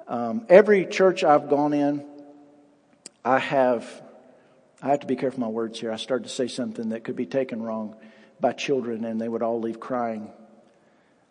Um, 0.06 0.44
every 0.48 0.84
church 0.84 1.24
I've 1.24 1.48
gone 1.48 1.72
in, 1.72 2.04
I 3.24 3.38
have, 3.38 3.88
I 4.82 4.88
have 4.88 5.00
to 5.00 5.06
be 5.06 5.16
careful 5.16 5.40
my 5.40 5.48
words 5.48 5.80
here. 5.80 5.90
I 5.90 5.96
started 5.96 6.24
to 6.24 6.30
say 6.30 6.48
something 6.48 6.90
that 6.90 7.04
could 7.04 7.16
be 7.16 7.26
taken 7.26 7.62
wrong 7.62 7.96
by 8.40 8.52
children 8.52 9.04
and 9.04 9.18
they 9.20 9.28
would 9.28 9.42
all 9.42 9.60
leave 9.60 9.80
crying. 9.80 10.30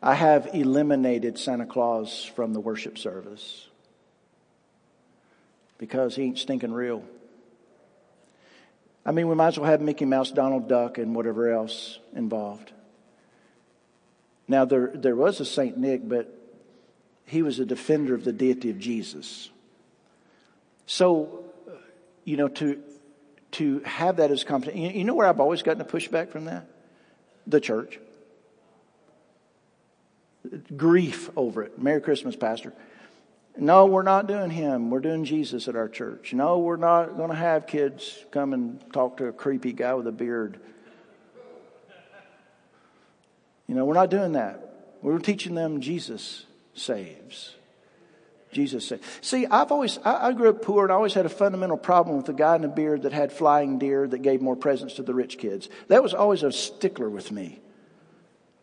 I 0.01 0.15
have 0.15 0.49
eliminated 0.53 1.37
Santa 1.37 1.67
Claus 1.67 2.25
from 2.35 2.53
the 2.53 2.59
worship 2.59 2.97
service 2.97 3.67
because 5.77 6.15
he 6.15 6.23
ain't 6.23 6.39
stinking 6.39 6.71
real. 6.71 7.03
I 9.05 9.11
mean, 9.11 9.27
we 9.27 9.35
might 9.35 9.49
as 9.49 9.59
well 9.59 9.69
have 9.69 9.81
Mickey 9.81 10.05
Mouse, 10.05 10.31
Donald 10.31 10.67
Duck, 10.67 10.97
and 10.97 11.15
whatever 11.15 11.51
else 11.51 11.99
involved. 12.15 12.71
Now, 14.47 14.65
there, 14.65 14.91
there 14.93 15.15
was 15.15 15.39
a 15.39 15.45
St. 15.45 15.77
Nick, 15.77 16.07
but 16.07 16.37
he 17.25 17.41
was 17.41 17.59
a 17.59 17.65
defender 17.65 18.13
of 18.13 18.23
the 18.23 18.33
deity 18.33 18.69
of 18.69 18.77
Jesus. 18.77 19.49
So, 20.85 21.45
you 22.25 22.37
know, 22.37 22.49
to, 22.49 22.81
to 23.51 23.79
have 23.79 24.17
that 24.17 24.29
as 24.29 24.43
competition, 24.43 24.81
you 24.81 25.03
know 25.03 25.15
where 25.15 25.27
I've 25.27 25.39
always 25.39 25.63
gotten 25.63 25.81
a 25.81 25.85
pushback 25.85 26.29
from 26.29 26.45
that? 26.45 26.67
The 27.47 27.61
church. 27.61 27.99
Grief 30.75 31.29
over 31.35 31.63
it. 31.63 31.81
Merry 31.81 32.01
Christmas, 32.01 32.35
Pastor. 32.35 32.73
No, 33.57 33.85
we're 33.85 34.03
not 34.03 34.27
doing 34.27 34.49
him. 34.49 34.89
We're 34.89 35.01
doing 35.01 35.25
Jesus 35.25 35.67
at 35.67 35.75
our 35.75 35.89
church. 35.89 36.33
No, 36.33 36.59
we're 36.59 36.77
not 36.77 37.17
going 37.17 37.29
to 37.29 37.35
have 37.35 37.67
kids 37.67 38.25
come 38.31 38.53
and 38.53 38.81
talk 38.93 39.17
to 39.17 39.27
a 39.27 39.33
creepy 39.33 39.73
guy 39.73 39.93
with 39.93 40.07
a 40.07 40.11
beard. 40.11 40.59
You 43.67 43.75
know, 43.75 43.85
we're 43.85 43.93
not 43.93 44.09
doing 44.09 44.33
that. 44.33 44.71
We're 45.01 45.19
teaching 45.19 45.55
them 45.55 45.81
Jesus 45.81 46.45
saves. 46.73 47.55
Jesus 48.51 48.87
saves. 48.87 49.05
See, 49.21 49.45
I've 49.45 49.71
always, 49.71 49.97
I, 50.03 50.27
I 50.27 50.33
grew 50.33 50.49
up 50.49 50.61
poor 50.61 50.83
and 50.83 50.91
I 50.91 50.95
always 50.95 51.13
had 51.13 51.25
a 51.25 51.29
fundamental 51.29 51.77
problem 51.77 52.17
with 52.17 52.25
the 52.25 52.33
guy 52.33 52.55
in 52.55 52.61
the 52.61 52.67
beard 52.67 53.03
that 53.03 53.13
had 53.13 53.31
flying 53.31 53.79
deer 53.79 54.07
that 54.07 54.19
gave 54.19 54.41
more 54.41 54.55
presents 54.55 54.95
to 54.95 55.03
the 55.03 55.13
rich 55.13 55.37
kids. 55.37 55.69
That 55.87 56.03
was 56.03 56.13
always 56.13 56.43
a 56.43 56.51
stickler 56.51 57.09
with 57.09 57.31
me. 57.31 57.59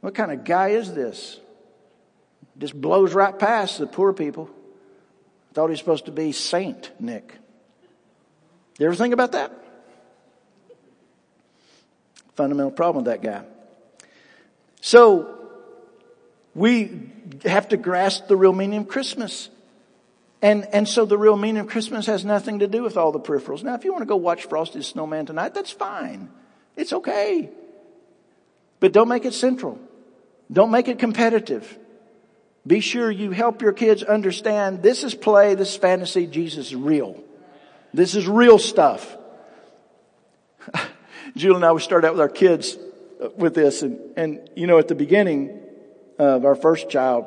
What 0.01 0.15
kind 0.15 0.31
of 0.31 0.45
guy 0.45 0.69
is 0.71 0.95
this? 0.95 1.41
Just 2.59 2.79
blows 2.79 3.15
right 3.15 3.39
past 3.39 3.79
the 3.79 3.87
poor 3.87 4.13
people. 4.13 4.51
Thought 5.59 5.71
he 5.71 5.73
was 5.73 5.81
supposed 5.81 6.05
to 6.05 6.13
be 6.13 6.31
Saint 6.31 6.93
Nick. 7.01 7.35
You 8.79 8.87
ever 8.87 8.95
think 8.95 9.13
about 9.13 9.33
that? 9.33 9.51
Fundamental 12.37 12.71
problem 12.71 13.05
with 13.05 13.13
that 13.13 13.25
guy. 13.29 13.43
So, 14.81 15.37
we 16.55 17.11
have 17.45 17.71
to 17.71 17.77
grasp 17.77 18.29
the 18.29 18.37
real 18.37 18.53
meaning 18.53 18.83
of 18.83 18.87
Christmas. 18.87 19.49
And, 20.43 20.65
and 20.73 20.87
so 20.87 21.05
the 21.05 21.19
real 21.19 21.37
meaning 21.37 21.63
of 21.63 21.67
Christmas 21.67 22.07
has 22.07 22.25
nothing 22.25 22.61
to 22.61 22.69
do 22.69 22.85
with 22.85 22.97
all 22.97 23.11
the 23.11 23.19
peripherals. 23.19 23.65
Now, 23.65 23.75
if 23.75 23.83
you 23.83 23.91
want 23.91 24.03
to 24.03 24.07
go 24.07 24.15
watch 24.15 24.45
Frosty 24.45 24.79
the 24.79 24.85
Snowman 24.85 25.27
tonight, 25.27 25.55
that's 25.55 25.73
fine. 25.73 26.31
It's 26.77 26.93
okay. 26.93 27.51
But 28.79 28.93
don't 28.93 29.09
make 29.09 29.25
it 29.25 29.35
central. 29.35 29.81
Don't 30.53 30.71
make 30.71 30.87
it 30.87 31.01
competitive. 31.01 31.77
Be 32.69 32.81
sure 32.81 33.11
you 33.11 33.31
help 33.31 33.63
your 33.63 33.73
kids 33.73 34.03
understand 34.03 34.83
this 34.83 35.03
is 35.03 35.15
play, 35.15 35.55
this 35.55 35.71
is 35.71 35.77
fantasy, 35.77 36.27
Jesus 36.27 36.67
is 36.67 36.75
real. 36.75 37.25
This 37.95 38.15
is 38.15 38.29
real 38.29 38.59
stuff. 38.59 39.17
Julie 41.37 41.57
and 41.57 41.65
I, 41.65 41.73
we 41.73 41.81
started 41.81 42.09
out 42.09 42.13
with 42.13 42.21
our 42.21 42.29
kids 42.29 42.77
with 43.37 43.55
this 43.55 43.81
and, 43.81 43.99
and 44.19 44.51
you 44.55 44.67
know, 44.67 44.79
at 44.79 44.87
the 44.87 44.95
beginning 44.95 45.61
of 46.19 46.45
our 46.45 46.55
first 46.55 46.91
child, 46.91 47.25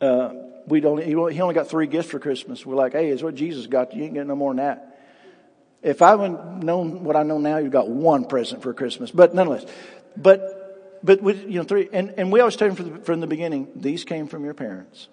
uh, 0.00 0.32
we 0.68 0.78
don't, 0.78 1.02
he 1.02 1.16
only 1.16 1.54
got 1.54 1.68
three 1.68 1.88
gifts 1.88 2.10
for 2.10 2.20
Christmas. 2.20 2.64
We're 2.64 2.76
like, 2.76 2.92
hey, 2.92 3.08
it's 3.10 3.24
what 3.24 3.34
Jesus 3.34 3.66
got. 3.66 3.92
You 3.96 4.04
ain't 4.04 4.14
getting 4.14 4.28
no 4.28 4.36
more 4.36 4.54
than 4.54 4.58
that. 4.58 5.00
If 5.82 6.02
I 6.02 6.14
would 6.14 6.62
known 6.62 7.02
what 7.02 7.16
I 7.16 7.24
know 7.24 7.38
now, 7.38 7.56
you've 7.56 7.72
got 7.72 7.88
one 7.88 8.26
present 8.26 8.62
for 8.62 8.72
Christmas. 8.74 9.10
But 9.10 9.34
nonetheless, 9.34 9.64
but, 10.16 10.59
but 11.02 11.22
with, 11.22 11.44
you 11.48 11.58
know, 11.58 11.64
three, 11.64 11.88
and, 11.92 12.14
and 12.16 12.32
we 12.32 12.40
always 12.40 12.56
tell 12.56 12.68
them 12.68 12.76
from 12.76 12.90
the, 12.90 13.04
from 13.04 13.20
the 13.20 13.26
beginning, 13.26 13.68
these 13.74 14.04
came 14.04 14.26
from 14.26 14.44
your 14.44 14.54
parents. 14.54 15.08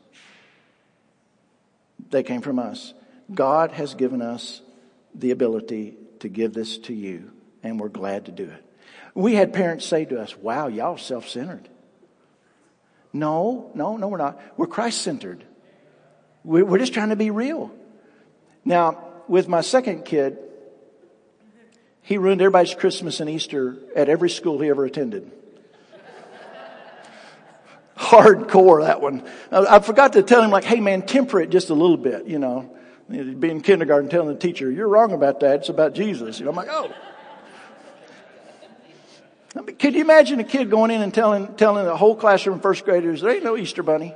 They 2.09 2.23
came 2.23 2.41
from 2.41 2.59
us. 2.59 2.93
God 3.33 3.71
has 3.71 3.95
given 3.95 4.21
us 4.21 4.61
the 5.15 5.31
ability 5.31 5.95
to 6.19 6.29
give 6.29 6.53
this 6.53 6.77
to 6.79 6.93
you, 6.93 7.31
and 7.63 7.79
we're 7.79 7.89
glad 7.89 8.25
to 8.25 8.31
do 8.31 8.45
it. 8.45 8.63
We 9.13 9.33
had 9.33 9.53
parents 9.53 9.85
say 9.85 10.05
to 10.05 10.21
us, 10.21 10.37
wow, 10.37 10.67
y'all 10.67 10.97
self-centered. 10.97 11.67
No, 13.13 13.71
no, 13.73 13.97
no, 13.97 14.07
we're 14.09 14.17
not. 14.17 14.39
We're 14.57 14.67
Christ-centered. 14.67 15.43
We're 16.43 16.77
just 16.77 16.93
trying 16.93 17.09
to 17.09 17.15
be 17.15 17.31
real. 17.31 17.71
Now, 18.63 19.03
with 19.27 19.47
my 19.47 19.61
second 19.61 20.05
kid, 20.05 20.37
he 22.01 22.17
ruined 22.17 22.41
everybody's 22.41 22.75
Christmas 22.75 23.19
and 23.19 23.29
Easter 23.29 23.77
at 23.95 24.07
every 24.07 24.29
school 24.29 24.59
he 24.59 24.69
ever 24.69 24.85
attended. 24.85 25.31
Hardcore, 27.97 28.85
that 28.85 29.01
one. 29.01 29.23
I 29.51 29.79
forgot 29.79 30.13
to 30.13 30.23
tell 30.23 30.41
him, 30.41 30.51
like, 30.51 30.63
hey 30.63 30.79
man, 30.79 31.01
temper 31.01 31.39
it 31.41 31.49
just 31.49 31.69
a 31.69 31.73
little 31.73 31.97
bit, 31.97 32.27
you 32.27 32.39
know. 32.39 32.73
Be 33.09 33.49
in 33.49 33.61
kindergarten 33.61 34.09
telling 34.09 34.27
the 34.27 34.35
teacher, 34.35 34.69
you're 34.69 34.87
wrong 34.87 35.13
about 35.13 35.39
that. 35.39 35.61
It's 35.61 35.69
about 35.69 35.93
Jesus. 35.93 36.39
You 36.39 36.45
know, 36.45 36.51
I'm 36.51 36.57
like, 36.57 36.67
oh. 36.69 36.91
I 39.55 39.61
mean, 39.61 39.75
could 39.77 39.95
you 39.95 40.01
imagine 40.01 40.39
a 40.39 40.43
kid 40.43 40.69
going 40.69 40.91
in 40.91 41.01
and 41.01 41.13
telling, 41.13 41.55
telling 41.55 41.85
the 41.85 41.95
whole 41.95 42.15
classroom 42.15 42.59
first 42.59 42.85
graders, 42.85 43.21
there 43.21 43.31
ain't 43.31 43.43
no 43.43 43.57
Easter 43.57 43.81
bunny? 43.81 44.13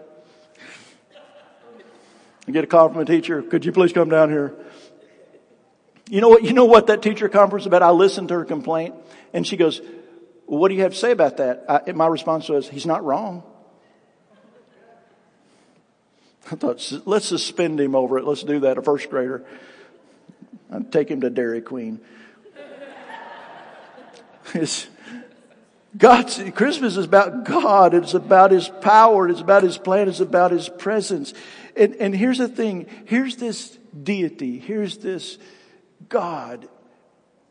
Get 2.51 2.65
a 2.65 2.67
call 2.67 2.89
from 2.89 2.99
a 2.99 3.05
teacher, 3.05 3.41
could 3.41 3.63
you 3.63 3.71
please 3.71 3.93
come 3.93 4.09
down 4.09 4.29
here? 4.29 4.53
You 6.09 6.19
know 6.19 6.27
what, 6.27 6.43
you 6.43 6.51
know 6.51 6.65
what 6.65 6.87
that 6.87 7.01
teacher 7.01 7.29
conference 7.29 7.65
about? 7.65 7.81
I 7.81 7.91
listened 7.91 8.27
to 8.27 8.33
her 8.33 8.45
complaint 8.45 8.95
and 9.31 9.47
she 9.47 9.55
goes, 9.55 9.79
well, 10.47 10.59
what 10.59 10.67
do 10.67 10.75
you 10.75 10.81
have 10.81 10.91
to 10.91 10.97
say 10.97 11.11
about 11.11 11.37
that? 11.37 11.63
I, 11.69 11.91
my 11.93 12.07
response 12.07 12.49
was, 12.49 12.67
he's 12.67 12.85
not 12.85 13.05
wrong. 13.05 13.43
I 16.49 16.55
thought, 16.55 16.91
let's 17.05 17.25
suspend 17.25 17.79
him 17.79 17.95
over 17.95 18.17
it. 18.17 18.25
Let's 18.25 18.43
do 18.43 18.61
that, 18.61 18.77
a 18.77 18.81
first 18.81 19.09
grader. 19.09 19.45
I'd 20.71 20.91
take 20.91 21.09
him 21.09 21.21
to 21.21 21.29
Dairy 21.29 21.61
Queen. 21.61 21.99
It's, 24.53 24.87
God's, 25.97 26.41
Christmas 26.55 26.97
is 26.97 27.05
about 27.05 27.45
God. 27.45 27.93
It's 27.93 28.13
about 28.13 28.51
His 28.51 28.67
power. 28.67 29.29
It's 29.29 29.39
about 29.39 29.63
His 29.63 29.77
plan. 29.77 30.09
It's 30.09 30.19
about 30.19 30.51
His 30.51 30.67
presence. 30.67 31.33
And, 31.75 31.95
and 31.95 32.15
here's 32.15 32.37
the 32.37 32.47
thing. 32.47 32.87
Here's 33.05 33.35
this 33.37 33.77
deity. 34.03 34.59
Here's 34.59 34.97
this 34.97 35.37
God 36.09 36.67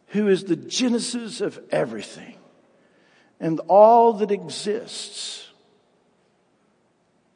who 0.09 0.29
is 0.29 0.45
the 0.45 0.57
genesis 0.57 1.41
of 1.41 1.59
everything 1.71 2.37
and 3.39 3.61
all 3.69 4.15
that 4.15 4.31
exists 4.31 5.49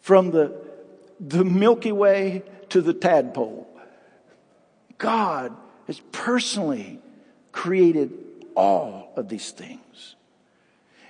from 0.00 0.30
the, 0.30 0.54
the 1.26 1.44
Milky 1.44 1.92
Way 1.92 2.42
to 2.68 2.82
the 2.82 2.94
tadpole. 2.94 3.66
God 4.98 5.56
has 5.86 6.00
personally 6.12 7.00
created 7.50 8.12
all 8.54 9.12
of 9.16 9.28
these 9.28 9.50
things. 9.50 10.16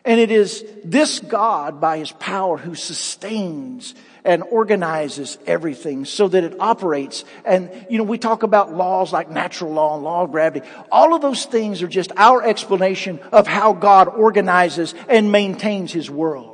And 0.04 0.20
it 0.20 0.30
is 0.30 0.64
this 0.84 1.18
God 1.18 1.80
by 1.80 1.98
his 1.98 2.12
power 2.12 2.58
who 2.58 2.74
sustains 2.74 3.94
and 4.22 4.42
organizes 4.42 5.38
everything 5.46 6.04
so 6.04 6.28
that 6.28 6.44
it 6.44 6.60
operates. 6.60 7.24
And, 7.44 7.86
you 7.88 7.98
know, 7.98 8.04
we 8.04 8.18
talk 8.18 8.42
about 8.42 8.74
laws 8.74 9.12
like 9.12 9.30
natural 9.30 9.72
law 9.72 9.94
and 9.94 10.04
law 10.04 10.22
of 10.22 10.30
gravity. 10.30 10.66
All 10.92 11.14
of 11.14 11.22
those 11.22 11.46
things 11.46 11.82
are 11.82 11.88
just 11.88 12.12
our 12.16 12.42
explanation 12.42 13.18
of 13.32 13.46
how 13.46 13.72
God 13.72 14.08
organizes 14.08 14.94
and 15.08 15.32
maintains 15.32 15.92
his 15.92 16.10
world. 16.10 16.53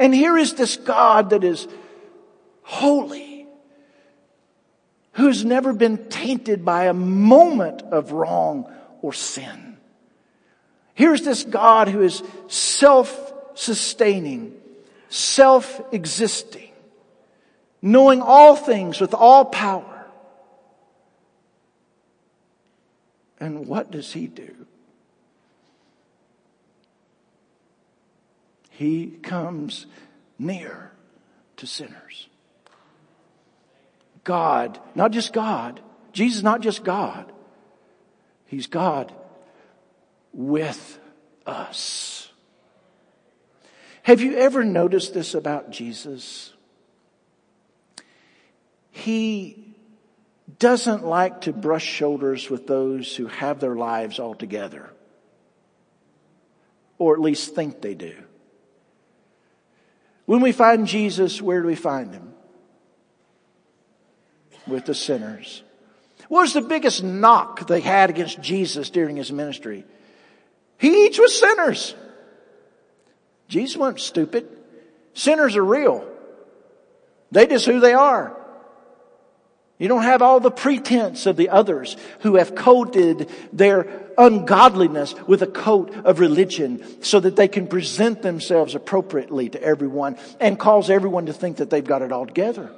And 0.00 0.12
here 0.14 0.38
is 0.38 0.54
this 0.54 0.78
God 0.78 1.30
that 1.30 1.44
is 1.44 1.68
holy, 2.62 3.46
who's 5.12 5.44
never 5.44 5.74
been 5.74 6.08
tainted 6.08 6.64
by 6.64 6.86
a 6.86 6.94
moment 6.94 7.82
of 7.82 8.12
wrong 8.12 8.72
or 9.02 9.12
sin. 9.12 9.76
Here's 10.94 11.20
this 11.20 11.44
God 11.44 11.88
who 11.88 12.00
is 12.00 12.22
self-sustaining, 12.48 14.54
self 15.10 15.82
existing, 15.92 16.72
knowing 17.82 18.22
all 18.22 18.56
things 18.56 19.02
with 19.02 19.12
all 19.12 19.44
power. 19.44 20.06
And 23.38 23.66
what 23.66 23.90
does 23.90 24.14
he 24.14 24.28
do? 24.28 24.66
He 28.80 29.08
comes 29.08 29.84
near 30.38 30.90
to 31.58 31.66
sinners. 31.66 32.28
God, 34.24 34.80
not 34.94 35.10
just 35.10 35.34
God. 35.34 35.82
Jesus 36.14 36.38
is 36.38 36.42
not 36.42 36.62
just 36.62 36.82
God. 36.82 37.30
He's 38.46 38.68
God 38.68 39.12
with 40.32 40.98
us. 41.44 42.32
Have 44.02 44.22
you 44.22 44.38
ever 44.38 44.64
noticed 44.64 45.12
this 45.12 45.34
about 45.34 45.70
Jesus? 45.70 46.54
He 48.90 49.74
doesn't 50.58 51.04
like 51.04 51.42
to 51.42 51.52
brush 51.52 51.84
shoulders 51.84 52.48
with 52.48 52.66
those 52.66 53.14
who 53.14 53.26
have 53.26 53.60
their 53.60 53.76
lives 53.76 54.18
all 54.18 54.34
together. 54.34 54.88
Or 56.96 57.12
at 57.12 57.20
least 57.20 57.54
think 57.54 57.82
they 57.82 57.94
do. 57.94 58.14
When 60.30 60.42
we 60.42 60.52
find 60.52 60.86
Jesus, 60.86 61.42
where 61.42 61.60
do 61.60 61.66
we 61.66 61.74
find 61.74 62.14
him? 62.14 62.32
With 64.64 64.84
the 64.84 64.94
sinners. 64.94 65.64
What 66.28 66.42
was 66.42 66.52
the 66.52 66.60
biggest 66.60 67.02
knock 67.02 67.66
they 67.66 67.80
had 67.80 68.10
against 68.10 68.40
Jesus 68.40 68.90
during 68.90 69.16
his 69.16 69.32
ministry? 69.32 69.84
He 70.78 71.06
eats 71.06 71.18
with 71.18 71.32
sinners. 71.32 71.96
Jesus 73.48 73.76
wasn't 73.76 73.98
stupid. 73.98 74.48
Sinners 75.14 75.56
are 75.56 75.64
real. 75.64 76.08
They 77.32 77.48
just 77.48 77.66
who 77.66 77.80
they 77.80 77.94
are. 77.94 78.39
You 79.80 79.88
don't 79.88 80.04
have 80.04 80.22
all 80.22 80.38
the 80.38 80.52
pretense 80.52 81.26
of 81.26 81.36
the 81.36 81.48
others 81.48 81.96
who 82.20 82.36
have 82.36 82.54
coated 82.54 83.28
their 83.52 83.88
ungodliness 84.16 85.16
with 85.26 85.42
a 85.42 85.48
coat 85.48 85.92
of 86.04 86.20
religion 86.20 87.02
so 87.02 87.18
that 87.18 87.34
they 87.34 87.48
can 87.48 87.66
present 87.66 88.22
themselves 88.22 88.76
appropriately 88.76 89.48
to 89.48 89.60
everyone 89.60 90.16
and 90.38 90.56
cause 90.56 90.88
everyone 90.88 91.26
to 91.26 91.32
think 91.32 91.56
that 91.56 91.70
they've 91.70 91.82
got 91.82 92.02
it 92.02 92.12
all 92.12 92.26
together. 92.26 92.70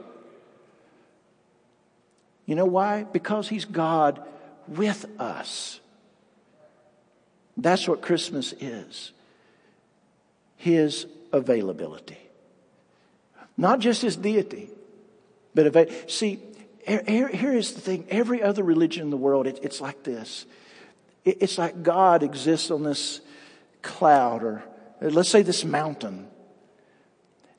You 2.47 2.55
know 2.55 2.65
why? 2.65 3.03
Because 3.03 3.49
He's 3.49 3.67
God 3.67 4.23
with 4.67 5.05
us. 5.21 5.81
That's 7.57 7.87
what 7.87 8.01
Christmas 8.01 8.55
is 8.55 9.13
his 10.63 11.07
availability. 11.33 12.19
Not 13.57 13.81
just 13.81 14.01
his 14.01 14.17
deity, 14.17 14.71
but 15.57 15.67
avail- 15.67 15.91
see, 16.07 16.39
here, 16.87 17.53
is 17.53 17.75
the 17.75 17.81
thing. 17.81 18.07
Every 18.09 18.43
other 18.43 18.63
religion 18.63 19.03
in 19.03 19.11
the 19.11 19.17
world, 19.17 19.47
it, 19.47 19.61
it's 19.63 19.81
like 19.81 20.03
this. 20.03 20.47
It, 21.25 21.39
it's 21.41 21.59
like 21.59 21.83
God 21.83 22.23
exists 22.23 22.71
on 22.71 22.83
this 22.83 23.21
cloud 23.83 24.43
or 24.43 24.65
let's 25.01 25.29
say 25.29 25.43
this 25.43 25.65
mountain. 25.65 26.29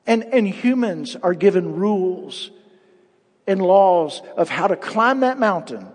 And, 0.06 0.24
and 0.24 0.48
humans 0.48 1.16
are 1.16 1.34
given 1.34 1.76
rules 1.76 2.50
and 3.46 3.60
laws 3.60 4.22
of 4.36 4.48
how 4.48 4.66
to 4.66 4.76
climb 4.76 5.20
that 5.20 5.38
mountain 5.38 5.88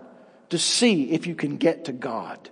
to 0.50 0.58
see 0.58 1.10
if 1.10 1.26
you 1.26 1.34
can 1.34 1.56
get 1.56 1.86
to 1.86 1.92
God. 1.92 2.50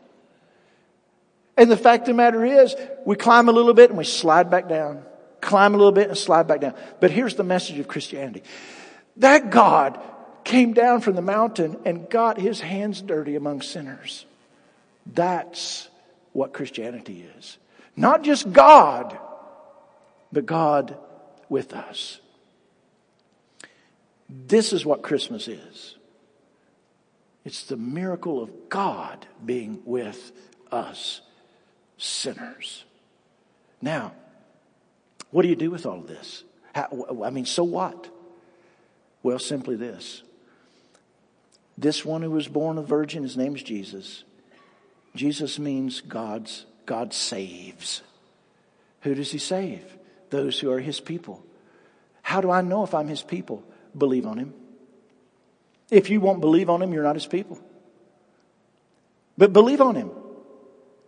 And 1.56 1.70
the 1.70 1.76
fact 1.76 2.02
of 2.02 2.08
the 2.08 2.14
matter 2.14 2.44
is, 2.44 2.76
we 3.04 3.16
climb 3.16 3.48
a 3.48 3.52
little 3.52 3.74
bit 3.74 3.90
and 3.90 3.98
we 3.98 4.04
slide 4.04 4.50
back 4.50 4.68
down. 4.68 5.02
Climb 5.40 5.74
a 5.74 5.76
little 5.76 5.92
bit 5.92 6.08
and 6.08 6.16
slide 6.16 6.46
back 6.46 6.60
down. 6.60 6.74
But 7.00 7.10
here's 7.10 7.34
the 7.34 7.44
message 7.44 7.78
of 7.78 7.88
Christianity. 7.88 8.42
That 9.16 9.50
God 9.50 10.00
came 10.44 10.72
down 10.72 11.00
from 11.00 11.14
the 11.14 11.22
mountain 11.22 11.76
and 11.84 12.08
got 12.08 12.38
his 12.38 12.60
hands 12.60 13.02
dirty 13.02 13.36
among 13.36 13.62
sinners. 13.62 14.26
That's 15.06 15.88
what 16.32 16.52
Christianity 16.52 17.26
is. 17.36 17.58
Not 17.96 18.22
just 18.22 18.52
God, 18.52 19.18
but 20.32 20.46
God 20.46 20.96
with 21.48 21.72
us. 21.72 22.20
This 24.28 24.72
is 24.72 24.84
what 24.84 25.02
Christmas 25.02 25.48
is. 25.48 25.96
It's 27.44 27.64
the 27.64 27.76
miracle 27.76 28.42
of 28.42 28.68
God 28.68 29.26
being 29.44 29.80
with 29.84 30.32
us 30.70 31.22
sinners. 31.96 32.84
Now, 33.80 34.12
what 35.30 35.42
do 35.42 35.48
you 35.48 35.56
do 35.56 35.70
with 35.70 35.86
all 35.86 35.98
of 35.98 36.06
this? 36.06 36.44
How, 36.74 37.22
I 37.24 37.30
mean, 37.30 37.46
so 37.46 37.64
what? 37.64 38.08
Well, 39.22 39.38
simply 39.38 39.76
this. 39.76 40.22
This 41.78 42.04
one 42.04 42.22
who 42.22 42.32
was 42.32 42.48
born 42.48 42.76
a 42.76 42.82
virgin, 42.82 43.22
his 43.22 43.36
name 43.36 43.54
is 43.54 43.62
Jesus. 43.62 44.24
Jesus 45.14 45.60
means 45.60 46.00
God's, 46.00 46.66
God 46.86 47.14
saves. 47.14 48.02
Who 49.02 49.14
does 49.14 49.30
he 49.30 49.38
save? 49.38 49.84
Those 50.30 50.58
who 50.58 50.72
are 50.72 50.80
his 50.80 50.98
people. 50.98 51.40
How 52.22 52.40
do 52.40 52.50
I 52.50 52.62
know 52.62 52.82
if 52.82 52.94
I'm 52.94 53.06
his 53.06 53.22
people? 53.22 53.62
Believe 53.96 54.26
on 54.26 54.38
him. 54.38 54.54
If 55.88 56.10
you 56.10 56.20
won't 56.20 56.40
believe 56.40 56.68
on 56.68 56.82
him, 56.82 56.92
you're 56.92 57.04
not 57.04 57.14
his 57.14 57.26
people. 57.26 57.60
But 59.38 59.52
believe 59.52 59.80
on 59.80 59.94
him. 59.94 60.10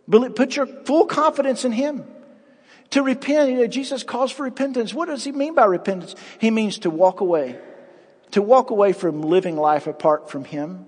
Put 0.09 0.55
your 0.55 0.65
full 0.65 1.05
confidence 1.05 1.65
in 1.65 1.73
him. 1.73 2.05
To 2.91 3.03
repent, 3.03 3.51
you 3.51 3.57
know, 3.57 3.67
Jesus 3.67 4.03
calls 4.03 4.31
for 4.31 4.43
repentance. 4.43 4.93
What 4.93 5.07
does 5.07 5.25
he 5.25 5.33
mean 5.33 5.53
by 5.53 5.65
repentance? 5.65 6.15
He 6.39 6.49
means 6.49 6.79
to 6.79 6.89
walk 6.89 7.19
away. 7.19 7.59
To 8.31 8.41
walk 8.41 8.69
away 8.69 8.93
from 8.93 9.21
living 9.21 9.57
life 9.57 9.87
apart 9.87 10.29
from 10.29 10.45
him. 10.45 10.85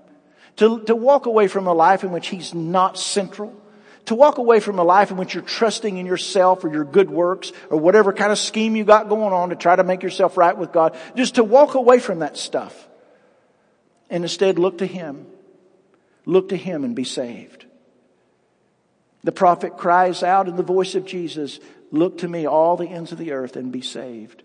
To, 0.58 0.82
to 0.84 0.96
walk 0.96 1.26
away 1.26 1.48
from 1.48 1.68
a 1.68 1.74
life 1.74 2.04
in 2.04 2.12
which 2.12 2.28
he's 2.28 2.54
not 2.54 2.98
central. 2.98 3.54
To 4.06 4.16
walk 4.16 4.38
away 4.38 4.60
from 4.60 4.80
a 4.80 4.84
life 4.84 5.12
in 5.12 5.18
which 5.18 5.34
you're 5.34 5.44
trusting 5.44 5.98
in 5.98 6.06
yourself 6.06 6.64
or 6.64 6.72
your 6.72 6.84
good 6.84 7.10
works 7.10 7.52
or 7.70 7.78
whatever 7.80 8.12
kind 8.14 8.32
of 8.32 8.38
scheme 8.38 8.76
you 8.76 8.84
got 8.84 9.10
going 9.10 9.34
on 9.34 9.50
to 9.50 9.56
try 9.56 9.76
to 9.76 9.84
make 9.84 10.04
yourself 10.04 10.38
right 10.38 10.58
with 10.58 10.72
God. 10.72 10.98
Just 11.16 11.36
to 11.36 11.44
walk 11.44 11.76
away 11.76 12.00
from 12.00 12.20
that 12.20 12.38
stuff. 12.38 12.88
And 14.10 14.24
instead 14.24 14.60
look 14.60 14.80
to 14.80 14.86
him. 14.86 15.26
Look 16.26 16.50
to 16.50 16.58
him 16.58 16.84
and 16.84 16.96
be 16.96 17.04
saved. 17.04 17.66
The 19.24 19.32
prophet 19.32 19.78
cries 19.78 20.22
out 20.22 20.48
in 20.48 20.58
the 20.58 20.64
voice 20.64 20.96
of 20.96 21.06
Jesus, 21.06 21.60
Look 21.91 22.20
to 22.20 22.28
me, 22.28 22.46
all 22.46 22.76
the 22.76 22.88
ends 22.88 23.12
of 23.12 23.18
the 23.18 23.32
earth, 23.32 23.56
and 23.56 23.72
be 23.72 23.82
saved. 23.82 24.44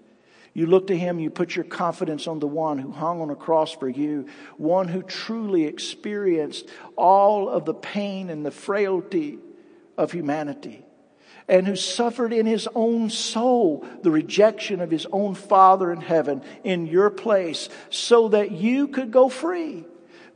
You 0.59 0.67
look 0.67 0.89
to 0.89 0.99
him, 0.99 1.21
you 1.21 1.31
put 1.31 1.55
your 1.55 1.65
confidence 1.65 2.27
on 2.27 2.41
the 2.41 2.49
one 2.49 2.79
who 2.79 2.91
hung 2.91 3.21
on 3.21 3.31
a 3.31 3.37
cross 3.37 3.71
for 3.71 3.89
you, 3.89 4.27
one 4.57 4.89
who 4.89 5.03
truly 5.03 5.67
experienced 5.67 6.69
all 6.97 7.49
of 7.49 7.65
the 7.65 7.75
pain 7.75 8.29
and 8.29 8.45
the 8.45 8.51
frailty 8.51 9.39
of 9.97 10.11
humanity, 10.11 10.85
and 11.47 11.65
who 11.65 11.77
suffered 11.77 12.33
in 12.33 12.45
his 12.45 12.69
own 12.75 13.09
soul 13.09 13.87
the 14.03 14.11
rejection 14.11 14.81
of 14.81 14.91
his 14.91 15.07
own 15.13 15.37
Father 15.37 15.93
in 15.93 16.01
heaven 16.01 16.43
in 16.65 16.89
your 16.89 17.11
place 17.11 17.69
so 17.89 18.27
that 18.27 18.51
you 18.51 18.89
could 18.89 19.13
go 19.13 19.29
free. 19.29 19.85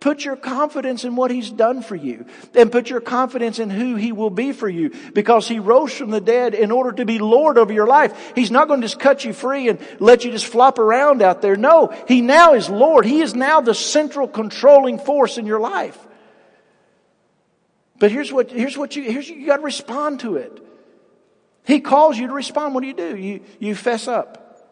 Put 0.02 0.24
your 0.24 0.34
confidence 0.34 1.04
in 1.04 1.14
what 1.14 1.30
He's 1.30 1.48
done 1.48 1.80
for 1.80 1.94
you 1.94 2.26
and 2.56 2.72
put 2.72 2.90
your 2.90 3.00
confidence 3.00 3.60
in 3.60 3.70
who 3.70 3.94
He 3.94 4.10
will 4.10 4.30
be 4.30 4.50
for 4.50 4.68
you 4.68 4.90
because 5.14 5.46
He 5.46 5.60
rose 5.60 5.92
from 5.92 6.10
the 6.10 6.20
dead 6.20 6.56
in 6.56 6.72
order 6.72 6.90
to 6.90 7.04
be 7.04 7.20
Lord 7.20 7.56
over 7.56 7.72
your 7.72 7.86
life. 7.86 8.32
He's 8.34 8.50
not 8.50 8.66
going 8.66 8.80
to 8.80 8.84
just 8.84 8.98
cut 8.98 9.24
you 9.24 9.32
free 9.32 9.68
and 9.68 9.78
let 10.00 10.24
you 10.24 10.32
just 10.32 10.46
flop 10.46 10.80
around 10.80 11.22
out 11.22 11.40
there. 11.40 11.54
No, 11.54 11.94
He 12.08 12.20
now 12.20 12.54
is 12.54 12.68
Lord. 12.68 13.04
He 13.04 13.20
is 13.20 13.36
now 13.36 13.60
the 13.60 13.76
central 13.76 14.26
controlling 14.26 14.98
force 14.98 15.38
in 15.38 15.46
your 15.46 15.60
life. 15.60 15.96
But 18.00 18.10
here's 18.10 18.32
what, 18.32 18.50
here's 18.50 18.76
what 18.76 18.96
you, 18.96 19.04
here's, 19.04 19.28
you 19.28 19.46
got 19.46 19.58
to 19.58 19.62
respond 19.62 20.18
to 20.20 20.34
it. 20.34 20.66
He 21.64 21.78
calls 21.78 22.18
you 22.18 22.26
to 22.26 22.32
respond. 22.32 22.74
What 22.74 22.80
do 22.80 22.88
you 22.88 22.94
do? 22.94 23.16
You, 23.16 23.40
you 23.60 23.76
fess 23.76 24.08
up. 24.08 24.66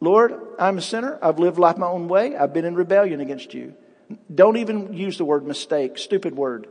Lord, 0.00 0.40
I'm 0.58 0.78
a 0.78 0.82
sinner. 0.82 1.18
I've 1.20 1.38
lived 1.38 1.58
life 1.58 1.76
my 1.76 1.86
own 1.86 2.08
way. 2.08 2.34
I've 2.34 2.54
been 2.54 2.64
in 2.64 2.74
rebellion 2.74 3.20
against 3.20 3.52
you. 3.52 3.74
Don't 4.34 4.56
even 4.56 4.92
use 4.92 5.18
the 5.18 5.24
word 5.24 5.46
mistake. 5.46 5.98
Stupid 5.98 6.36
word. 6.36 6.66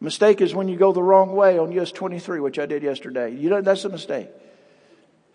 Mistake 0.00 0.40
is 0.40 0.54
when 0.54 0.68
you 0.68 0.76
go 0.76 0.92
the 0.92 1.02
wrong 1.02 1.34
way 1.34 1.58
on 1.58 1.72
US 1.72 1.90
23, 1.92 2.40
which 2.40 2.58
I 2.58 2.66
did 2.66 2.82
yesterday. 2.82 3.34
You 3.34 3.50
know, 3.50 3.60
that's 3.60 3.84
a 3.84 3.88
mistake. 3.88 4.28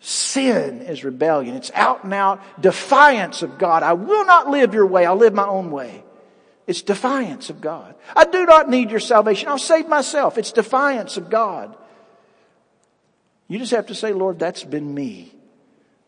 Sin 0.00 0.82
is 0.82 1.04
rebellion. 1.04 1.54
It's 1.54 1.70
out 1.74 2.04
and 2.04 2.14
out 2.14 2.40
defiance 2.60 3.42
of 3.42 3.58
God. 3.58 3.82
I 3.82 3.92
will 3.94 4.24
not 4.24 4.48
live 4.48 4.74
your 4.74 4.86
way. 4.86 5.06
I'll 5.06 5.16
live 5.16 5.34
my 5.34 5.46
own 5.46 5.70
way. 5.70 6.02
It's 6.66 6.82
defiance 6.82 7.50
of 7.50 7.60
God. 7.60 7.94
I 8.16 8.24
do 8.24 8.46
not 8.46 8.70
need 8.70 8.90
your 8.90 9.00
salvation. 9.00 9.48
I'll 9.48 9.58
save 9.58 9.88
myself. 9.88 10.38
It's 10.38 10.52
defiance 10.52 11.16
of 11.16 11.28
God. 11.28 11.76
You 13.48 13.58
just 13.58 13.72
have 13.72 13.86
to 13.86 13.94
say, 13.94 14.12
Lord, 14.12 14.38
that's 14.38 14.64
been 14.64 14.94
me. 14.94 15.32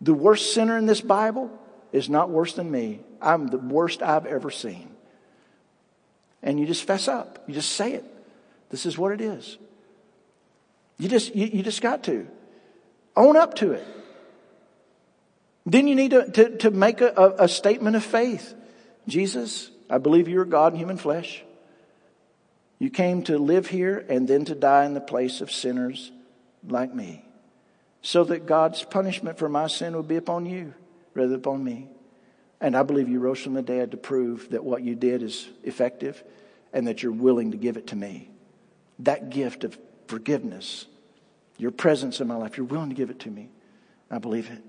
The 0.00 0.14
worst 0.14 0.54
sinner 0.54 0.78
in 0.78 0.86
this 0.86 1.00
Bible 1.00 1.50
is 1.92 2.08
not 2.08 2.30
worse 2.30 2.54
than 2.54 2.70
me. 2.70 3.00
I'm 3.20 3.48
the 3.48 3.58
worst 3.58 4.02
I've 4.02 4.26
ever 4.26 4.50
seen. 4.50 4.90
And 6.42 6.60
you 6.60 6.66
just 6.66 6.84
fess 6.84 7.08
up. 7.08 7.42
You 7.46 7.54
just 7.54 7.72
say 7.72 7.92
it. 7.92 8.04
This 8.70 8.86
is 8.86 8.98
what 8.98 9.12
it 9.12 9.20
is. 9.20 9.58
You 10.98 11.08
just, 11.08 11.34
you, 11.34 11.46
you 11.46 11.62
just 11.62 11.82
got 11.82 12.04
to. 12.04 12.26
Own 13.16 13.36
up 13.36 13.54
to 13.56 13.72
it. 13.72 13.86
Then 15.64 15.88
you 15.88 15.94
need 15.94 16.12
to, 16.12 16.30
to, 16.30 16.56
to 16.58 16.70
make 16.70 17.00
a, 17.00 17.12
a, 17.16 17.44
a 17.44 17.48
statement 17.48 17.96
of 17.96 18.04
faith. 18.04 18.54
Jesus, 19.08 19.70
I 19.90 19.98
believe 19.98 20.28
you 20.28 20.40
are 20.40 20.44
God 20.44 20.72
in 20.72 20.78
human 20.78 20.96
flesh. 20.96 21.42
You 22.78 22.90
came 22.90 23.22
to 23.24 23.38
live 23.38 23.66
here 23.66 24.04
and 24.08 24.28
then 24.28 24.44
to 24.46 24.54
die 24.54 24.84
in 24.84 24.94
the 24.94 25.00
place 25.00 25.40
of 25.40 25.50
sinners 25.50 26.12
like 26.66 26.94
me. 26.94 27.24
So 28.02 28.22
that 28.24 28.46
God's 28.46 28.84
punishment 28.84 29.38
for 29.38 29.48
my 29.48 29.66
sin 29.66 29.96
would 29.96 30.06
be 30.06 30.16
upon 30.16 30.46
you 30.46 30.74
rather 31.14 31.30
than 31.30 31.40
upon 31.40 31.64
me. 31.64 31.88
And 32.60 32.76
I 32.76 32.82
believe 32.82 33.08
you 33.08 33.20
rose 33.20 33.42
from 33.42 33.54
the 33.54 33.62
dead 33.62 33.90
to 33.90 33.96
prove 33.96 34.50
that 34.50 34.64
what 34.64 34.82
you 34.82 34.94
did 34.94 35.22
is 35.22 35.48
effective 35.62 36.22
and 36.72 36.86
that 36.86 37.02
you're 37.02 37.12
willing 37.12 37.50
to 37.50 37.56
give 37.56 37.76
it 37.76 37.88
to 37.88 37.96
me. 37.96 38.30
That 39.00 39.30
gift 39.30 39.64
of 39.64 39.78
forgiveness, 40.06 40.86
your 41.58 41.70
presence 41.70 42.20
in 42.20 42.28
my 42.28 42.36
life, 42.36 42.56
you're 42.56 42.66
willing 42.66 42.88
to 42.88 42.94
give 42.94 43.10
it 43.10 43.20
to 43.20 43.30
me. 43.30 43.50
I 44.10 44.18
believe 44.18 44.50
it. 44.50 44.62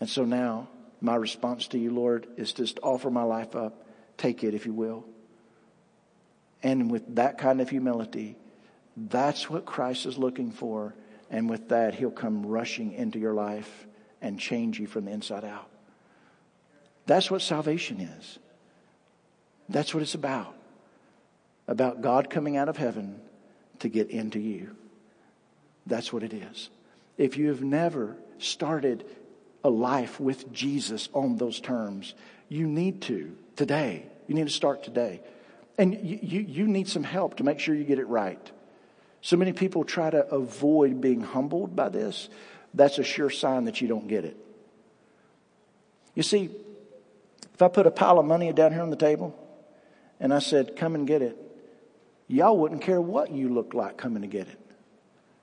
And 0.00 0.08
so 0.08 0.24
now, 0.24 0.68
my 1.00 1.16
response 1.16 1.68
to 1.68 1.78
you, 1.78 1.90
Lord, 1.90 2.26
is 2.36 2.52
just 2.52 2.78
offer 2.82 3.10
my 3.10 3.22
life 3.22 3.56
up. 3.56 3.86
Take 4.16 4.44
it 4.44 4.54
if 4.54 4.66
you 4.66 4.72
will. 4.72 5.04
And 6.62 6.90
with 6.90 7.16
that 7.16 7.38
kind 7.38 7.60
of 7.60 7.68
humility, 7.68 8.36
that's 8.96 9.50
what 9.50 9.66
Christ 9.66 10.06
is 10.06 10.16
looking 10.16 10.50
for. 10.50 10.94
And 11.30 11.50
with 11.50 11.68
that, 11.70 11.94
he'll 11.94 12.10
come 12.10 12.46
rushing 12.46 12.92
into 12.92 13.18
your 13.18 13.34
life 13.34 13.86
and 14.22 14.38
change 14.38 14.78
you 14.78 14.86
from 14.86 15.06
the 15.06 15.10
inside 15.10 15.44
out. 15.44 15.68
That's 17.06 17.30
what 17.30 17.42
salvation 17.42 18.00
is. 18.00 18.38
That's 19.68 19.94
what 19.94 20.02
it's 20.02 20.14
about. 20.14 20.54
About 21.66 22.02
God 22.02 22.30
coming 22.30 22.56
out 22.56 22.68
of 22.68 22.76
heaven 22.76 23.20
to 23.80 23.88
get 23.88 24.10
into 24.10 24.38
you. 24.38 24.76
That's 25.86 26.12
what 26.12 26.22
it 26.22 26.32
is. 26.32 26.70
If 27.18 27.36
you 27.36 27.48
have 27.48 27.62
never 27.62 28.16
started 28.38 29.04
a 29.62 29.70
life 29.70 30.20
with 30.20 30.52
Jesus 30.52 31.08
on 31.12 31.36
those 31.36 31.60
terms, 31.60 32.14
you 32.48 32.66
need 32.66 33.02
to 33.02 33.36
today. 33.56 34.06
You 34.26 34.34
need 34.34 34.46
to 34.46 34.52
start 34.52 34.84
today. 34.84 35.20
And 35.78 35.94
you, 35.94 36.18
you, 36.22 36.40
you, 36.40 36.66
need 36.66 36.88
some 36.88 37.02
help 37.02 37.38
to 37.38 37.44
make 37.44 37.58
sure 37.58 37.74
you 37.74 37.84
get 37.84 37.98
it 37.98 38.06
right. 38.06 38.50
So 39.22 39.36
many 39.36 39.52
people 39.52 39.84
try 39.84 40.10
to 40.10 40.26
avoid 40.28 41.00
being 41.00 41.22
humbled 41.22 41.74
by 41.74 41.88
this. 41.88 42.28
That's 42.74 42.98
a 42.98 43.02
sure 43.02 43.30
sign 43.30 43.64
that 43.64 43.80
you 43.80 43.88
don't 43.88 44.06
get 44.06 44.24
it. 44.24 44.36
You 46.14 46.22
see, 46.22 46.50
if 47.54 47.62
I 47.62 47.68
put 47.68 47.86
a 47.86 47.90
pile 47.90 48.18
of 48.18 48.26
money 48.26 48.52
down 48.52 48.72
here 48.72 48.82
on 48.82 48.90
the 48.90 48.96
table 48.96 49.34
and 50.18 50.34
I 50.34 50.40
said, 50.40 50.76
come 50.76 50.94
and 50.96 51.06
get 51.06 51.22
it, 51.22 51.38
y'all 52.26 52.58
wouldn't 52.58 52.82
care 52.82 53.00
what 53.00 53.30
you 53.30 53.48
looked 53.48 53.74
like 53.74 53.96
coming 53.96 54.22
to 54.22 54.28
get 54.28 54.48
it. 54.48 54.60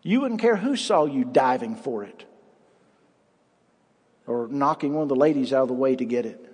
You 0.03 0.21
wouldn't 0.21 0.41
care 0.41 0.57
who 0.57 0.75
saw 0.75 1.05
you 1.05 1.23
diving 1.23 1.75
for 1.75 2.03
it 2.03 2.25
or 4.27 4.47
knocking 4.49 4.93
one 4.93 5.03
of 5.03 5.09
the 5.09 5.15
ladies 5.15 5.53
out 5.53 5.63
of 5.63 5.67
the 5.69 5.73
way 5.73 5.95
to 5.95 6.05
get 6.05 6.25
it. 6.25 6.45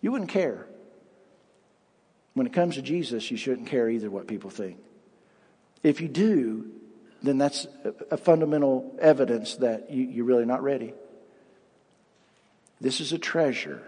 You 0.00 0.12
wouldn't 0.12 0.30
care. 0.30 0.66
When 2.34 2.46
it 2.46 2.52
comes 2.52 2.76
to 2.76 2.82
Jesus, 2.82 3.30
you 3.30 3.36
shouldn't 3.36 3.68
care 3.68 3.88
either 3.88 4.10
what 4.10 4.26
people 4.26 4.50
think. 4.50 4.78
If 5.82 6.00
you 6.00 6.08
do, 6.08 6.70
then 7.22 7.38
that's 7.38 7.66
a 8.10 8.16
fundamental 8.16 8.96
evidence 9.00 9.56
that 9.56 9.90
you, 9.90 10.04
you're 10.04 10.24
really 10.24 10.44
not 10.44 10.62
ready. 10.62 10.94
This 12.80 13.00
is 13.00 13.12
a 13.12 13.18
treasure 13.18 13.82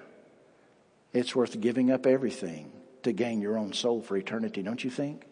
it's 1.12 1.34
worth 1.34 1.60
giving 1.60 1.90
up 1.90 2.06
everything 2.06 2.72
to 3.02 3.12
gain 3.12 3.40
your 3.40 3.58
own 3.58 3.72
soul 3.72 4.02
for 4.02 4.16
eternity, 4.16 4.62
don't 4.62 4.82
you 4.82 4.90
think? 4.90 5.24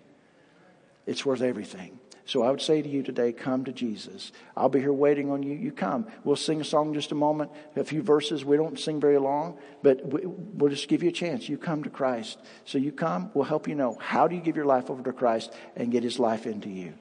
It's 1.07 1.25
worth 1.25 1.43
everything. 1.43 1.99
So 2.29 2.43
I 2.43 2.51
would 2.51 2.61
say 2.61 2.83
to 2.83 2.89
you 2.89 3.03
today, 3.03 3.33
come 3.33 3.65
to 3.65 3.73
Jesus. 3.73 4.33
I'll 4.55 4.69
be 4.69 4.81
here 4.81 4.93
waiting 4.93 5.31
on 5.31 5.43
you. 5.43 5.55
You 5.55 5.73
come. 5.73 6.07
We'll 6.25 6.37
sing 6.37 6.61
a 6.61 6.65
song 6.65 6.89
in 6.89 6.95
just 6.95 7.11
a 7.11 7.15
moment, 7.15 7.51
a 7.75 7.85
few 7.85 8.03
verses. 8.03 8.45
We 8.45 8.59
don't 8.59 8.79
sing 8.79 9.01
very 9.01 9.17
long, 9.17 9.57
but 9.83 10.03
we'll 10.05 10.71
just 10.71 10.89
give 10.89 11.03
you 11.03 11.09
a 11.09 11.13
chance. 11.13 11.49
You 11.49 11.57
come 11.57 11.85
to 11.85 11.91
Christ. 11.91 12.39
So 12.67 12.77
you 12.77 12.93
come, 12.93 13.31
we'll 13.33 13.47
help 13.47 13.67
you 13.67 13.75
know 13.75 13.97
how 13.99 14.29
do 14.29 14.35
you 14.37 14.43
give 14.43 14.57
your 14.57 14.67
life 14.67 14.91
over 14.91 15.03
to 15.05 15.13
Christ 15.15 15.51
and 15.75 15.91
get 15.91 16.03
his 16.03 16.19
life 16.19 16.47
into 16.47 16.69
you. 16.69 16.93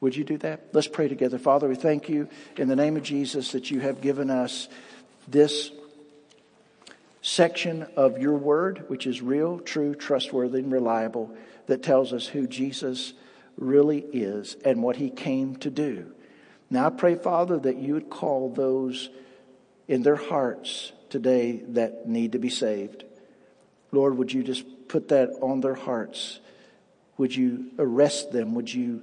Would 0.00 0.14
you 0.14 0.22
do 0.22 0.38
that? 0.38 0.68
Let's 0.72 0.86
pray 0.86 1.08
together. 1.08 1.38
Father, 1.38 1.68
we 1.68 1.74
thank 1.74 2.08
you 2.08 2.28
in 2.56 2.68
the 2.68 2.76
name 2.76 2.96
of 2.96 3.02
Jesus 3.02 3.50
that 3.52 3.72
you 3.72 3.80
have 3.80 4.00
given 4.00 4.30
us 4.30 4.68
this 5.26 5.72
section 7.22 7.86
of 7.96 8.18
your 8.18 8.34
word, 8.34 8.84
which 8.88 9.06
is 9.06 9.20
real, 9.20 9.58
true, 9.58 9.94
trustworthy, 9.94 10.60
and 10.60 10.72
reliable, 10.72 11.34
that 11.66 11.82
tells 11.82 12.12
us 12.12 12.26
who 12.26 12.46
Jesus 12.46 13.12
really 13.56 13.98
is 13.98 14.56
and 14.64 14.82
what 14.82 14.96
he 14.96 15.10
came 15.10 15.56
to 15.56 15.70
do. 15.70 16.12
Now 16.70 16.86
I 16.86 16.90
pray, 16.90 17.14
Father, 17.14 17.58
that 17.58 17.76
you 17.76 17.94
would 17.94 18.10
call 18.10 18.50
those 18.50 19.10
in 19.88 20.02
their 20.02 20.16
hearts 20.16 20.92
today 21.08 21.62
that 21.68 22.08
need 22.08 22.32
to 22.32 22.38
be 22.38 22.48
saved. 22.48 23.04
Lord, 23.92 24.16
would 24.16 24.32
you 24.32 24.42
just 24.42 24.64
put 24.88 25.08
that 25.08 25.30
on 25.42 25.60
their 25.60 25.74
hearts? 25.74 26.40
Would 27.18 27.34
you 27.34 27.72
arrest 27.78 28.32
them? 28.32 28.54
Would 28.54 28.72
you 28.72 29.02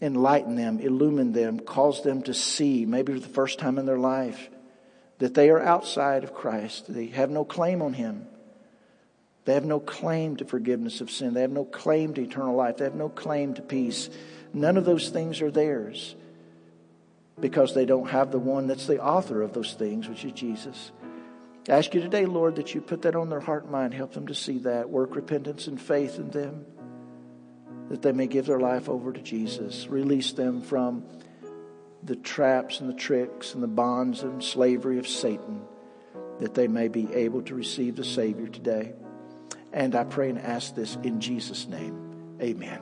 enlighten 0.00 0.56
them, 0.56 0.80
illumine 0.80 1.32
them, 1.32 1.60
cause 1.60 2.02
them 2.02 2.22
to 2.22 2.34
see, 2.34 2.84
maybe 2.84 3.12
for 3.12 3.20
the 3.20 3.28
first 3.28 3.58
time 3.58 3.78
in 3.78 3.86
their 3.86 3.98
life, 3.98 4.50
that 5.18 5.34
they 5.34 5.50
are 5.50 5.60
outside 5.60 6.24
of 6.24 6.34
Christ. 6.34 6.92
They 6.92 7.06
have 7.06 7.30
no 7.30 7.44
claim 7.44 7.82
on 7.82 7.92
Him. 7.92 8.26
They 9.44 9.54
have 9.54 9.64
no 9.64 9.80
claim 9.80 10.36
to 10.36 10.44
forgiveness 10.44 11.00
of 11.00 11.10
sin. 11.10 11.34
They 11.34 11.42
have 11.42 11.50
no 11.50 11.64
claim 11.64 12.14
to 12.14 12.22
eternal 12.22 12.56
life. 12.56 12.78
They 12.78 12.84
have 12.84 12.94
no 12.94 13.08
claim 13.08 13.54
to 13.54 13.62
peace. 13.62 14.08
None 14.52 14.76
of 14.76 14.84
those 14.84 15.10
things 15.10 15.42
are 15.42 15.50
theirs 15.50 16.14
because 17.38 17.74
they 17.74 17.84
don't 17.84 18.08
have 18.08 18.30
the 18.30 18.38
one 18.38 18.66
that's 18.66 18.86
the 18.86 19.02
author 19.02 19.42
of 19.42 19.52
those 19.52 19.74
things, 19.74 20.08
which 20.08 20.24
is 20.24 20.32
Jesus. 20.32 20.92
I 21.68 21.72
ask 21.72 21.94
you 21.94 22.00
today, 22.00 22.26
Lord, 22.26 22.56
that 22.56 22.74
you 22.74 22.80
put 22.80 23.02
that 23.02 23.16
on 23.16 23.28
their 23.28 23.40
heart 23.40 23.64
and 23.64 23.72
mind. 23.72 23.94
Help 23.94 24.12
them 24.12 24.28
to 24.28 24.34
see 24.34 24.58
that. 24.60 24.88
Work 24.88 25.16
repentance 25.16 25.66
and 25.66 25.80
faith 25.80 26.18
in 26.18 26.30
them 26.30 26.64
that 27.88 28.02
they 28.02 28.12
may 28.12 28.26
give 28.26 28.46
their 28.46 28.60
life 28.60 28.88
over 28.88 29.12
to 29.12 29.20
Jesus. 29.20 29.86
Release 29.88 30.32
them 30.32 30.62
from 30.62 31.04
the 32.04 32.16
traps 32.16 32.80
and 32.80 32.88
the 32.88 32.94
tricks 32.94 33.54
and 33.54 33.62
the 33.62 33.68
bonds 33.68 34.22
and 34.22 34.42
slavery 34.42 34.98
of 34.98 35.08
Satan, 35.08 35.62
that 36.40 36.54
they 36.54 36.68
may 36.68 36.88
be 36.88 37.12
able 37.14 37.42
to 37.42 37.54
receive 37.54 37.96
the 37.96 38.04
Savior 38.04 38.48
today. 38.48 38.92
And 39.72 39.94
I 39.94 40.04
pray 40.04 40.28
and 40.30 40.38
ask 40.38 40.74
this 40.74 40.96
in 41.02 41.20
Jesus' 41.20 41.66
name. 41.66 42.36
Amen. 42.40 42.80